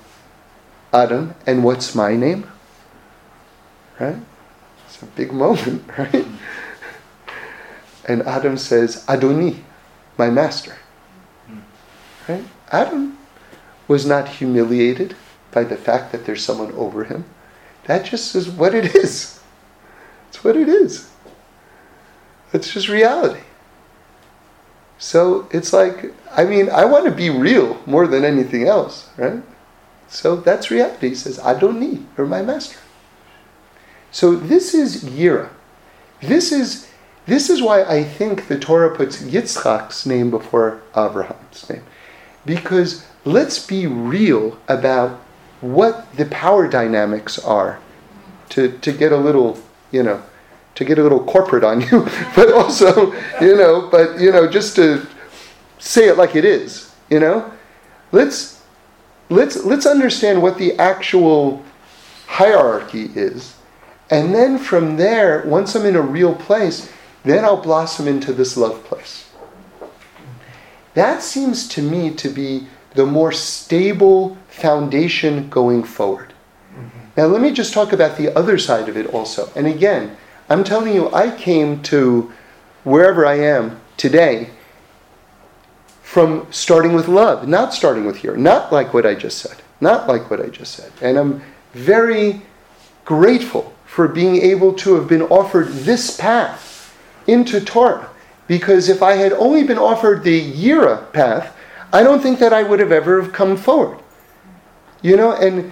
Adam, 0.93 1.35
and 1.45 1.63
what's 1.63 1.95
my 1.95 2.15
name? 2.15 2.49
Right? 3.99 4.17
It's 4.85 5.01
a 5.01 5.05
big 5.05 5.33
moment, 5.33 5.83
right? 5.97 6.25
And 8.05 8.21
Adam 8.21 8.57
says, 8.57 9.03
Adoni 9.07 9.63
my 10.17 10.29
master. 10.29 10.77
Right? 12.27 12.43
Adam 12.71 13.17
was 13.87 14.05
not 14.05 14.27
humiliated 14.27 15.15
by 15.51 15.63
the 15.63 15.77
fact 15.77 16.11
that 16.11 16.25
there's 16.25 16.43
someone 16.43 16.71
over 16.73 17.05
him. 17.05 17.25
That 17.85 18.05
just 18.05 18.35
is 18.35 18.49
what 18.49 18.75
it 18.75 18.95
is. 18.95 19.39
It's 20.29 20.43
what 20.43 20.57
it 20.57 20.67
is. 20.67 21.09
It's 22.53 22.73
just 22.73 22.89
reality. 22.89 23.41
So 24.97 25.47
it's 25.51 25.73
like, 25.73 26.13
I 26.31 26.43
mean, 26.43 26.69
I 26.69 26.85
want 26.85 27.05
to 27.05 27.11
be 27.11 27.29
real 27.29 27.81
more 27.85 28.07
than 28.07 28.25
anything 28.25 28.67
else, 28.67 29.09
right? 29.17 29.41
So 30.07 30.37
that's 30.37 30.71
reality. 30.71 31.09
He 31.09 31.15
says, 31.15 31.39
I 31.39 31.57
don't 31.57 31.79
need, 31.79 32.05
you're 32.17 32.27
my 32.27 32.41
master. 32.41 32.77
So 34.11 34.35
this 34.35 34.73
is 34.73 35.03
Yira. 35.03 35.49
This 36.21 36.51
is 36.51 36.86
this 37.27 37.49
is 37.49 37.61
why 37.61 37.83
I 37.83 38.03
think 38.03 38.47
the 38.47 38.57
Torah 38.57 38.95
puts 38.95 39.21
Yitzchak's 39.21 40.05
name 40.05 40.31
before 40.31 40.81
Abraham's 40.95 41.69
name. 41.69 41.83
Because 42.45 43.05
let's 43.25 43.65
be 43.65 43.85
real 43.85 44.57
about 44.67 45.19
what 45.61 46.11
the 46.15 46.25
power 46.25 46.67
dynamics 46.67 47.37
are 47.39 47.79
to, 48.49 48.77
to 48.79 48.91
get 48.91 49.11
a 49.11 49.17
little, 49.17 49.59
you 49.91 50.03
know, 50.03 50.23
to 50.75 50.85
get 50.85 50.99
a 50.99 51.03
little 51.03 51.23
corporate 51.23 51.63
on 51.63 51.81
you, 51.81 52.07
but 52.35 52.53
also, 52.53 53.11
you 53.41 53.55
know, 53.55 53.89
but, 53.91 54.19
you 54.19 54.31
know, 54.31 54.49
just 54.49 54.75
to 54.75 55.05
say 55.79 56.07
it 56.07 56.17
like 56.17 56.35
it 56.35 56.45
is, 56.45 56.93
you 57.09 57.19
know. 57.19 57.51
let's 58.11 58.61
let's 59.29 59.63
let's 59.65 59.85
understand 59.85 60.41
what 60.41 60.57
the 60.57 60.77
actual 60.79 61.63
hierarchy 62.27 63.09
is. 63.15 63.55
And 64.09 64.33
then 64.33 64.57
from 64.57 64.95
there, 64.97 65.43
once 65.45 65.75
I'm 65.75 65.85
in 65.85 65.95
a 65.95 66.01
real 66.01 66.33
place, 66.33 66.91
then 67.29 67.43
I'll 67.43 67.61
blossom 67.61 68.07
into 68.07 68.33
this 68.33 68.57
love 68.57 68.83
place. 68.83 69.29
That 70.93 71.21
seems 71.21 71.67
to 71.69 71.81
me 71.81 72.11
to 72.15 72.29
be 72.29 72.67
the 72.95 73.05
more 73.05 73.31
stable 73.31 74.37
foundation 74.47 75.49
going 75.49 75.83
forward. 75.83 76.33
Mm-hmm. 76.73 76.99
Now, 77.15 77.25
let 77.27 77.41
me 77.41 77.51
just 77.51 77.73
talk 77.73 77.93
about 77.93 78.17
the 78.17 78.35
other 78.35 78.57
side 78.57 78.89
of 78.89 78.97
it 78.97 79.07
also. 79.07 79.51
And 79.55 79.67
again, 79.67 80.17
I'm 80.49 80.63
telling 80.63 80.95
you, 80.95 81.13
I 81.13 81.35
came 81.35 81.83
to 81.83 82.31
wherever 82.83 83.25
I 83.25 83.35
am 83.35 83.79
today 83.97 84.49
from 86.01 86.47
starting 86.51 86.93
with 86.93 87.07
love, 87.07 87.47
not 87.47 87.73
starting 87.73 88.05
with 88.05 88.17
yira, 88.23 88.37
not 88.37 88.71
like 88.71 88.93
what 88.93 89.05
I 89.05 89.13
just 89.13 89.39
said, 89.39 89.57
not 89.81 90.07
like 90.07 90.31
what 90.31 90.41
I 90.41 90.47
just 90.47 90.73
said. 90.73 90.91
And 91.01 91.17
I'm 91.17 91.43
very 91.73 92.41
grateful 93.05 93.75
for 93.85 94.07
being 94.07 94.37
able 94.37 94.73
to 94.73 94.95
have 94.95 95.07
been 95.07 95.23
offered 95.23 95.67
this 95.67 96.17
path 96.17 96.66
into 97.27 97.59
Torah. 97.61 98.09
Because 98.47 98.89
if 98.89 99.03
I 99.03 99.13
had 99.13 99.33
only 99.33 99.63
been 99.63 99.77
offered 99.77 100.23
the 100.23 100.51
Yira 100.51 101.11
path, 101.11 101.55
I 101.91 102.03
don't 102.03 102.21
think 102.21 102.39
that 102.39 102.53
I 102.53 102.63
would 102.63 102.79
have 102.79 102.91
ever 102.91 103.21
have 103.21 103.33
come 103.33 103.57
forward. 103.57 103.99
You 105.01 105.17
know, 105.17 105.33
and 105.33 105.71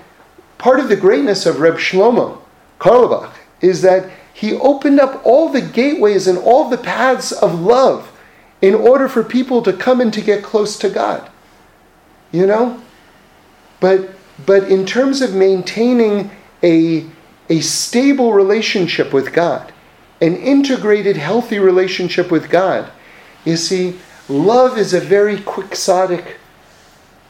part 0.58 0.80
of 0.80 0.90
the 0.90 0.96
greatness 0.96 1.46
of 1.46 1.60
Reb 1.60 1.76
Shlomo 1.76 2.42
Carlebach 2.80 3.34
is 3.62 3.82
that 3.82 4.10
he 4.34 4.54
opened 4.54 5.00
up 5.00 5.22
all 5.26 5.50
the 5.50 5.62
gateways 5.62 6.28
and 6.28 6.38
all 6.38 6.70
the 6.70 6.78
paths 6.78 7.32
of 7.32 7.62
love 7.62 8.12
in 8.62 8.76
order 8.76 9.08
for 9.08 9.24
people 9.24 9.62
to 9.62 9.74
come 9.74 10.02
and 10.02 10.14
to 10.14 10.22
get 10.22 10.44
close 10.44 10.78
to 10.80 10.90
God. 10.90 11.30
You 12.32 12.46
know? 12.46 12.82
But 13.80 14.16
but 14.46 14.64
in 14.64 14.86
terms 14.86 15.22
of 15.22 15.34
maintaining 15.34 16.32
a, 16.62 17.06
a 17.50 17.62
stable 17.62 18.34
relationship 18.34 19.14
with 19.14 19.32
God, 19.32 19.72
an 20.22 20.36
integrated, 20.36 21.18
healthy 21.18 21.60
relationship 21.60 22.32
with 22.32 22.50
God, 22.50 22.92
you 23.44 23.58
see, 23.58 24.00
love 24.28 24.78
is 24.78 24.94
a 24.94 25.00
very 25.00 25.38
quixotic, 25.42 26.38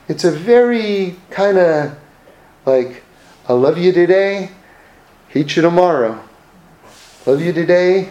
it's 0.07 0.23
a 0.23 0.31
very 0.31 1.15
kind 1.29 1.57
of 1.57 1.97
like, 2.65 3.03
I 3.47 3.53
love 3.53 3.77
you 3.77 3.91
today, 3.91 4.49
hate 5.29 5.55
you 5.55 5.61
tomorrow. 5.61 6.21
Love 7.25 7.41
you 7.41 7.53
today, 7.53 8.09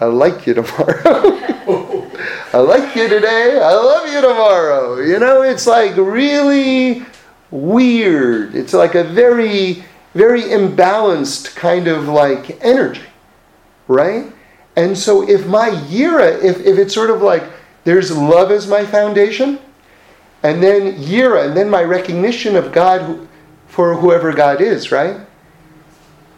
I 0.00 0.06
like 0.06 0.46
you 0.46 0.54
tomorrow. 0.54 1.00
I 2.52 2.58
like 2.58 2.94
you 2.94 3.08
today, 3.08 3.58
I 3.60 3.72
love 3.72 4.06
you 4.12 4.20
tomorrow. 4.20 5.00
You 5.00 5.18
know, 5.18 5.42
it's 5.42 5.66
like 5.66 5.96
really 5.96 7.04
weird. 7.50 8.54
It's 8.54 8.72
like 8.72 8.94
a 8.94 9.04
very, 9.04 9.84
very 10.14 10.42
imbalanced 10.42 11.56
kind 11.56 11.88
of 11.88 12.06
like 12.06 12.62
energy, 12.62 13.02
right? 13.88 14.32
And 14.76 14.96
so 14.96 15.28
if 15.28 15.46
my 15.46 15.70
yira, 15.70 16.42
if, 16.42 16.60
if 16.60 16.78
it's 16.78 16.94
sort 16.94 17.10
of 17.10 17.22
like 17.22 17.44
there's 17.84 18.16
love 18.16 18.50
as 18.50 18.66
my 18.66 18.84
foundation, 18.84 19.58
and 20.42 20.62
then 20.62 20.94
yira, 20.96 21.46
and 21.46 21.56
then 21.56 21.70
my 21.70 21.82
recognition 21.82 22.56
of 22.56 22.72
God 22.72 23.26
for 23.68 23.94
whoever 23.94 24.32
God 24.32 24.60
is, 24.60 24.92
right? 24.92 25.20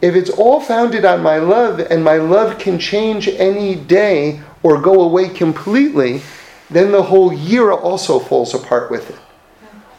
If 0.01 0.15
it's 0.15 0.29
all 0.29 0.59
founded 0.59 1.05
on 1.05 1.23
my 1.23 1.37
love, 1.37 1.79
and 1.79 2.03
my 2.03 2.17
love 2.17 2.59
can 2.59 2.77
change 2.77 3.27
any 3.27 3.75
day 3.75 4.41
or 4.63 4.79
go 4.79 5.01
away 5.01 5.29
completely, 5.29 6.21
then 6.69 6.91
the 6.91 7.03
whole 7.03 7.31
yira 7.31 7.81
also 7.81 8.19
falls 8.19 8.53
apart 8.53 8.91
with 8.91 9.09
it 9.09 9.19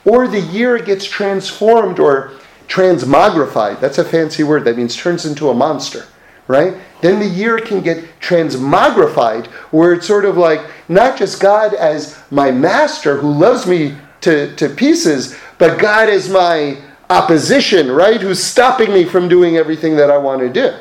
or 0.09 0.27
the 0.27 0.41
yira 0.41 0.85
gets 0.85 1.05
transformed 1.05 1.99
or 1.99 2.33
transmogrified. 2.67 3.79
That's 3.79 3.99
a 3.99 4.05
fancy 4.05 4.43
word. 4.43 4.65
That 4.65 4.77
means 4.77 4.97
turns 4.97 5.27
into 5.27 5.51
a 5.51 5.55
monster, 5.55 6.07
right? 6.47 6.75
Then 7.01 7.21
the 7.21 7.27
yira 7.29 7.65
can 7.65 7.81
get 7.81 8.21
transmogrified, 8.21 9.47
where 9.71 9.93
it's 9.95 10.07
sort 10.07 10.25
of 10.25 10.37
like 10.37 10.61
not 10.89 11.17
just 11.17 11.41
God 11.41 11.75
as 11.75 12.19
my 12.31 12.51
master 12.51 13.19
who 13.19 13.31
loves 13.31 13.67
me 13.67 13.97
to, 14.23 14.55
to 14.57 14.69
pieces, 14.69 15.37
but 15.59 15.79
God 15.79 16.09
as 16.09 16.29
my 16.29 16.77
opposition, 17.11 17.91
right? 17.91 18.21
Who's 18.21 18.43
stopping 18.43 18.93
me 18.93 19.05
from 19.05 19.29
doing 19.29 19.57
everything 19.57 19.97
that 19.97 20.11
I 20.11 20.19
want 20.19 20.41
to 20.41 20.49
do, 20.49 20.77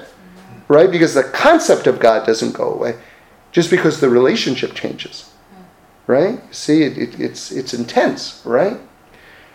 right? 0.67 0.89
Because 0.89 1.13
the 1.13 1.23
concept 1.23 1.87
of 1.87 1.99
God 1.99 2.25
doesn't 2.25 2.53
go 2.53 2.73
away 2.73 2.97
just 3.51 3.69
because 3.69 3.99
the 3.99 4.09
relationship 4.09 4.73
changes, 4.73 5.31
right? 6.07 6.39
See, 6.53 6.83
it, 6.83 6.97
it, 6.97 7.19
it's, 7.19 7.51
it's 7.51 7.73
intense, 7.73 8.41
right? 8.45 8.77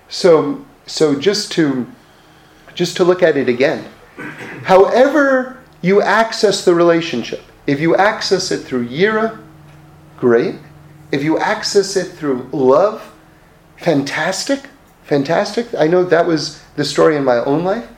So, 0.09 0.65
so 0.87 1.19
just 1.19 1.53
to 1.53 1.87
just 2.75 2.97
to 2.97 3.05
look 3.05 3.23
at 3.23 3.37
it 3.37 3.51
again, 3.51 3.85
however 4.65 5.62
you 5.83 6.01
access 6.01 6.65
the 6.65 6.75
relationship, 6.75 7.43
if 7.67 7.81
you 7.81 7.95
access 7.97 8.51
it 8.51 8.61
through 8.61 8.89
yira, 8.89 9.41
great. 10.19 10.57
If 11.11 11.23
you 11.23 11.39
access 11.39 11.97
it 11.97 12.13
through 12.13 12.49
love, 12.53 13.13
fantastic, 13.77 14.63
fantastic. 15.03 15.75
I 15.75 15.87
know 15.87 16.05
that 16.05 16.27
was 16.27 16.63
the 16.77 16.85
story 16.85 17.17
in 17.17 17.25
my 17.25 17.39
own 17.39 17.65
life. 17.65 17.89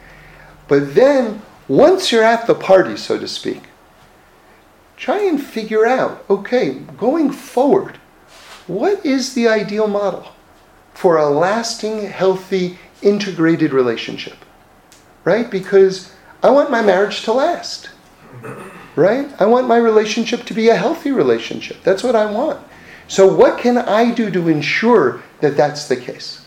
But 0.66 0.94
then, 0.94 1.42
once 1.68 2.10
you're 2.10 2.24
at 2.24 2.46
the 2.46 2.54
party, 2.54 2.96
so 2.96 3.18
to 3.18 3.28
speak, 3.28 3.62
try 4.96 5.20
and 5.20 5.40
figure 5.40 5.86
out 5.86 6.24
okay, 6.28 6.80
going 6.96 7.30
forward, 7.30 7.98
what 8.66 9.04
is 9.06 9.34
the 9.34 9.46
ideal 9.46 9.86
model? 9.86 10.34
for 10.94 11.18
a 11.18 11.28
lasting, 11.28 12.06
healthy, 12.06 12.78
integrated 13.02 13.72
relationship. 13.72 14.36
Right? 15.24 15.50
Because 15.50 16.13
I 16.44 16.50
want 16.50 16.70
my 16.70 16.82
marriage 16.82 17.22
to 17.22 17.32
last. 17.32 17.88
Right? 18.96 19.30
I 19.40 19.46
want 19.46 19.66
my 19.66 19.78
relationship 19.78 20.44
to 20.44 20.52
be 20.52 20.68
a 20.68 20.76
healthy 20.76 21.10
relationship. 21.10 21.82
That's 21.82 22.02
what 22.02 22.14
I 22.14 22.30
want. 22.30 22.60
So, 23.08 23.34
what 23.34 23.58
can 23.58 23.78
I 23.78 24.12
do 24.12 24.30
to 24.30 24.48
ensure 24.48 25.22
that 25.40 25.56
that's 25.56 25.88
the 25.88 25.96
case? 25.96 26.44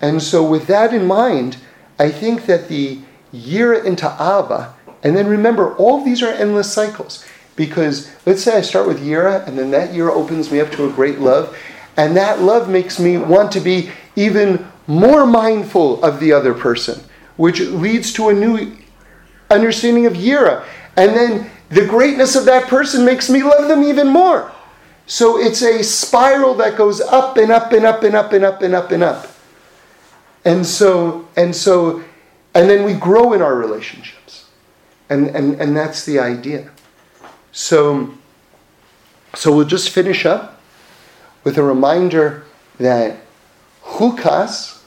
And 0.00 0.22
so, 0.22 0.48
with 0.48 0.68
that 0.68 0.94
in 0.94 1.06
mind, 1.06 1.56
I 1.98 2.10
think 2.10 2.46
that 2.46 2.68
the 2.68 3.00
yira 3.34 3.84
into 3.84 4.06
ahava, 4.06 4.74
and 5.02 5.16
then 5.16 5.26
remember, 5.26 5.74
all 5.74 6.04
these 6.04 6.22
are 6.22 6.32
endless 6.32 6.72
cycles. 6.72 7.24
Because 7.56 8.10
let's 8.26 8.44
say 8.44 8.56
I 8.56 8.60
start 8.60 8.86
with 8.86 9.00
yira, 9.00 9.44
and 9.46 9.58
then 9.58 9.72
that 9.72 9.90
yira 9.90 10.10
opens 10.10 10.52
me 10.52 10.60
up 10.60 10.70
to 10.72 10.88
a 10.88 10.92
great 10.92 11.18
love, 11.18 11.58
and 11.96 12.16
that 12.16 12.42
love 12.42 12.68
makes 12.68 13.00
me 13.00 13.18
want 13.18 13.50
to 13.52 13.60
be 13.60 13.90
even 14.14 14.66
more 14.86 15.26
mindful 15.26 16.02
of 16.04 16.20
the 16.20 16.32
other 16.32 16.54
person, 16.54 17.00
which 17.36 17.60
leads 17.60 18.12
to 18.12 18.28
a 18.28 18.32
new 18.32 18.76
understanding 19.50 20.06
of 20.06 20.14
Yira. 20.14 20.64
And 20.96 21.14
then 21.14 21.50
the 21.68 21.86
greatness 21.86 22.36
of 22.36 22.44
that 22.46 22.68
person 22.68 23.04
makes 23.04 23.28
me 23.28 23.42
love 23.42 23.68
them 23.68 23.82
even 23.82 24.08
more. 24.08 24.52
So 25.06 25.38
it's 25.38 25.62
a 25.62 25.82
spiral 25.82 26.54
that 26.54 26.76
goes 26.76 27.00
up 27.00 27.36
and 27.36 27.50
up 27.50 27.72
and 27.72 27.84
up 27.84 28.02
and 28.02 28.14
up 28.14 28.32
and 28.32 28.44
up 28.44 28.62
and 28.62 28.74
up 28.74 28.92
and 28.92 29.02
up. 29.02 29.26
And 30.44 30.64
so, 30.64 31.28
and 31.36 31.54
so, 31.54 32.02
and 32.54 32.70
then 32.70 32.84
we 32.84 32.94
grow 32.94 33.32
in 33.32 33.42
our 33.42 33.54
relationships. 33.54 34.46
And, 35.08 35.28
and, 35.28 35.60
and 35.60 35.76
that's 35.76 36.04
the 36.04 36.18
idea. 36.20 36.70
So, 37.52 38.14
so 39.34 39.54
we'll 39.54 39.66
just 39.66 39.90
finish 39.90 40.24
up 40.24 40.60
with 41.42 41.58
a 41.58 41.62
reminder 41.62 42.44
that 42.78 43.16
hukas, 43.82 44.79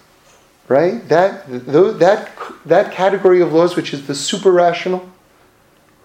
right, 0.67 1.07
that, 1.09 1.45
that, 1.47 2.31
that 2.65 2.91
category 2.91 3.41
of 3.41 3.53
laws 3.53 3.75
which 3.75 3.93
is 3.93 4.07
the 4.07 4.15
super 4.15 4.51
rational, 4.51 5.09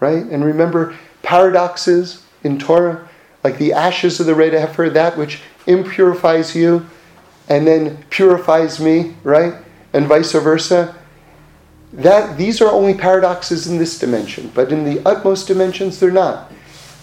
right, 0.00 0.24
and 0.24 0.44
remember 0.44 0.96
paradoxes 1.22 2.24
in 2.42 2.58
Torah, 2.58 3.08
like 3.44 3.58
the 3.58 3.72
ashes 3.72 4.20
of 4.20 4.26
the 4.26 4.34
red 4.34 4.52
heifer, 4.52 4.90
that 4.90 5.16
which 5.16 5.40
impurifies 5.66 6.54
you 6.54 6.86
and 7.48 7.66
then 7.66 8.04
purifies 8.10 8.78
me, 8.78 9.14
right, 9.22 9.54
and 9.92 10.06
vice 10.06 10.32
versa. 10.32 10.94
That 11.92 12.36
these 12.36 12.60
are 12.60 12.70
only 12.70 12.94
paradoxes 12.94 13.66
in 13.66 13.78
this 13.78 13.98
dimension, 13.98 14.52
but 14.54 14.70
in 14.70 14.84
the 14.84 15.06
utmost 15.08 15.46
dimensions 15.46 15.98
they're 15.98 16.10
not. 16.10 16.52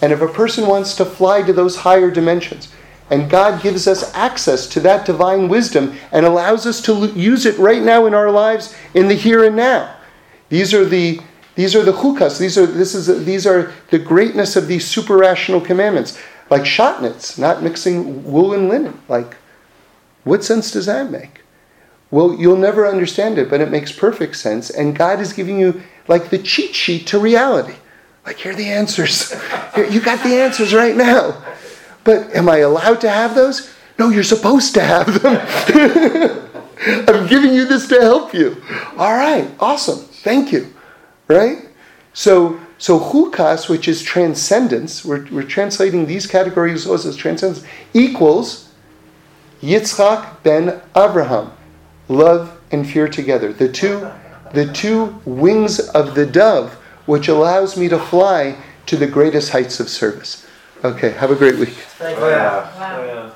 And 0.02 0.14
if 0.14 0.22
a 0.22 0.28
person 0.28 0.68
wants 0.68 0.96
to 0.98 1.06
fly 1.06 1.42
to 1.42 1.54
those 1.54 1.78
higher 1.78 2.12
dimensions, 2.12 2.72
and 3.10 3.30
God 3.30 3.62
gives 3.62 3.88
us 3.88 4.14
access 4.16 4.68
to 4.68 4.80
that 4.82 5.06
divine 5.06 5.48
wisdom 5.48 5.96
and 6.12 6.26
allows 6.26 6.66
us 6.66 6.82
to 6.84 7.08
use 7.12 7.46
it 7.46 7.58
right 7.60 7.82
now 7.82 8.06
in 8.06 8.14
our 8.14 8.32
lives 8.32 8.76
in 8.94 9.08
the 9.08 9.14
here 9.14 9.46
and 9.46 9.56
now. 9.56 9.96
These 10.50 10.74
are 10.74 10.86
the 10.86 11.22
these 11.56 11.76
are 11.76 11.84
the 11.84 11.94
chukas. 11.94 12.38
These 12.40 12.58
are 12.58 12.66
this 12.66 12.96
is 12.96 13.26
these 13.26 13.46
are 13.48 13.72
the 13.90 14.00
greatness 14.00 14.56
of 14.56 14.68
these 14.68 14.86
super 14.86 15.18
rational 15.18 15.62
commandments, 15.62 16.20
like 16.50 16.64
shatnez, 16.64 17.38
not 17.40 17.64
mixing 17.64 18.24
wool 18.24 18.54
and 18.54 18.70
linen. 18.70 19.00
Like, 19.08 19.38
what 20.24 20.44
sense 20.44 20.72
does 20.72 20.88
that 20.88 21.12
make? 21.12 21.42
Well, 22.12 22.36
you'll 22.36 22.58
never 22.58 22.88
understand 22.88 23.38
it, 23.38 23.50
but 23.50 23.62
it 23.62 23.72
makes 23.72 23.92
perfect 23.92 24.36
sense. 24.36 24.70
And 24.70 24.96
God 24.96 25.20
is 25.20 25.34
giving 25.34 25.60
you 25.60 25.82
like 26.08 26.30
the 26.30 26.38
cheat 26.38 26.76
sheet 26.76 27.08
to 27.08 27.20
reality. 27.20 27.76
Like, 28.26 28.38
here 28.38 28.52
are 28.52 28.56
the 28.56 28.70
answers. 28.70 29.34
You 29.76 30.00
got 30.00 30.24
the 30.24 30.40
answers 30.40 30.74
right 30.74 30.96
now. 30.96 31.44
But 32.06 32.34
am 32.34 32.48
I 32.48 32.60
allowed 32.60 33.02
to 33.02 33.10
have 33.10 33.36
those? 33.36 33.74
No, 34.00 34.10
you're 34.10 34.24
supposed 34.24 34.74
to 34.76 34.82
have 34.82 35.22
them. 35.22 36.42
I'm 37.10 37.28
giving 37.28 37.54
you 37.54 37.66
this 37.66 37.88
to 37.90 38.00
help 38.00 38.34
you. 38.34 38.62
All 38.98 39.14
right, 39.14 39.50
awesome. 39.60 40.00
Thank 40.00 40.52
you. 40.52 40.74
Right? 41.28 41.68
So, 42.14 42.60
so 42.78 43.00
hukas, 43.00 43.68
which 43.68 43.88
is 43.88 44.02
transcendence, 44.04 45.04
we're, 45.04 45.28
we're 45.32 45.44
translating 45.44 46.06
these 46.06 46.28
categories 46.28 46.88
as 46.88 47.16
transcendence, 47.16 47.66
equals 47.94 48.70
Yitzchak 49.62 50.44
ben 50.44 50.82
Abraham, 50.96 51.52
love 52.08 52.60
and 52.72 52.88
fear 52.88 53.08
together. 53.08 53.52
The 53.52 53.70
two, 53.70 54.08
the 54.54 54.72
two 54.72 55.20
wings 55.26 55.80
of 55.80 56.14
the 56.14 56.26
dove, 56.26 56.74
which 57.08 57.28
allows 57.28 57.76
me 57.76 57.88
to 57.90 57.98
fly 57.98 58.58
to 58.86 58.96
the 58.96 59.08
greatest 59.08 59.50
heights 59.50 59.80
of 59.80 59.90
service. 59.90 60.45
Okay, 60.86 61.12
have 61.14 61.32
a 61.32 61.36
great 61.36 61.58
week. 61.58 61.70
Thank 61.98 62.20
Oh, 62.20 62.28
you. 62.28 62.36
yeah. 62.36 62.76
Wow. 62.78 63.00
Oh, 63.00 63.06
yeah. 63.06 63.30